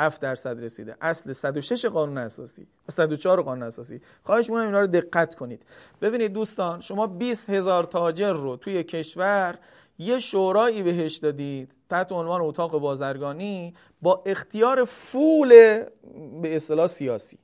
7 0.00 0.20
درصد 0.20 0.64
رسیده. 0.64 0.96
اصل 1.00 1.32
106 1.32 1.84
قانون 1.84 2.18
اساسی 2.18 2.66
104 2.88 3.42
قانون 3.42 3.62
اساسی. 3.62 4.00
خواهش 4.22 4.50
می‌کنم 4.50 4.66
اینا 4.66 4.80
رو 4.80 4.86
دقت 4.86 5.34
کنید. 5.34 5.62
ببینید 6.02 6.32
دوستان 6.32 6.80
شما 6.80 7.06
20 7.06 7.50
هزار 7.50 7.84
تاجر 7.84 8.32
رو 8.32 8.56
توی 8.56 8.84
کشور 8.84 9.58
یه 9.98 10.18
شورایی 10.18 10.82
بهش 10.82 11.16
دادید 11.16 11.72
تحت 11.90 12.12
عنوان 12.12 12.40
اتاق 12.40 12.78
بازرگانی 12.78 13.74
با 14.02 14.22
اختیار 14.26 14.84
فول 14.84 15.48
به 16.42 16.56
اصطلاح 16.56 16.86
سیاسی. 16.86 17.38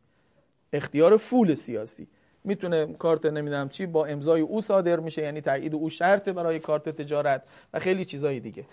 اختیار 0.72 1.16
فول 1.16 1.54
سیاسی. 1.54 2.08
می‌تونه 2.44 2.86
کارت 2.86 3.26
نمی‌دونم 3.26 3.68
چی 3.68 3.86
با 3.86 4.06
امضای 4.06 4.40
او 4.40 4.60
صادر 4.60 5.00
میشه 5.00 5.22
یعنی 5.22 5.40
تایید 5.40 5.74
او 5.74 5.88
شرط 5.88 6.28
برای 6.28 6.58
کارت 6.58 6.88
تجارت 6.88 7.42
و 7.74 7.78
خیلی 7.78 8.04
چیزای 8.04 8.40
دیگه. 8.40 8.64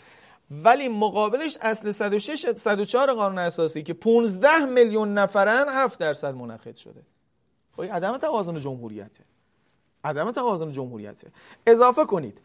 ولی 0.64 0.88
مقابلش 0.88 1.58
اصل 1.62 1.91
106 1.91 2.51
104 2.56 3.14
قانون 3.14 3.38
اساسی 3.38 3.84
که 3.84 3.93
15 3.93 4.66
میلیون 4.66 5.14
نفرن 5.14 5.70
7 5.70 5.99
درصد 5.99 6.36
منعقد 6.36 6.76
شده. 6.76 7.01
خب 7.76 7.84
عدم 7.84 8.18
توازن 8.18 8.60
جمهوریته. 8.60 9.24
عدم 10.04 10.32
توازن 10.32 10.72
جمهوریته. 10.72 11.28
اضافه 11.68 12.06
کنید 12.06 12.39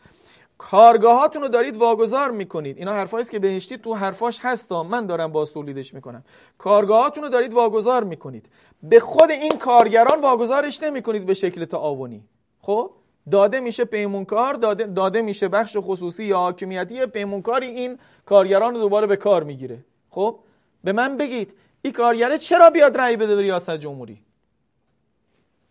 کارگاهاتون 0.58 1.42
رو 1.42 1.48
دارید 1.48 1.76
واگذار 1.76 2.30
می‌کنید. 2.30 2.78
اینا 2.78 2.92
حرفایی 2.92 3.24
که 3.24 3.38
بهشتی 3.38 3.78
تو 3.78 3.94
حرفاش 3.94 4.38
هستا 4.42 4.82
من 4.82 5.06
دارم 5.06 5.32
باز 5.32 5.52
تولیدش 5.52 5.94
می‌کنم. 5.94 6.24
کارگاهاتون 6.58 7.22
رو 7.22 7.28
دارید 7.28 7.52
واگذار 7.52 8.04
می‌کنید. 8.04 8.48
به 8.82 9.00
خود 9.00 9.30
این 9.30 9.58
کارگران 9.58 10.20
واگذارش 10.20 10.82
نمی‌کنید 10.82 11.26
به 11.26 11.34
شکل 11.34 11.64
تعاونی. 11.64 12.24
خب؟ 12.60 12.90
داده 13.30 13.60
میشه 13.60 13.84
پیمونکار 13.84 14.54
داده, 14.54 14.84
داده 14.84 15.22
میشه 15.22 15.48
بخش 15.48 15.76
خصوصی 15.80 16.24
یا 16.24 16.38
حاکمیتی 16.38 17.06
پیمونکاری 17.06 17.66
این 17.66 17.98
کارگران 18.26 18.74
رو 18.74 18.80
دوباره 18.80 19.06
به 19.06 19.16
کار 19.16 19.44
می‌گیره. 19.44 19.84
خب 20.10 20.38
به 20.84 20.92
من 20.92 21.16
بگید 21.16 21.52
این 21.82 21.92
کارگره 21.92 22.38
چرا 22.38 22.70
بیاد 22.70 22.96
رأی 22.96 23.16
بده 23.16 23.36
به 23.36 23.42
ریاست 23.42 23.76
جمهوری؟ 23.76 24.22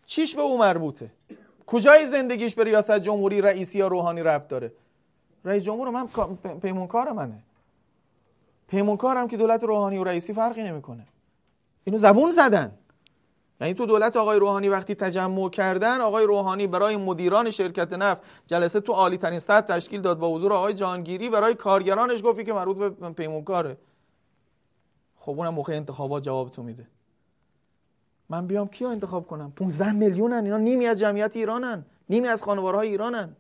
چیش 0.06 0.36
به 0.36 0.42
او 0.42 0.58
مربوطه؟ 0.58 1.12
کجای 1.68 2.06
زندگیش 2.06 2.56
به 2.56 2.64
ریاست 2.64 3.00
جمهوری 3.00 3.42
رئیسی 3.42 3.80
یا 3.80 3.88
روحانی 3.88 4.24
ربط 4.24 4.48
داره؟ 4.48 4.72
رئیس 5.46 5.64
جمهور 5.64 5.90
من 5.90 6.08
پیمونکار 6.62 7.12
منه. 7.12 7.40
پیمونکارم 8.68 9.28
که 9.28 9.38
دولت 9.38 9.64
روحانی 9.64 9.98
و 9.98 10.04
رئیسی 10.04 10.34
فرقی 10.34 10.64
نمی‌کنه. 10.64 11.08
اینو 11.84 11.98
زبون 11.98 12.32
زدن. 12.32 12.72
یعنی 13.62 13.74
تو 13.74 13.86
دولت 13.86 14.18
آقای 14.18 14.40
روحانی 14.40 14.70
وقتی 14.70 14.96
تجمع 14.96 15.50
کردن 15.50 16.02
آقای 16.02 16.26
روحانی 16.26 16.68
برای 16.68 16.98
مدیران 16.98 17.50
شرکت 17.50 17.94
نفت 17.94 18.22
جلسه 18.48 18.80
تو 18.80 18.94
عالی 18.94 19.18
ترین 19.18 19.40
سطح 19.40 19.76
تشکیل 19.76 20.02
داد 20.02 20.20
با 20.20 20.36
حضور 20.36 20.54
آقای 20.54 20.74
جانگیری 20.74 21.30
برای 21.30 21.56
کارگرانش 21.56 22.24
گفتی 22.24 22.44
که 22.44 22.54
مربوط 22.54 22.78
به 22.78 23.10
پیمونکاره. 23.10 23.78
خب 25.20 25.32
اونم 25.32 25.54
موقع 25.54 25.74
انتخابات 25.74 26.24
جواب 26.24 26.50
تو 26.50 26.64
میده. 26.64 26.88
من 28.30 28.48
بیام 28.48 28.68
کیو 28.68 28.88
انتخاب 28.88 29.28
کنم؟ 29.28 29.52
15 29.56 29.92
میلیونن 29.92 30.44
اینا 30.44 30.58
نیمی 30.58 30.88
از 30.88 31.00
جمعیت 31.00 31.36
ایرانن 31.36 31.86
نیمی 32.10 32.28
از 32.28 32.44
خانوارهای 32.44 32.88
ایرانن. 32.88 33.36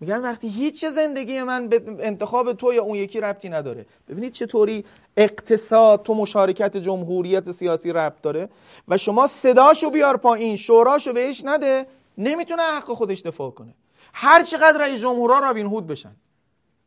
میگن 0.00 0.20
وقتی 0.20 0.48
هیچ 0.48 0.86
زندگی 0.86 1.42
من 1.42 1.68
به 1.68 1.82
انتخاب 1.98 2.52
تو 2.52 2.72
یا 2.72 2.82
اون 2.82 2.96
یکی 2.96 3.20
ربطی 3.20 3.48
نداره. 3.48 3.86
ببینید 4.08 4.32
چطوری 4.32 4.84
اقتصاد 5.16 6.02
تو 6.02 6.14
مشارکت 6.14 6.76
جمهوریت 6.76 7.50
سیاسی 7.50 7.92
ربط 7.92 8.20
داره 8.22 8.48
و 8.88 8.96
شما 8.96 9.26
صداشو 9.26 9.90
بیار 9.90 10.16
پایین 10.16 10.56
شوراشو 10.56 11.12
بهش 11.12 11.44
نده 11.44 11.86
نمی‌تونه 12.18 12.62
حق 12.62 12.84
خودش 12.84 13.20
دفاع 13.20 13.50
کنه. 13.50 13.74
هر 14.14 14.42
چقدر 14.42 14.80
رئیس 14.80 15.00
جمهورها 15.00 15.38
رابین 15.38 15.66
هود 15.66 15.86
بشن. 15.86 16.16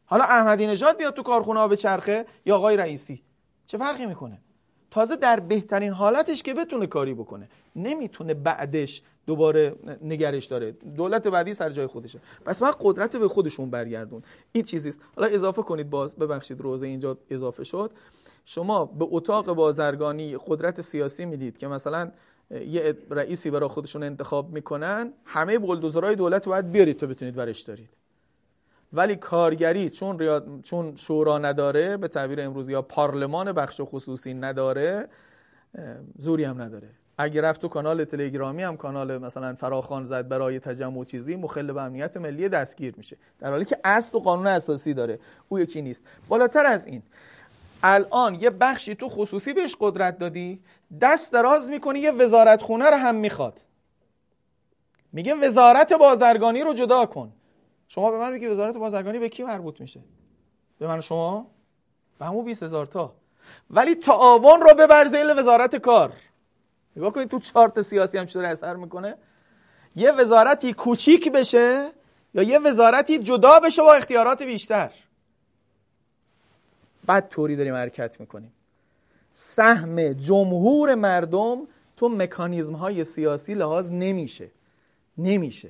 حالا 0.05 0.24
احمدی 0.24 0.68
نژاد 0.68 0.97
بیاد 0.97 1.14
تو 1.14 1.24
کارخونه 1.24 1.68
به 1.68 1.76
چرخه 1.76 2.26
یا 2.45 2.55
آقای 2.55 2.78
رئیسی. 2.78 3.24
چه 3.66 3.78
فرقی 3.78 4.05
می‌کنه؟ 4.05 4.38
تازه 4.91 5.16
در 5.16 5.39
بهترین 5.39 5.93
حالتش 5.93 6.43
که 6.43 6.53
بتونه 6.53 6.88
کاری 6.88 7.14
بکنه. 7.14 7.49
نمی‌تونه 7.76 8.34
بعدش 8.34 9.01
دوباره 9.26 9.76
نگرش 10.01 10.45
داره. 10.45 10.71
دولت 10.71 11.28
بعدی 11.28 11.53
سر 11.53 11.69
جای 11.69 11.88
خودشه. 11.88 12.19
پس 12.45 12.61
ما 12.61 12.71
قدرت 12.82 13.15
به 13.15 13.28
خودشون 13.28 13.69
برگردون. 13.69 14.24
این 14.51 14.63
چیزیست. 14.63 15.01
حالا 15.15 15.28
اضافه 15.28 15.61
کنید 15.61 15.89
باز. 15.89 16.15
ببخشید 16.15 16.61
روزه 16.61 16.88
اینجا 16.88 17.17
اضافه 17.30 17.63
شد. 17.63 17.91
شما 18.45 18.86
به 18.86 19.05
اتاق 19.09 19.53
بازرگانی 19.53 20.38
قدرت 20.47 20.82
سیاسی 20.82 21.26
می‌دید 21.26 21.57
که 21.57 21.67
مثلا 21.67 22.11
یه 22.51 22.97
رئیسی 23.09 23.49
برای 23.49 23.69
خودشون 23.69 24.03
انتخاب 24.03 24.51
می‌کنن. 24.51 25.13
همه 25.26 25.59
بلدوزرهای 25.59 26.15
دولت 26.15 26.47
باید 26.47 26.71
بیارید 26.71 26.97
تا 26.97 27.07
بتونید 27.07 27.38
ورش 27.38 27.61
دارید. 27.61 27.89
ولی 28.93 29.15
کارگری 29.15 29.89
چون, 29.89 30.19
ریاد... 30.19 30.61
چون 30.63 30.95
شورا 30.95 31.38
نداره 31.38 31.97
به 31.97 32.07
تعبیر 32.07 32.41
امروزی 32.41 32.71
یا 32.71 32.82
پارلمان 32.82 33.51
بخش 33.51 33.82
خصوصی 33.84 34.34
نداره 34.34 35.07
زوری 36.17 36.43
هم 36.43 36.61
نداره. 36.61 36.89
اگه 37.18 37.41
رفت 37.41 37.61
تو 37.61 37.68
کانال 37.68 38.03
تلگرامی 38.03 38.64
هم 38.64 38.78
کانال 38.78 39.18
مثلا 39.18 39.55
فراخان 39.55 40.03
زد 40.03 40.28
برای 40.28 40.59
تجمع 40.59 41.03
چیزی 41.03 41.36
مخل 41.36 41.72
به 41.72 41.82
امنیت 41.82 42.18
ملی 42.18 42.49
دستگیر 42.49 42.93
میشه. 42.97 43.18
در 43.39 43.49
حالی 43.49 43.66
که 43.66 43.80
اصل 43.84 44.18
و 44.18 44.20
قانون 44.20 44.47
اساسی 44.47 44.93
داره. 44.93 45.20
او 45.49 45.59
یکی 45.59 45.82
نیست. 45.82 46.03
بالاتر 46.28 46.66
از 46.66 46.88
این 46.88 47.03
الان 47.84 48.36
یه 48.36 48.49
بخشی 48.49 48.95
تو 48.95 49.09
خصوصی 49.09 49.53
بهش 49.53 49.76
قدرت 49.80 50.18
دادی 50.18 50.59
دست 51.01 51.34
دراز 51.34 51.70
می‌کنی 51.70 51.99
یه 51.99 52.11
وزارت 52.11 52.61
خونه 52.61 52.89
رو 52.89 52.97
هم 52.97 53.16
می‌خواد. 53.16 53.61
میگه 55.14 55.36
وزارت 55.36 55.93
بازرگانی 55.93 56.61
رو 56.61 56.74
جدا 56.74 57.05
کن. 57.05 57.34
شما 57.88 58.11
به 58.11 58.18
من 58.18 58.32
بگی 58.32 58.47
وزارت 58.47 58.78
بازرگانی 58.78 59.20
به 59.20 59.30
کی 59.30 59.43
مربوط 59.43 59.82
میشه؟ 59.82 59.99
به 60.80 60.88
من 60.88 61.01
شما؟ 61.01 61.47
به 62.20 62.26
همون 62.26 62.45
20 62.45 62.64
هزار 62.64 62.86
تا. 62.86 63.14
ولی 63.70 63.95
تعاون 63.95 64.61
رو 64.61 64.76
ببر 64.76 65.05
زیل 65.05 65.39
وزارت 65.39 65.76
کار. 65.76 66.14
نگاه 66.96 67.14
کنید 67.14 67.30
تو 67.30 67.39
چارت 67.39 67.82
سیاسی 67.82 68.18
هم 68.18 68.26
چطور 68.26 68.46
اثر 68.46 68.76
می‌کنه. 68.76 69.16
یه 69.96 70.12
وزارتی 70.12 70.74
کوچیک 70.74 71.32
بشه 71.32 71.91
یا 72.34 72.44
یه 72.44 72.60
وزارتی 72.60 73.18
جدا 73.18 73.60
بشه 73.60 73.82
با 73.82 73.94
اختیارات 73.94 74.44
بیشتر. 74.44 74.91
بعد 77.06 77.30
طوری 77.30 77.56
داریم 77.56 77.76
حرکت 77.76 78.20
می‌کنیم. 78.20 78.54
سهم 79.34 80.14
جمهور 80.14 80.96
مردم 80.96 81.68
تو 81.98 82.10
مکانیزم 82.10 82.76
های 82.76 83.04
سیاسی 83.04 83.54
لحاظ 83.54 83.89
نمیشه. 83.89 84.52
نمیشه. 85.18 85.70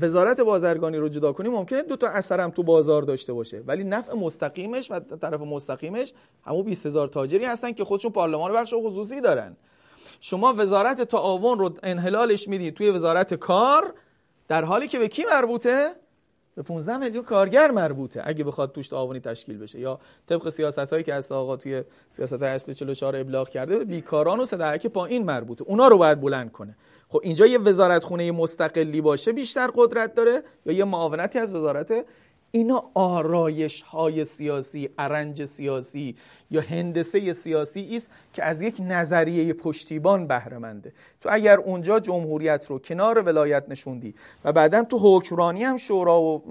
وزارت 0.00 0.40
بازرگانی 0.40 0.96
رو 0.96 1.08
جدا 1.08 1.32
کنیم 1.32 1.52
ممکنه 1.52 1.82
دو 1.82 1.96
تا 1.96 2.08
اثرم 2.08 2.50
تو 2.50 2.62
بازار 2.62 3.02
داشته 3.02 3.32
باشه. 3.32 3.62
ولی 3.66 3.84
نفع 3.84 4.14
مستقیمش 4.14 4.90
و 4.90 5.00
طرف 5.00 5.40
مستقیمش 5.40 6.12
همون 6.46 6.62
20 6.62 6.86
هزار 6.86 7.08
تاجری 7.08 7.44
هستن 7.44 7.72
که 7.72 7.84
خودشون 7.84 8.12
پارلمان 8.12 8.52
بخش 8.52 8.74
خصوصی 8.76 9.20
دارن. 9.20 9.56
شما 10.26 10.54
وزارت 10.56 11.02
تعاون 11.02 11.58
رو 11.58 11.74
انحلالش 11.82 12.48
می‌دید 12.48 12.74
توی 12.74 12.90
وزارت 12.90 13.34
کار 13.34 13.94
در 14.48 14.64
حالی 14.64 14.88
که 14.88 14.98
به 14.98 15.08
کی 15.08 15.24
مربوطه؟ 15.24 15.90
به 16.54 16.62
15 16.62 16.96
میلیون 16.96 17.24
کارگر 17.24 17.70
مربوطه 17.70 18.22
اگه 18.24 18.44
بخواد 18.44 18.72
توش 18.72 18.88
تعاونی 18.88 19.20
تشکیل 19.20 19.58
بشه. 19.58 19.80
یا 19.80 20.00
طبق 20.28 20.48
سیاست 20.48 20.78
هایی 20.78 21.04
که 21.04 21.14
از 21.14 21.32
آقا 21.32 21.56
توی 21.56 21.82
سیاست 22.10 22.42
اصلی 22.42 22.74
44 22.74 23.16
ابلاغ 23.16 23.48
کرده 23.48 23.78
به 23.78 23.84
بیکاران 23.84 24.40
و 24.40 24.44
صدعک 24.44 24.86
پایین 24.86 25.24
مربوطه. 25.24 25.64
اونا 25.68 25.88
رو 25.88 25.98
باید 25.98 26.20
بلند 26.20 26.52
کنه. 26.52 26.76
خب 27.08 27.20
اینجا 27.22 27.46
یه 27.46 27.58
وزارت 27.58 28.04
خونه 28.04 28.32
مستقلی 28.32 29.00
باشه 29.00 29.32
بیشتر 29.32 29.70
قدرت 29.74 30.14
داره؟ 30.14 30.42
یا 30.66 30.72
یه 30.72 30.84
معاونتی 30.84 31.38
از 31.38 31.54
وزارت 31.54 32.04
اینا 32.54 32.84
آرایش 32.94 33.82
های 33.82 34.24
سیاسی 34.24 34.88
ارنج 34.98 35.44
سیاسی 35.44 36.16
یا 36.50 36.60
هندسه 36.60 37.32
سیاسی 37.32 37.96
است 37.96 38.10
که 38.32 38.44
از 38.44 38.60
یک 38.60 38.76
نظریه 38.80 39.52
پشتیبان 39.52 40.26
بهرهمنده. 40.26 40.92
تو 41.20 41.28
اگر 41.32 41.58
اونجا 41.58 42.00
جمهوریت 42.00 42.66
رو 42.66 42.78
کنار 42.78 43.22
ولایت 43.22 43.64
نشوندی 43.68 44.14
و 44.44 44.52
بعدا 44.52 44.82
تو 44.82 44.98
حکمرانی 44.98 45.64
هم 45.64 45.76
شورا 45.76 46.22
و 46.22 46.42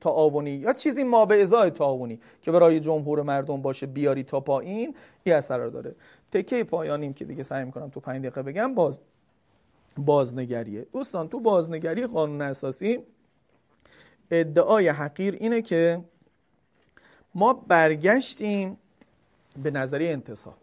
تعاونی 0.00 0.50
یا 0.50 0.72
چیزی 0.72 1.04
ما 1.04 1.26
به 1.26 1.42
ازای 1.42 1.70
تعاونی 1.70 2.20
که 2.42 2.50
برای 2.50 2.80
جمهور 2.80 3.22
مردم 3.22 3.62
باشه 3.62 3.86
بیاری 3.86 4.22
تا 4.22 4.40
پایین 4.40 4.94
این 5.24 5.34
اثر 5.34 5.66
داره. 5.66 5.94
تکه 6.32 6.64
پایانیم 6.64 7.12
که 7.12 7.24
دیگه 7.24 7.42
سعی 7.42 7.64
می‌کنم 7.64 7.88
تو 7.88 8.00
پنج 8.00 8.20
دقیقه 8.20 8.42
بگم 8.42 8.74
باز 8.74 9.00
بازنگریه. 9.98 10.86
دوستان 10.92 11.28
تو 11.28 11.40
بازنگری 11.40 12.06
قانون 12.06 12.42
اساسی 12.42 12.98
ادعای 14.30 14.88
حقیر 14.88 15.34
اینه 15.34 15.62
که 15.62 16.00
ما 17.34 17.52
برگشتیم 17.52 18.78
به 19.62 19.70
نظریه 19.70 20.12
انتصاب. 20.12 20.56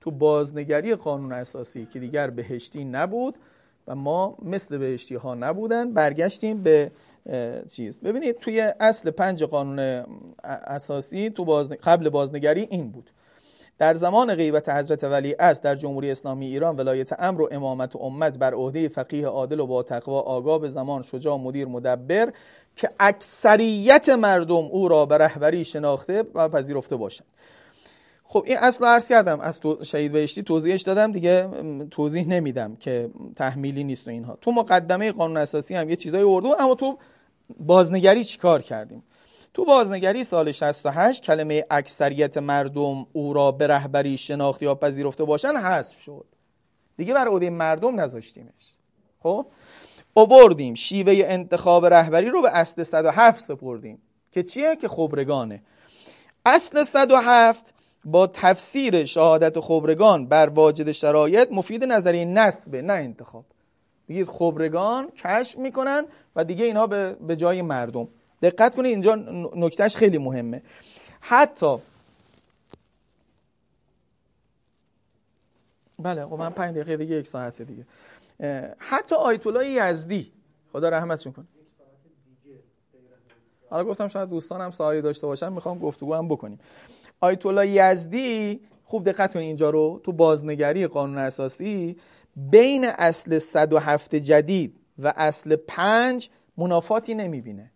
تو 0.00 0.10
بازنگری 0.10 0.94
قانون 0.94 1.32
اساسی 1.32 1.86
که 1.86 2.00
دیگر 2.00 2.30
بهشتی 2.30 2.84
نبود 2.84 3.38
و 3.88 3.94
ما 3.94 4.38
مثل 4.42 4.78
بهشتی 4.78 5.14
ها 5.14 5.34
نبودن 5.34 5.92
برگشتیم 5.92 6.62
به 6.62 6.90
چیز. 7.70 8.00
ببینید 8.00 8.38
توی 8.38 8.60
اصل 8.60 9.10
پنج 9.10 9.44
قانون 9.44 10.04
اساسی 10.44 11.30
تو 11.30 11.44
قبل 11.82 12.08
بازنگری 12.08 12.62
این 12.70 12.90
بود. 12.90 13.10
در 13.78 13.94
زمان 13.94 14.34
غیبت 14.34 14.68
حضرت 14.68 15.04
ولی 15.04 15.34
است 15.38 15.62
در 15.62 15.74
جمهوری 15.74 16.10
اسلامی 16.10 16.46
ایران 16.46 16.76
ولایت 16.76 17.20
امر 17.20 17.40
و 17.40 17.48
امامت 17.52 17.96
و 17.96 17.98
امت 17.98 18.38
بر 18.38 18.54
عهده 18.54 18.88
فقیه 18.88 19.26
عادل 19.26 19.60
و 19.60 19.66
با 19.66 19.82
تقوا 19.82 20.20
آگاه 20.20 20.58
به 20.58 20.68
زمان 20.68 21.02
شجاع 21.02 21.38
مدیر 21.38 21.68
مدبر 21.68 22.32
که 22.76 22.90
اکثریت 23.00 24.08
مردم 24.08 24.54
او 24.54 24.88
را 24.88 25.06
به 25.06 25.18
رهبری 25.18 25.64
شناخته 25.64 26.24
و 26.34 26.48
پذیرفته 26.48 26.96
باشند. 26.96 27.26
خب 28.24 28.44
این 28.46 28.56
اصل 28.58 28.84
عرض 28.84 29.08
کردم. 29.08 29.40
از 29.40 29.60
تو 29.60 29.84
شهید 29.84 30.12
بهشتی 30.12 30.42
توضیحش 30.42 30.82
دادم 30.82 31.12
دیگه 31.12 31.48
توضیح 31.90 32.28
نمیدم 32.28 32.76
که 32.76 33.10
تحمیلی 33.36 33.84
نیست 33.84 34.08
و 34.08 34.10
اینها. 34.10 34.38
تو 34.40 34.52
مقدمه 34.52 35.12
قانون 35.12 35.36
اساسی 35.36 35.74
هم 35.74 35.90
یه 35.90 35.96
چیزایی 35.96 36.24
اردو 36.24 36.54
اما 36.58 36.74
تو 36.74 36.98
بازنگری 37.60 38.24
چیکار 38.24 38.62
کردیم؟ 38.62 39.02
تو 39.56 39.64
بازنگری 39.64 40.24
سال 40.24 40.52
68 40.52 41.22
کلمه 41.22 41.64
اکثریت 41.70 42.38
مردم 42.38 43.06
او 43.12 43.32
را 43.32 43.52
به 43.52 43.66
رهبری 43.66 44.16
شناخت 44.16 44.62
یا 44.62 44.74
پذیرفته 44.74 45.24
باشن 45.24 45.56
حذف 45.56 46.00
شد. 46.00 46.24
دیگه 46.96 47.14
بر 47.14 47.28
عهده 47.28 47.50
مردم 47.50 48.00
نذاشتیمش. 48.00 48.76
خب؟ 49.18 49.46
اووردیم. 50.14 50.74
شیوه 50.74 51.14
انتخاب 51.26 51.86
رهبری 51.86 52.30
رو 52.30 52.42
به 52.42 52.56
اصل 52.56 52.82
107 52.82 53.40
سپردیم. 53.40 54.02
که 54.32 54.42
چیه؟ 54.42 54.76
که 54.76 54.88
خبرگانه. 54.88 55.62
اصل 56.46 56.84
107 56.84 57.74
با 58.04 58.26
تفسیر 58.26 59.04
شهادت 59.04 59.60
خبرگان 59.60 60.26
بر 60.26 60.48
واجد 60.48 60.92
شرایط 60.92 61.48
مفید 61.52 61.84
نظریه 61.84 62.24
نسبه 62.24 62.82
نه 62.82 62.92
انتخاب. 62.92 63.44
بگید 64.08 64.28
خبرگان 64.28 65.10
کشف 65.10 65.58
می‌کنن 65.58 66.04
و 66.36 66.44
دیگه 66.44 66.64
اینها 66.64 66.86
به 67.26 67.36
جای 67.36 67.62
مردم. 67.62 68.08
دقت 68.42 68.74
کنید 68.74 68.90
اینجا 68.92 69.14
نکتهش 69.56 69.96
خیلی 69.96 70.18
مهمه. 70.18 70.62
حتی 71.20 71.76
بله 75.98 76.26
خب 76.26 76.34
من 76.34 76.50
پنج 76.50 76.74
دقیقه 76.74 76.96
دیگه 76.96 77.16
یک 77.16 77.26
ساعت 77.26 77.62
دیگه. 77.62 77.86
حتی 78.78 79.14
آیت 79.14 79.46
الله 79.46 79.68
یزدی 79.68 80.32
خدا 80.72 80.88
رحمتشون 80.88 81.32
کنه. 81.32 81.46
حالا 83.70 83.84
گفتم 83.84 84.08
شاید 84.08 84.28
دوستانم 84.28 84.70
سوالی 84.70 85.02
داشته 85.02 85.26
باشن 85.26 85.52
می‌خوام 85.52 85.78
گفتگو 85.78 86.14
هم 86.14 86.28
بکنیم. 86.28 86.58
آیت 87.20 87.46
الله 87.46 87.68
یزدی 87.68 88.60
خوب 88.84 89.04
دقت 89.04 89.32
کنید 89.32 89.44
اینجا 89.44 89.70
رو 89.70 90.00
تو 90.04 90.12
بازنگری 90.12 90.86
قانون 90.86 91.18
اساسی 91.18 91.96
بین 92.36 92.84
اصل 92.84 93.38
107 93.38 94.14
جدید 94.14 94.80
و 94.98 95.12
اصل 95.16 95.56
5 95.56 96.30
منافاتی 96.56 97.14
نمی‌بینه. 97.14 97.70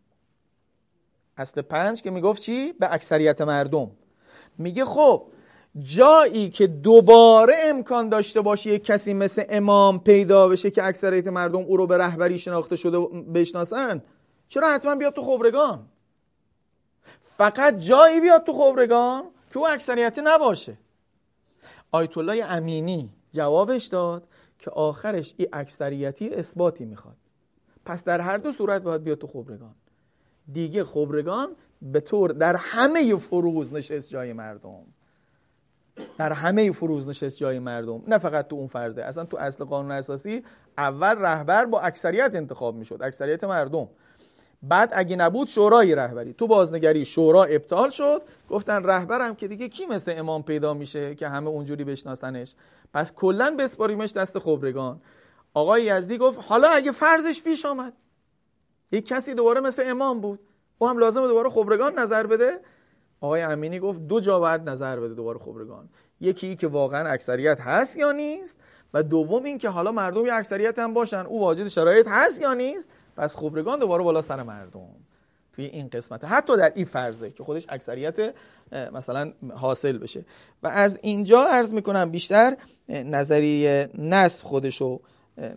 اصل 1.40 1.62
پنج 1.62 2.02
که 2.02 2.10
می‌گفت 2.10 2.42
چی؟ 2.42 2.72
به 2.72 2.94
اکثریت 2.94 3.40
مردم. 3.40 3.90
میگه 4.58 4.84
خب 4.84 5.26
جایی 5.78 6.50
که 6.50 6.66
دوباره 6.66 7.54
امکان 7.64 8.08
داشته 8.08 8.40
باشه 8.40 8.70
یک 8.70 8.84
کسی 8.84 9.14
مثل 9.14 9.44
امام 9.48 10.00
پیدا 10.00 10.48
بشه 10.48 10.70
که 10.70 10.84
اکثریت 10.84 11.26
مردم 11.26 11.58
او 11.58 11.76
رو 11.76 11.86
به 11.86 11.98
رهبری 11.98 12.38
شناخته 12.38 12.76
شده 12.76 12.98
بشناسن 13.34 14.02
چرا 14.48 14.68
حتما 14.72 14.94
بیاد 14.94 15.14
تو 15.14 15.22
خبرگان؟ 15.22 15.86
فقط 17.22 17.76
جایی 17.76 18.20
بیاد 18.20 18.44
تو 18.44 18.52
خبرگان 18.52 19.22
که 19.52 19.58
او 19.58 19.68
اکثریتی 19.68 20.20
نباشه. 20.24 20.78
آیت 21.92 22.18
الله 22.18 22.44
امینی 22.44 23.10
جوابش 23.32 23.84
داد 23.84 24.28
که 24.58 24.70
آخرش 24.70 25.34
این 25.36 25.48
اکثریتی 25.52 26.28
اثباتی 26.30 26.84
می‌خواد. 26.84 27.16
پس 27.84 28.04
در 28.04 28.20
هر 28.20 28.36
دو 28.36 28.52
صورت 28.52 28.82
باید 28.82 29.04
بیاد 29.04 29.18
تو 29.18 29.26
خبرگان. 29.26 29.74
دیگه 30.52 30.84
خبرگان 30.84 31.48
به 31.82 32.00
طور 32.00 32.32
در 32.32 32.56
همه 32.56 33.16
فروز 33.16 33.72
نشست 33.72 34.10
جای 34.10 34.32
مردم. 34.32 34.82
در 36.18 36.32
همه 36.32 36.72
فروز 36.72 37.08
نشست 37.08 37.38
جای 37.38 37.58
مردم. 37.58 38.02
نه 38.08 38.18
فقط 38.18 38.48
تو 38.48 38.56
اون 38.56 38.66
فرضه. 38.66 39.02
اصلا 39.02 39.24
تو 39.24 39.36
اصل 39.36 39.64
قانون 39.64 39.90
اساسی 39.90 40.44
اول 40.78 41.18
رهبر 41.18 41.64
با 41.64 41.80
اکثریت 41.80 42.34
انتخاب 42.34 42.74
می‌شد 42.74 43.02
اکثریت 43.02 43.44
مردم. 43.44 43.88
بعد 44.62 44.90
اگه 44.92 45.16
نبود 45.16 45.48
شورای 45.48 45.94
رهبری. 45.94 46.32
تو 46.32 46.46
بازنگری 46.46 47.04
شورا 47.04 47.44
ابطال 47.44 47.90
شد 47.90 48.22
گفتن 48.50 48.84
رهبرم 48.84 49.34
که 49.34 49.48
دیگه 49.48 49.68
کی 49.68 49.86
مثل 49.86 50.14
امام 50.16 50.42
پیدا 50.42 50.74
میشه 50.74 51.14
که 51.14 51.28
همه 51.28 51.48
اونجوری 51.48 51.84
بشناسنش؟ 51.84 52.54
پس 52.94 53.12
کلا 53.12 53.56
بسپاریمش 53.58 54.12
دست 54.12 54.38
خبرگان. 54.38 55.00
آقای 55.54 55.82
یزدی 55.82 56.18
گفت 56.18 56.40
حالا 56.42 56.68
اگه 56.68 56.92
فرضش 56.92 57.42
پیش 57.42 57.66
آمد. 57.66 57.92
یک 58.92 59.08
کسی 59.08 59.34
دوباره 59.34 59.60
مثل 59.60 59.82
امام 59.86 60.20
بود. 60.20 60.40
او 60.78 60.88
هم 60.88 60.98
لازمه 60.98 61.26
دوباره 61.26 61.50
خبرگان 61.50 61.98
نظر 61.98 62.26
بده. 62.26 62.60
آقای 63.20 63.42
امینی 63.42 63.78
گفت 63.78 64.00
دو 64.00 64.20
جا 64.20 64.38
باید 64.38 64.68
نظر 64.68 65.00
بده 65.00 65.14
دوباره 65.14 65.38
خبرگان. 65.38 65.88
یکی 66.20 66.56
که 66.56 66.66
واقعا 66.66 67.08
اکثریت 67.08 67.60
هست 67.60 67.96
یا 67.96 68.12
نیست 68.12 68.58
و 68.94 69.02
دوم 69.02 69.44
این 69.44 69.58
که 69.58 69.68
حالا 69.68 69.92
مردم 69.92 70.26
یه 70.26 70.34
اکثریت 70.34 70.78
هم 70.78 70.94
باشن. 70.94 71.26
او 71.26 71.40
واجد 71.40 71.68
شرایط 71.68 72.06
هست 72.08 72.40
یا 72.40 72.54
نیست؟ 72.54 72.88
پس 73.16 73.36
خبرگان 73.36 73.78
دوباره 73.78 74.04
بالا 74.04 74.22
سر 74.22 74.42
مردم. 74.42 74.88
توی 75.52 75.64
این 75.64 75.88
قسمت. 75.88 76.24
حتی 76.24 76.56
در 76.56 76.72
این 76.74 76.84
فرضه 76.84 77.30
که 77.30 77.44
خودش 77.44 77.66
اکثریت 77.68 78.34
مثلا 78.92 79.32
حاصل 79.56 79.98
بشه. 79.98 80.24
و 80.62 80.68
از 80.68 80.98
اینجا 81.02 81.44
عرض 81.44 81.74
می‌کنم 81.74 82.10
بیشتر 82.10 82.56
نظریه 82.88 83.90
نصب 83.98 84.44
خودشو 84.44 85.00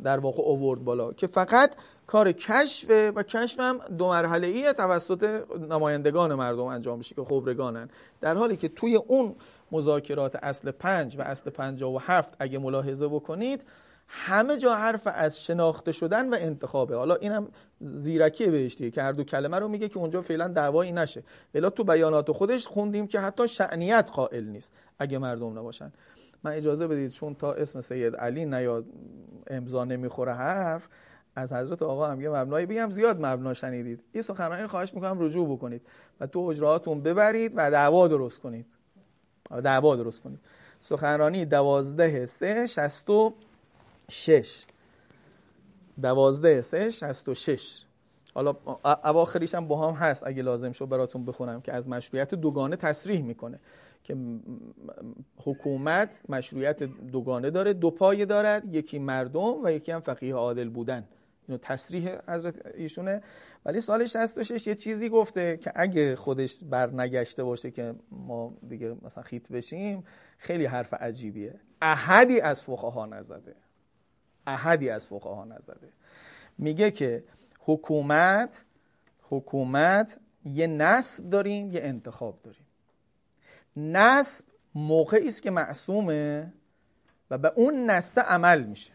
در 0.03 0.19
واقع 0.19 0.43
اوورد 0.43 0.84
بالا. 0.84 1.13
که 1.13 1.27
فقط 1.27 1.75
کار 2.08 2.32
کشف 2.32 3.12
و 3.16 3.24
کشف 3.24 3.60
هم 3.60 3.78
دو 3.97 4.08
مرحله 4.08 4.47
ای 4.47 4.74
توسط 4.74 5.43
نمایندگان 5.70 6.34
مردم 6.34 6.66
انجام 6.66 6.97
میشه 6.97 7.16
که 7.16 7.24
خبرگانن. 7.24 7.89
در 8.22 8.36
حالی 8.36 8.58
که 8.58 8.68
توی 8.68 8.95
اون 8.95 9.36
مذاکرات 9.72 10.36
اصل 10.36 10.72
پنج 10.72 11.18
و 11.18 11.22
اصل 11.22 11.49
پنجا 11.49 11.91
و 11.91 12.01
هفت 12.01 12.36
اگه 12.39 12.60
ملاحظه 12.60 13.08
بکنید 13.08 13.66
همه 14.08 14.58
جا 14.58 14.76
حرف 14.76 15.08
از 15.14 15.43
شناخته 15.43 15.91
شدن 15.91 16.30
و 16.30 16.38
انتخابه. 16.39 16.95
حالا 16.95 17.16
اینم 17.16 17.47
زیرکی 17.82 18.47
بهشتیه 18.47 18.91
که 18.91 19.01
هر 19.01 19.12
دو 19.12 19.24
کلمه 19.24 19.60
رو 19.60 19.68
میگه 19.68 19.89
که 19.89 19.97
اونجا 19.97 20.22
فعلا 20.22 20.47
دعوایی 20.47 20.91
نشه. 20.91 21.24
ولی 21.54 21.70
تو 21.70 21.84
بیانات 21.84 22.32
خودش 22.32 22.68
خوندیم 22.68 23.08
که 23.08 23.20
حتی 23.20 23.47
شعنیت 23.47 24.10
قائل 24.14 24.43
نیست 24.43 24.74
اگه 24.99 25.18
مردم 25.18 25.60
نباشن. 25.60 25.91
من 26.43 26.51
اجازه 26.51 26.88
بدید 26.88 27.12
چون 27.12 27.36
تا 27.36 27.54
اسم 27.54 27.82
سید 27.82 28.16
علی 28.16 28.45
نیاد 28.45 28.86
امضا 29.47 29.86
نمی‌خوره 29.86 30.34
حرف. 30.34 30.88
از 31.36 31.53
حضرت 31.53 31.81
آقا 31.81 32.07
هم 32.07 32.21
یه 32.21 32.29
مبنایی 32.29 32.65
بگم 32.65 32.89
زیاد 32.89 33.25
مبنا 33.25 33.53
شنیدید. 33.53 34.03
این 34.11 34.21
سخنرانی 34.21 34.67
خواهش 34.67 34.93
می‌کنم 34.93 35.17
رجوع 35.19 35.55
بکنید 35.57 35.81
و 36.19 36.27
تو 36.27 36.39
اجراهاتون 36.39 37.01
ببرید 37.01 37.53
و 37.55 37.71
دعوا 37.71 38.07
درست 38.07 38.39
کنید. 38.39 38.65
دعوا 39.63 39.95
درست 39.95 40.21
کنید. 40.21 40.39
سخنرانی 40.81 41.45
دوازده 41.45 42.25
سه 42.25 42.67
شستو 42.67 43.34
شش. 44.09 44.65
دوازده 46.01 46.61
سه 46.61 46.89
شست 46.89 47.29
و 47.29 47.34
شش. 47.34 47.86
حالا 48.34 48.55
اواخریش 49.03 49.55
هم 49.55 49.67
با 49.67 49.88
هم 49.88 49.93
هست 49.93 50.27
اگه 50.27 50.43
لازم 50.43 50.71
شد 50.71 50.89
براتون 50.89 51.25
بخونم 51.25 51.61
که 51.61 51.73
از 51.73 51.89
مشروعیت 51.89 52.36
دوگانه 52.36 52.75
تصریح 52.75 53.21
می‌کنه. 53.21 53.59
که 54.03 54.17
حکومت 55.38 56.21
مشروعیت 56.29 56.84
دوگانه 56.84 57.49
داره 57.49 57.73
دو 57.73 57.91
پایه 57.91 58.25
دارد 58.25 58.75
یکی 58.75 58.99
مردم 58.99 59.63
و 59.63 59.71
یکی 59.71 59.91
هم 59.91 59.99
فقیه 59.99 60.36
عادل 60.36 60.69
بودن. 60.69 61.03
اینو 61.47 61.57
تصریح 61.61 62.17
حضرت 62.27 62.65
ایشونه. 62.65 63.21
ولی 63.65 63.79
سال 63.81 64.05
66 64.05 64.67
یه 64.67 64.75
چیزی 64.75 65.09
گفته 65.09 65.57
که 65.57 65.71
اگه 65.75 66.15
خودش 66.15 66.63
بر 66.63 66.89
نگشته 66.89 67.43
باشه 67.43 67.71
که 67.71 67.95
ما 68.11 68.57
دیگه 68.69 68.95
مثلا 69.01 69.23
خیت 69.23 69.51
بشیم 69.51 70.03
خیلی 70.37 70.65
حرف 70.65 70.93
عجیبیه. 70.93 71.59
احدی 71.81 72.41
از 72.41 72.63
فقها 72.63 73.05
نزده. 73.05 73.55
احدی 74.47 74.89
از 74.89 75.07
فقها 75.07 75.45
نزده. 75.45 75.89
میگه 76.57 76.91
که 76.91 77.23
حکومت 77.59 78.65
حکومت 79.21 80.19
یه 80.45 80.67
نصب 80.67 81.29
داریم 81.29 81.71
یه 81.71 81.81
انتخاب 81.83 82.39
داریم. 82.43 82.65
نصب 83.77 84.45
موقعی 84.75 85.27
است 85.27 85.43
که 85.43 85.51
معصومه 85.51 86.53
و 87.29 87.37
به 87.37 87.51
اون 87.55 87.89
نسته 87.89 88.21
عمل 88.21 88.63
میشه. 88.63 88.93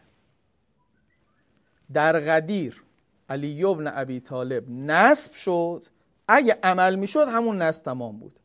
در 1.93 2.19
غدیر 2.19 2.83
علی 3.29 3.63
ابن 3.63 3.91
ابی 3.95 4.19
طالب 4.19 4.69
نصب 4.69 5.33
شد. 5.33 5.85
اگه 6.27 6.57
عمل 6.63 6.95
می‌شد 6.95 7.27
همون 7.27 7.61
نصب 7.61 7.83
تمام 7.83 8.17
بود. 8.17 8.39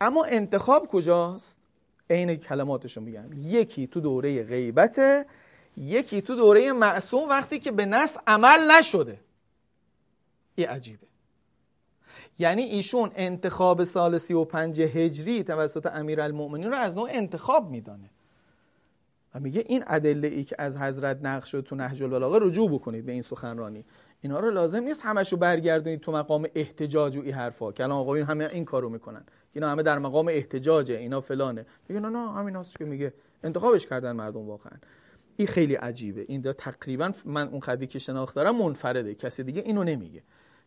اما 0.00 0.24
انتخاب 0.24 0.86
کجاست؟ 0.86 1.60
عین 2.10 2.36
کلماتشو 2.36 3.00
میگن 3.00 3.30
یکی 3.36 3.86
تو 3.86 4.00
دوره 4.00 4.42
غیبته 4.42 5.26
یکی 5.76 6.22
تو 6.22 6.34
دوره 6.34 6.72
معصوم 6.72 7.28
وقتی 7.28 7.58
که 7.58 7.70
به 7.70 7.86
نص 7.86 8.16
عمل 8.26 8.70
نشده. 8.70 9.20
این 10.54 10.68
عجیبه. 10.68 11.06
یعنی 12.38 12.62
ایشون 12.62 13.12
انتخاب 13.14 13.84
سال 13.84 14.18
35 14.18 14.80
هجری 14.80 15.44
توسط 15.44 15.86
امیرالمؤمنین 15.86 16.70
رو 16.70 16.76
از 16.76 16.94
نوع 16.94 17.08
انتخاب 17.12 17.70
میدانه. 17.70 18.10
و 19.34 19.40
میگه 19.40 19.64
این 19.66 19.84
ادله 19.86 20.28
ای 20.28 20.44
که 20.44 20.56
از 20.58 20.76
حضرت 20.76 21.18
نقش 21.22 21.50
شد 21.50 21.60
تو 21.60 21.76
نهج 21.76 22.02
البلاغه 22.02 22.38
رجوع 22.42 22.70
بکنید 22.70 23.06
به 23.06 23.12
این 23.12 23.22
سخنرانی. 23.22 23.84
اینا 24.20 24.40
رو 24.40 24.50
لازم 24.50 24.82
نیست 24.82 25.00
همشو 25.04 25.36
برگردونید 25.36 26.00
تو 26.00 26.12
مقام 26.12 26.46
احتجاج 26.54 27.16
و 27.16 27.20
این 27.20 27.34
حرفا. 27.34 27.72
که 27.72 27.84
الان 27.84 27.98
آقایون 27.98 28.26
همه 28.26 28.48
این 28.52 28.64
کارو 28.64 28.88
می‌کنن. 28.88 29.24
اینا 29.52 29.70
همه 29.70 29.82
در 29.82 29.98
مقام 29.98 30.28
احتجاجه 30.28 30.94
اینا 30.94 31.20
فلانه. 31.20 31.66
میگه 31.88 32.00
نه 32.00 32.08
نه 32.08 32.32
همین 32.32 32.62
که 32.78 32.84
میگه 32.84 33.14
انتخابش 33.44 33.86
کردن 33.86 34.12
مردم 34.12 34.48
واقعا. 34.48 34.72
این 35.36 35.48
خیلی 35.48 35.74
عجیبه. 35.74 36.24
این 36.28 36.42
تقریبا 36.42 37.12
من 37.24 37.48
اون 37.48 37.60
خدی 37.60 37.86
که 37.86 37.98
شناخت 37.98 38.34
دارم 38.34 38.56
منفرده. 38.56 39.14
کسی 39.14 39.42
دیگه 39.42 39.62
اینو 39.62 39.84
نمیگه 39.84 40.22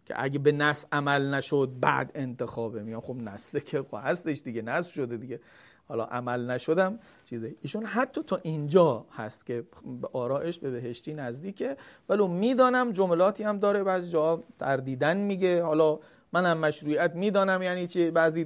که 0.06 0.14
اگه 0.18 0.40
به 0.40 0.52
نص 0.52 0.86
عمل 0.92 1.34
نشد 1.34 1.72
بعد 1.80 2.12
انتخابه. 2.16 2.84
میان 2.84 3.02
خب 3.02 3.16
نسته 3.16 3.60
که 3.60 3.82
خب 3.82 3.98
هستش 4.02 4.42
دیگه 4.42 4.62
نصب 4.62 4.92
شده 4.92 5.18
دیگه. 5.18 5.40
حالا 5.88 6.04
عمل 6.04 6.52
نشدم 6.52 7.00
چیزه. 7.26 7.56
ایشون 7.62 7.86
حتی 7.86 8.24
تا 8.24 8.40
اینجا 8.44 9.06
هست 9.12 9.46
که 9.46 9.64
آرائش 10.14 10.60
به 10.60 10.72
بهشتی 10.72 11.14
نزدیکه. 11.14 11.78
ولو 12.10 12.28
می‌دانم 12.28 12.92
جملاتی 12.92 13.44
هم 13.44 13.60
داره 13.60 13.84
بعضی 13.84 14.10
جا 14.10 14.44
تردیدن 14.60 15.18
میگه. 15.18 15.64
حالا 15.64 16.00
من 16.34 16.46
هم 16.46 16.58
مشروعیت 16.58 17.16
می‌دانم 17.16 17.62
یعنی 17.62 17.88
چی؟ 17.88 18.12
بعضی 18.12 18.46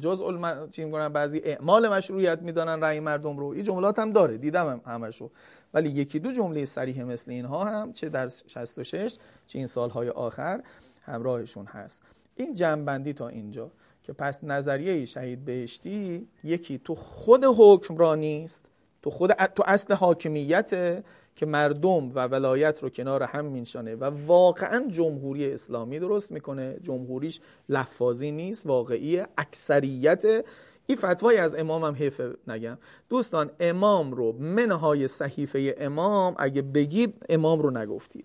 جزء 0.00 0.24
الم... 0.24 0.68
چی 0.70 0.84
میگن 0.84 1.08
بعضی 1.08 1.38
اعمال 1.38 1.88
مشروعیت 1.88 2.42
می‌دانن 2.42 2.80
رأی 2.80 3.00
مردم 3.00 3.38
رو. 3.38 3.46
این 3.46 3.62
جملات 3.62 3.98
هم 3.98 4.12
داره. 4.12 4.38
دیدم 4.38 4.66
هم 4.66 4.80
همشو. 4.94 5.30
ولی 5.74 5.88
یکی 5.88 6.18
دو 6.18 6.32
جمله 6.32 6.64
صریح 6.64 7.02
مثل 7.02 7.30
اینها 7.30 7.64
هم 7.64 7.92
چه 7.92 8.08
در 8.08 8.28
66 8.28 9.16
چه 9.46 9.58
این 9.58 9.66
سالهای 9.66 10.08
آخر 10.08 10.62
همراهشون 11.02 11.66
هست. 11.66 12.02
این 12.36 12.54
جنبندی 12.54 13.12
تا 13.12 13.28
اینجا. 13.28 13.70
که 14.04 14.12
پس 14.12 14.44
نظریه 14.44 15.04
شهید 15.04 15.44
بهشتی 15.44 16.28
یکی 16.44 16.80
تو 16.84 16.94
خود 16.94 17.44
حکمرانی 17.58 18.44
است 18.44 18.64
تو 19.02 19.10
خود 19.10 19.32
تو 19.32 19.62
اصل 19.66 19.94
حاکمیت 19.94 21.02
که 21.36 21.46
مردم 21.46 22.10
و 22.14 22.26
ولایت 22.26 22.82
رو 22.82 22.90
کنار 22.90 23.22
هم 23.22 23.44
مینشانه 23.44 23.94
و 23.94 24.04
واقعا 24.26 24.84
جمهوری 24.88 25.52
اسلامی 25.52 25.98
درست 25.98 26.32
می‌کنه. 26.32 26.76
جمهوریش 26.82 27.40
لفاظی 27.68 28.30
نیست 28.30 28.66
واقعی 28.66 29.22
اکثریت. 29.38 30.44
این 30.86 30.98
فتوای 30.98 31.36
از 31.36 31.54
امام 31.54 31.84
هم 31.84 31.94
حیف 31.94 32.20
نگم. 32.48 32.78
دوستان 33.08 33.50
امام 33.60 34.12
رو 34.12 34.32
منهای 34.32 35.08
صحیفه 35.08 35.74
امام 35.78 36.34
اگه 36.38 36.62
بگید 36.62 37.14
امام 37.28 37.60
رو 37.60 37.70
نگفتید. 37.70 38.24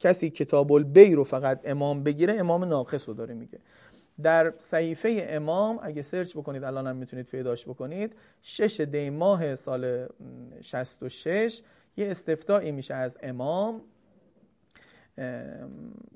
کسی 0.00 0.30
کتاب 0.30 0.72
البی 0.72 1.14
رو 1.14 1.24
فقط 1.24 1.60
امام 1.64 2.02
بگیره 2.02 2.34
امام 2.34 2.64
ناقص 2.64 3.08
رو 3.08 3.14
داره 3.14 3.34
میگه. 3.34 3.58
در 4.22 4.54
صحیفه 4.58 5.26
امام 5.28 5.78
اگه 5.82 6.02
سرچ 6.02 6.36
بکنید 6.36 6.64
الان 6.64 6.86
هم 6.86 6.96
می‌تونید 6.96 7.26
پیداش 7.26 7.64
بکنید 7.64 8.16
شش 8.42 8.80
دی 8.80 9.10
ماه 9.10 9.54
سال 9.54 10.08
66 10.60 11.62
یه 11.96 12.10
استفتایی 12.10 12.72
میشه 12.72 12.94
از 12.94 13.18
امام 13.22 13.82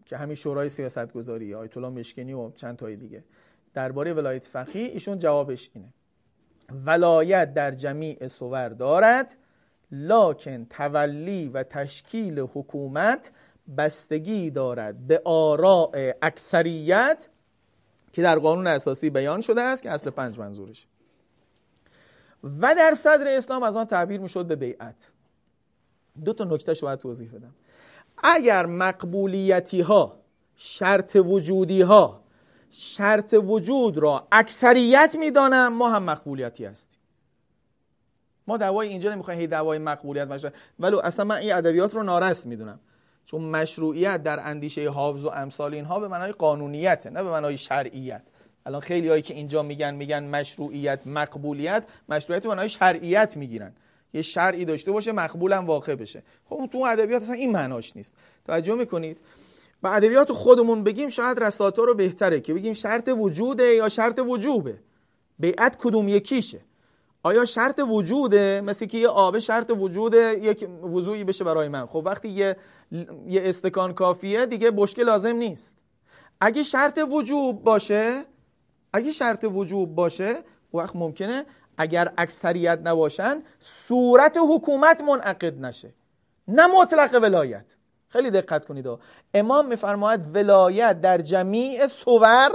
که 0.07 0.17
همین 0.17 0.35
شورای 0.35 0.69
سیاست 0.69 1.13
گذاری 1.13 1.55
آیت 1.55 1.77
الله 1.77 1.89
مشکنی 1.89 2.33
و 2.33 2.51
چند 2.51 2.77
تای 2.77 2.97
دیگه. 2.97 3.25
درباره 3.75 4.13
ولایت 4.13 4.47
فقیه 4.47 4.87
ایشون 4.87 5.19
جوابش 5.19 5.71
اینه. 5.75 5.89
ولایت 6.87 7.55
در 7.55 7.71
جمیع 7.71 8.27
صور 8.27 8.69
دارد 8.69 9.37
لکن 9.91 10.65
تولی 10.65 11.49
و 11.49 11.63
تشکیل 11.63 12.39
حکومت 12.39 13.33
بستگی 13.79 14.51
دارد 14.51 15.07
به 15.07 15.23
آراء 15.25 16.13
اکثریت 16.23 17.29
که 18.13 18.23
در 18.23 18.39
قانون 18.39 18.67
اساسی 18.67 19.11
بیان 19.11 19.41
شده 19.41 19.61
است 19.61 19.83
که 19.83 19.91
اصل 19.91 20.11
پنج 20.11 20.39
منظورش 20.39 20.87
و 22.61 22.75
در 22.75 22.95
صدر 22.95 23.37
اسلام 23.37 23.63
از 23.63 23.77
آن 23.77 23.85
تعبیر 23.85 24.21
می‌شد 24.21 24.47
به 24.47 24.57
بیعت. 24.57 25.11
دو 26.25 26.33
تا 26.33 26.45
نکته 26.45 26.75
باید 26.83 26.99
توضیح 26.99 27.31
بدم. 27.31 27.55
اگر 28.23 28.67
مقبولیتی 28.67 29.81
ها 29.81 30.19
شرط 30.57 31.17
وجودی 31.17 31.83
ها 31.83 32.23
شرط 32.71 33.35
وجود 33.35 33.99
را 33.99 34.29
اکثریت 34.33 35.17
می‌دانم 35.19 35.73
ما 35.73 35.91
هم 35.91 36.03
مقبولیتی 36.03 36.65
هستیم. 36.65 36.99
ما 38.47 38.57
دعوای 38.57 38.89
اینجا 38.89 39.15
نمی‌خوایم 39.15 39.41
هی 39.41 39.47
دعوای 39.47 39.79
مقبولیت 39.79 40.29
باشه 40.29 40.53
ولی 40.79 40.97
اصلا 40.97 41.25
من 41.25 41.37
این 41.37 41.55
ادبیات 41.55 41.95
رو 41.95 42.03
نارست 42.03 42.47
می‌دونم. 42.47 42.81
چون 43.31 43.43
مشروعیت 43.43 44.23
در 44.23 44.41
اندیشه 44.49 44.91
حافظ 44.91 45.25
و 45.25 45.29
امثال 45.29 45.75
اینها 45.75 46.01
به 46.01 46.09
معنای 46.09 46.33
قانونیت 46.33 47.07
نه 47.07 47.23
به 47.23 47.31
معنای 47.31 47.57
شرعیت. 47.57 48.23
الان 48.67 48.81
خیلی 48.81 49.09
هایی 49.09 49.23
که 49.23 49.35
اینجا 49.35 49.63
میگن 49.63 49.95
میگن 49.95 50.25
مشروعیت 50.25 51.07
مقبولیت 51.07 51.85
مشروعیت 52.09 52.43
به 52.43 52.49
معنای 52.49 52.69
شرعیت 52.69 53.37
می‌گیرن. 53.37 53.73
یه 54.13 54.23
شرعی 54.23 54.65
داشته 54.65 54.93
باشه 54.93 55.13
مقبولم 55.13 55.67
واقع 55.67 55.95
بشه. 55.95 56.23
خب 56.45 56.69
تو 56.73 56.79
ادبیات 56.79 57.23
اصلا 57.23 57.35
این 57.35 57.53
معناش 57.53 57.97
نیست. 57.97 58.15
توجه 58.47 58.75
می‌کنید؟ 58.75 59.21
و 59.83 59.89
ادبیات 59.89 60.33
خودمون 60.33 60.85
بگیم 60.85 61.09
شاید 61.09 61.45
رساتا 61.45 61.85
رو 61.85 61.95
بهتره 61.95 62.41
که 62.41 62.55
بگیم 62.55 62.73
شرط 62.73 63.09
وجوده 63.09 63.65
یا 63.65 63.89
شرط 63.89 64.19
وجوبه. 64.19 64.79
بیعت 65.39 65.77
کدوم 65.79 66.09
یکیشه؟ 66.09 66.61
آیا 67.29 67.45
شرط 67.45 67.81
وجوده؟ 67.89 68.61
مثل 68.61 68.87
که 68.87 68.99
یه 68.99 69.09
آب 69.09 69.39
شرط 69.39 69.71
وجوده 69.71 70.39
یک 70.43 70.69
وضوعی 70.83 71.25
بشه 71.25 71.45
برای 71.45 71.69
من. 71.69 71.87
خب 71.87 72.03
وقتی 72.05 72.29
یه 72.29 72.57
یه 73.27 73.43
استکان 73.45 73.95
کافیه 73.95 74.47
دیگه 74.47 74.71
بشکه 74.71 75.03
لازم 75.03 75.37
نیست. 75.37 75.77
اگه 76.41 76.63
شرط 76.63 77.01
وجوب 77.13 77.65
باشه 77.65 78.25
اگه 78.93 79.11
شرط 79.11 79.45
وجوب 79.45 79.95
باشه 79.95 80.37
وقت 80.75 80.97
ممکنه 80.97 81.45
اگر 81.79 82.13
اکثریت 82.19 82.79
نباشن 82.85 83.43
صورت 83.61 84.37
حکومت 84.51 85.01
منعقد 85.01 85.61
نشه. 85.61 85.95
نه 86.49 86.67
مطلق 86.67 87.23
ولایت. 87.23 87.77
خیلی 88.09 88.31
دقت 88.31 88.65
کنید 88.65 88.87
امام 89.35 89.67
میفرماید 89.67 90.37
ولایت 90.37 91.01
در 91.01 91.19
جمیع 91.19 91.87
صور 91.87 92.51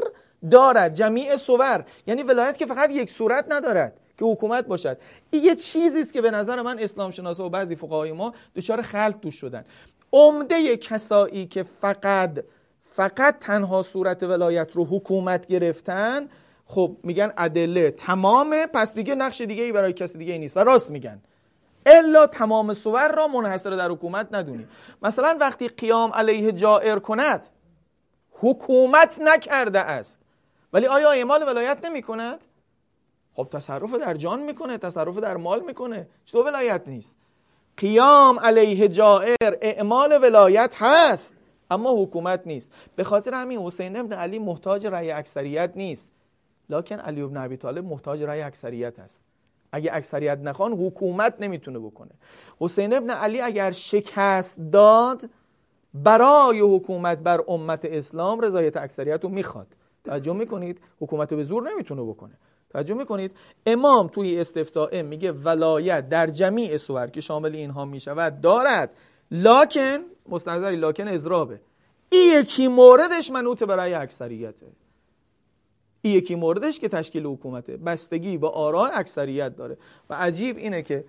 دارد. 0.52 0.94
جمیع 0.94 1.36
صور. 1.36 1.86
یعنی 2.08 2.24
ولایت 2.24 2.58
که 2.58 2.66
فقط 2.66 2.92
یک 2.92 3.10
صورت 3.10 3.46
ندارد. 3.54 4.00
که 4.18 4.26
حکومت 4.26 4.66
باشد. 4.66 4.98
این 5.30 5.44
یه 5.44 5.56
چیزی 5.56 6.02
است 6.02 6.14
که 6.14 6.22
به 6.22 6.32
نظر 6.32 6.62
من 6.62 6.80
اسلام 6.80 7.12
شناسا 7.12 7.46
و 7.46 7.50
بعضی 7.50 7.76
فقهای 7.76 8.12
ما 8.12 8.34
دچار 8.56 8.82
خلط 8.82 9.20
توش 9.20 9.36
شدن. 9.36 9.66
عمده 10.14 10.78
کسایی 10.78 11.46
که 11.46 11.64
فقط 11.64 12.44
فقط 12.84 13.40
تنها 13.40 13.82
صورت 13.82 14.24
ولایت 14.24 14.72
رو 14.74 14.86
حکومت 14.86 15.48
گرفتن 15.48 16.30
خب 16.66 16.98
میگن 17.04 17.34
ادله. 17.38 17.92
تمامه 17.92 18.68
پس 18.68 18.94
دیگه 18.94 19.16
نقش 19.16 19.42
دیگه 19.42 19.64
ای 19.64 19.72
برای 19.72 19.94
کسی 19.94 20.18
دیگه 20.18 20.34
ای 20.34 20.40
نیست. 20.40 20.58
و 20.58 20.60
راست 20.60 20.92
میگن. 20.92 21.22
الا 21.86 22.28
تمام 22.28 22.74
صور 22.74 23.16
را 23.16 23.28
منحصر 23.28 23.70
در 23.70 23.90
حکومت 23.90 24.28
ندونی. 24.32 24.68
مثلا 25.02 25.38
وقتی 25.40 25.68
قیام 25.68 26.12
علیه 26.14 26.52
جائر 26.52 27.00
کند 27.00 27.48
حکومت 28.32 29.20
نکرده 29.22 29.80
است. 29.80 30.22
ولی 30.74 30.88
آیا 30.88 31.12
اعمال 31.12 31.44
ولایت 31.44 31.86
نمی 31.86 32.02
کند؟ 32.02 32.46
خب 33.34 33.48
تصرف 33.52 33.94
در 33.94 34.14
جان 34.14 34.44
می‌کنه 34.44 34.78
تصرف 34.78 35.18
در 35.18 35.38
مال 35.38 35.62
می‌کنه. 35.62 36.08
چطور 36.26 36.46
ولایت 36.46 36.82
نیست؟ 36.88 37.18
قیام 37.78 38.40
علیه 38.40 38.88
جائر 38.88 39.58
اعمال 39.62 40.20
ولایت 40.22 40.76
هست 40.78 41.36
اما 41.72 42.04
حکومت 42.04 42.42
نیست. 42.46 42.72
به 42.96 43.04
خاطر 43.04 43.34
همین 43.34 43.60
حسین 43.60 43.98
ابن 43.98 44.14
علی 44.14 44.40
محتاج 44.40 44.88
رأی 44.88 45.12
اکثریت 45.12 45.72
نیست. 45.76 46.10
لکن 46.70 46.96
علی 47.00 47.22
ابن 47.22 47.38
ابی 47.38 47.58
طالب 47.58 47.86
محتاج 47.86 48.24
رأی 48.24 48.42
اکثریت 48.42 49.00
است. 49.00 49.24
اگه 49.72 49.90
اکثریت 49.94 50.38
نخوان 50.38 50.74
حکومت 50.74 51.34
نمی‌تونه 51.40 51.80
بکنه. 51.80 52.12
حسین 52.60 52.94
ابن 52.94 53.10
علی 53.10 53.42
اگر 53.42 53.72
شکست 53.72 54.60
داد 54.72 55.30
برای 55.94 56.60
حکومت 56.60 57.18
بر 57.18 57.42
امت 57.48 57.86
اسلام 57.86 58.40
رضایت 58.40 58.78
اکثریت 58.78 59.24
رو 59.24 59.30
می‌خواد. 59.30 59.68
توجه 60.04 60.34
می‌کنید؟ 60.34 60.80
حکومت 61.02 61.34
به 61.34 61.44
زور 61.44 61.72
نمی‌تونه 61.72 62.04
بکنه. 62.04 62.34
توجه 62.74 62.94
می‌کنید؟ 62.94 63.32
امام 63.66 64.08
توی 64.08 64.40
استفتاء 64.40 65.02
میگه 65.02 65.32
ولایت 65.32 66.10
در 66.10 66.28
جمیع 66.28 66.78
سور 66.78 67.08
که 67.08 67.22
شامل 67.22 67.56
اینها 67.56 67.86
می‌شود 67.86 68.42
دارد. 68.42 68.92
لاکن 69.32 70.00
مستنظری 70.30 70.76
لاکن 70.76 71.08
ازرابه 71.08 71.60
این 72.10 72.40
یکی 72.40 72.68
موردش 72.68 73.32
منوط 73.32 73.64
برای 73.64 73.94
اکثریته. 73.94 74.66
این 76.02 76.18
یکی 76.18 76.36
موردش 76.36 76.80
که 76.80 76.90
تشکیل 76.90 77.26
حکومته. 77.26 77.78
بستگی 77.78 78.38
با 78.38 78.50
آراء 78.50 78.90
اکثریت 78.94 79.56
داره. 79.56 79.78
و 80.10 80.14
عجیب 80.14 80.58
اینه 80.58 80.82
که 80.82 81.06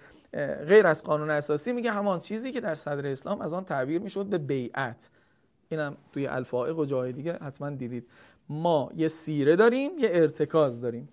غیر 0.69 0.87
از 0.87 1.03
قانون 1.03 1.31
اساسی 1.31 1.73
میگه 1.73 1.91
همان 1.91 2.19
چیزی 2.19 2.53
که 2.53 2.61
در 2.61 2.75
صدر 2.75 3.07
اسلام 3.07 3.41
از 3.41 3.55
آن 3.55 3.65
تعبیر 3.65 4.01
می‌شد 4.01 4.27
به 4.27 4.39
بیعت. 4.39 5.11
اینم 5.69 5.97
توی 6.13 6.27
الفائق 6.27 6.79
و 6.79 6.85
جای 6.85 7.13
دیگه 7.13 7.33
حتما 7.33 7.71
دیدید. 7.71 8.07
ما 8.49 8.91
یه 8.97 9.09
سیره 9.09 9.57
داریم 9.57 9.91
یه 9.99 10.09
ارتکاز 10.13 10.81
داریم. 10.81 11.09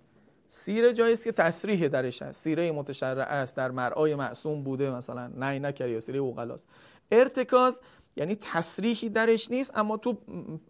سیره 0.54 0.92
جایی 0.92 1.16
که 1.16 1.32
تصریح 1.32 1.88
درش 1.88 2.22
هست. 2.22 2.42
سیره 2.42 2.72
متشرع 2.72 3.26
است 3.28 3.56
در 3.56 3.70
مرعای 3.70 4.14
معصوم 4.14 4.62
بوده 4.62 4.90
مثلا 4.90 5.26
نه 5.26 5.58
نکری 5.58 5.90
یا 5.90 6.00
سیره 6.00 6.18
اوغلاست. 6.18 6.68
ارتکاز 7.10 7.80
یعنی 8.16 8.34
تصریحی 8.34 9.08
درش 9.08 9.50
نیست 9.50 9.78
اما 9.78 9.96
تو 9.96 10.18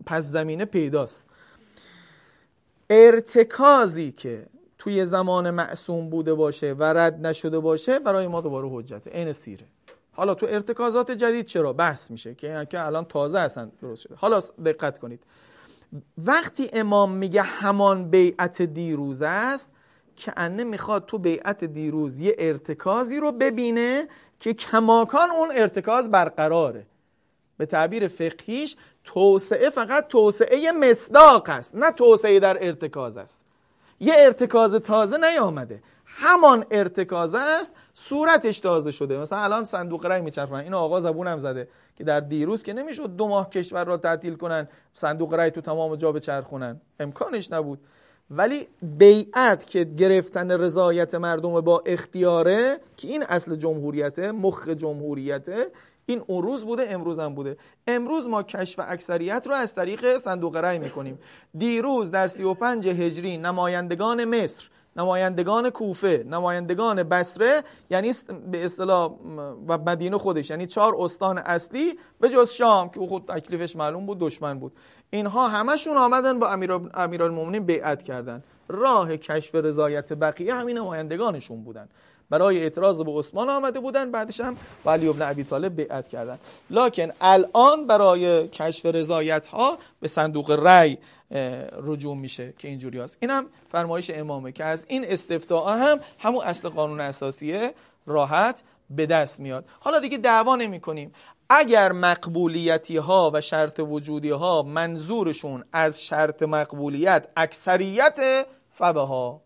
پس 0.07 0.25
زمینه 0.25 0.65
پیداست. 0.65 1.29
ارتکازی 2.91 4.13
که 4.13 4.47
توی 4.79 5.05
زمان 5.05 5.51
معصوم 5.51 6.11
بوده 6.11 6.35
باشه 6.35 6.73
و 6.73 6.83
رد 6.85 7.27
نشده 7.27 7.59
باشه 7.59 7.99
برای 7.99 8.27
ما 8.27 8.41
دوباره 8.41 8.69
حجته 8.69 9.11
این 9.15 9.33
سیره. 9.33 9.67
حالا 10.13 10.35
تو 10.35 10.47
ارتکازات 10.47 11.11
جدید 11.11 11.47
چرا؟ 11.47 11.73
بحث 11.73 12.11
میشه 12.11 12.35
که 12.35 12.67
الان 12.73 13.05
تازه 13.05 13.39
هستن 13.39 13.73
درست 13.81 14.03
شده. 14.03 14.15
حالا 14.15 14.41
دقت 14.65 14.99
کنید. 14.99 15.23
وقتی 16.19 16.71
امام 16.73 17.13
میگه 17.13 17.43
همان 17.43 18.11
بیعت 18.11 18.63
دیروز 18.63 19.23
است 19.23 19.73
که 20.17 20.33
انه 20.37 20.65
می‌خواد 20.65 21.07
تو 21.07 21.19
بیعت 21.19 21.65
دیروز 21.65 22.21
یه 22.21 22.37
ارتکازی 22.39 23.21
رو 23.21 23.33
ببینه 23.33 24.09
که 24.41 24.55
کماکان 24.55 25.31
اون 25.31 25.51
ارتکاز 25.55 26.11
برقراره. 26.11 26.87
به 27.57 27.67
تعبیر 27.67 28.09
فقهیش 28.09 28.77
توسعه 29.05 29.71
فقط 29.71 30.09
توسعه 30.09 30.73
مصداق 30.73 31.49
است 31.49 31.75
نه 31.75 31.91
توسعه 31.91 32.41
در 32.41 32.67
ارتکاز 32.67 33.17
است. 33.17 33.45
یه 34.01 34.15
ارتکاز 34.19 34.75
تازه 34.75 35.17
نیامده. 35.17 35.83
همان 36.15 36.65
ارتکاز 36.71 37.35
است 37.35 37.75
صورتش 37.95 38.61
تازه 38.61 38.91
شده. 38.91 39.19
مثلا 39.19 39.39
الان 39.39 39.65
صندوق 39.65 40.07
رای 40.07 40.21
میچرفن 40.21 40.55
این 40.55 40.75
آقا 40.75 41.01
زبونم 41.01 41.39
زده 41.39 41.69
که 41.97 42.05
در 42.05 42.21
دیروز 42.21 42.63
که 42.63 42.73
نمی‌شد 42.73 43.17
دو 43.17 43.29
ماه 43.29 43.51
کشور 43.51 43.85
را 43.85 43.97
تعطیل 43.97 44.35
کنن 44.35 44.69
صندوق 44.95 45.35
رای 45.35 45.51
تو 45.51 45.61
تمام 45.61 45.97
جا 45.97 46.13
بچرخونن. 46.13 46.81
امکانش 47.01 47.53
نبود. 47.53 47.79
ولی 48.31 48.67
بیعت 48.83 49.67
که 49.67 49.85
گرفتن 49.85 50.51
رضایت 50.51 51.15
مردم 51.15 51.61
با 51.61 51.83
اختیاره 51.87 52.81
که 52.97 53.09
این 53.09 53.23
اصل 53.23 53.57
جمهوریته 53.57 54.33
مخ 54.33 54.69
جمهوریته 54.69 55.67
این 56.07 56.23
اون 56.27 56.43
روز 56.43 56.65
بوده 56.65 56.87
امروز 56.91 57.19
هم 57.19 57.35
بوده. 57.35 57.57
امروز 57.87 58.29
ما 58.29 58.43
کشف 58.43 58.81
اکثریت 58.89 59.47
رو 59.47 59.55
از 59.55 59.75
طریق 59.75 60.17
صندوق 60.17 60.57
رأی 60.57 60.79
می‌کنیم. 60.79 61.19
دیروز 61.59 62.11
در 62.11 62.29
35 62.29 62.89
هجری 62.89 63.37
نمایندگان 63.37 64.25
مصر 64.25 64.69
نمایندگان 64.97 65.71
کوفه 65.71 66.25
نمایندگان 66.31 67.03
بسره 67.03 67.63
یعنی 67.91 68.13
به 68.51 68.65
اصطلاح 68.65 69.11
و 69.69 69.79
مدینه 69.79 70.19
خودش 70.19 70.51
یعنی 70.51 70.67
چهار 70.67 70.97
استان 70.99 71.39
اصلی 71.39 71.99
به 72.21 72.29
جز 72.29 72.51
شام 72.51 72.89
که 72.89 73.01
خود 73.01 73.25
تکلیفش 73.29 73.77
معلوم 73.77 74.07
بود 74.07 74.19
دشمن 74.19 74.59
بود. 74.59 74.73
اینها 75.11 75.49
همشون 75.49 75.97
آمدن 75.97 76.39
با 76.39 76.49
امیرالمومنین 76.95 77.67
بیعت 77.67 78.03
کردن. 78.03 78.43
راه 78.69 79.17
کشف 79.17 79.55
رضایت 79.55 80.13
بقیه 80.13 80.55
همین 80.55 80.79
نمایندگانشون 80.79 81.65
بودن. 81.65 81.89
برای 82.31 82.63
اعتراض 82.63 83.01
به 83.01 83.13
عثمان 83.13 83.51
آمده 83.51 83.81
بودن 83.81 84.11
بعدش 84.11 84.41
هم 84.41 84.57
علی 84.87 85.09
ابن 85.09 85.23
ابی 85.23 85.45
طالب 85.45 85.77
بیعت 85.77 86.09
کردن. 86.09 86.39
لکن 86.71 87.09
الان 87.21 87.87
برای 87.87 88.49
کشف 88.49 88.87
رضایت 88.87 89.47
ها 89.47 89.79
به 90.01 90.09
صندوق 90.09 90.51
رأی 90.51 90.99
رجوع 91.83 92.17
میشه 92.17 92.55
که 92.59 92.69
اینجوری 92.69 93.01
هست. 93.01 93.19
این 93.21 93.31
هم 93.31 93.47
فرمایش 93.73 94.11
امامه 94.15 94.53
که 94.53 94.65
از 94.65 94.87
این 94.89 95.05
استفتاء 95.05 95.77
هم 95.77 96.01
همون 96.19 96.45
اصل 96.45 96.69
قانون 96.69 97.01
اساسیه 97.01 97.75
راحت 98.07 98.63
به 98.91 99.07
دست 99.07 99.41
میاد. 99.41 99.65
حالا 99.81 99.99
دیگه 99.99 100.19
دعوا 100.19 100.57
نمی 100.57 100.81
کنیم 100.81 101.13
اگر 101.49 101.93
مقبولیتی 101.93 102.97
ها 102.97 103.31
و 103.35 103.41
شرط 103.41 103.81
وجودی 103.81 104.31
ها 104.31 104.63
منظورشون 104.63 105.65
از 105.73 106.05
شرط 106.05 106.43
مقبولیت 106.43 107.29
اکثریت 107.37 108.47
فبه 108.71 109.01
ها 109.01 109.41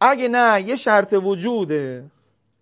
اگه 0.00 0.28
نه 0.28 0.62
یه 0.62 0.76
شرط 0.76 1.12
وجوده 1.12 2.04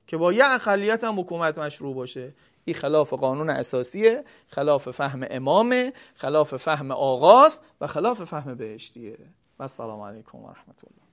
که 0.06 0.16
با 0.16 0.32
یه 0.32 0.44
اقلیت 0.44 1.04
هم 1.04 1.20
حکومت 1.20 1.58
مشروع 1.58 1.94
باشه. 1.94 2.32
این 2.64 2.76
خلاف 2.76 3.12
قانون 3.12 3.50
اساسیه 3.50 4.24
خلاف 4.48 4.90
فهم 4.90 5.26
امامه 5.30 5.92
خلاف 6.14 6.56
فهم 6.56 6.90
آغاست 6.90 7.62
و 7.80 7.86
خلاف 7.86 8.22
فهم 8.22 8.54
بهشتیه. 8.54 9.18
و 9.58 9.62
السلام 9.62 10.00
علیکم 10.00 10.38
و 10.38 10.50
رحمت 10.50 10.84
الله. 10.84 11.09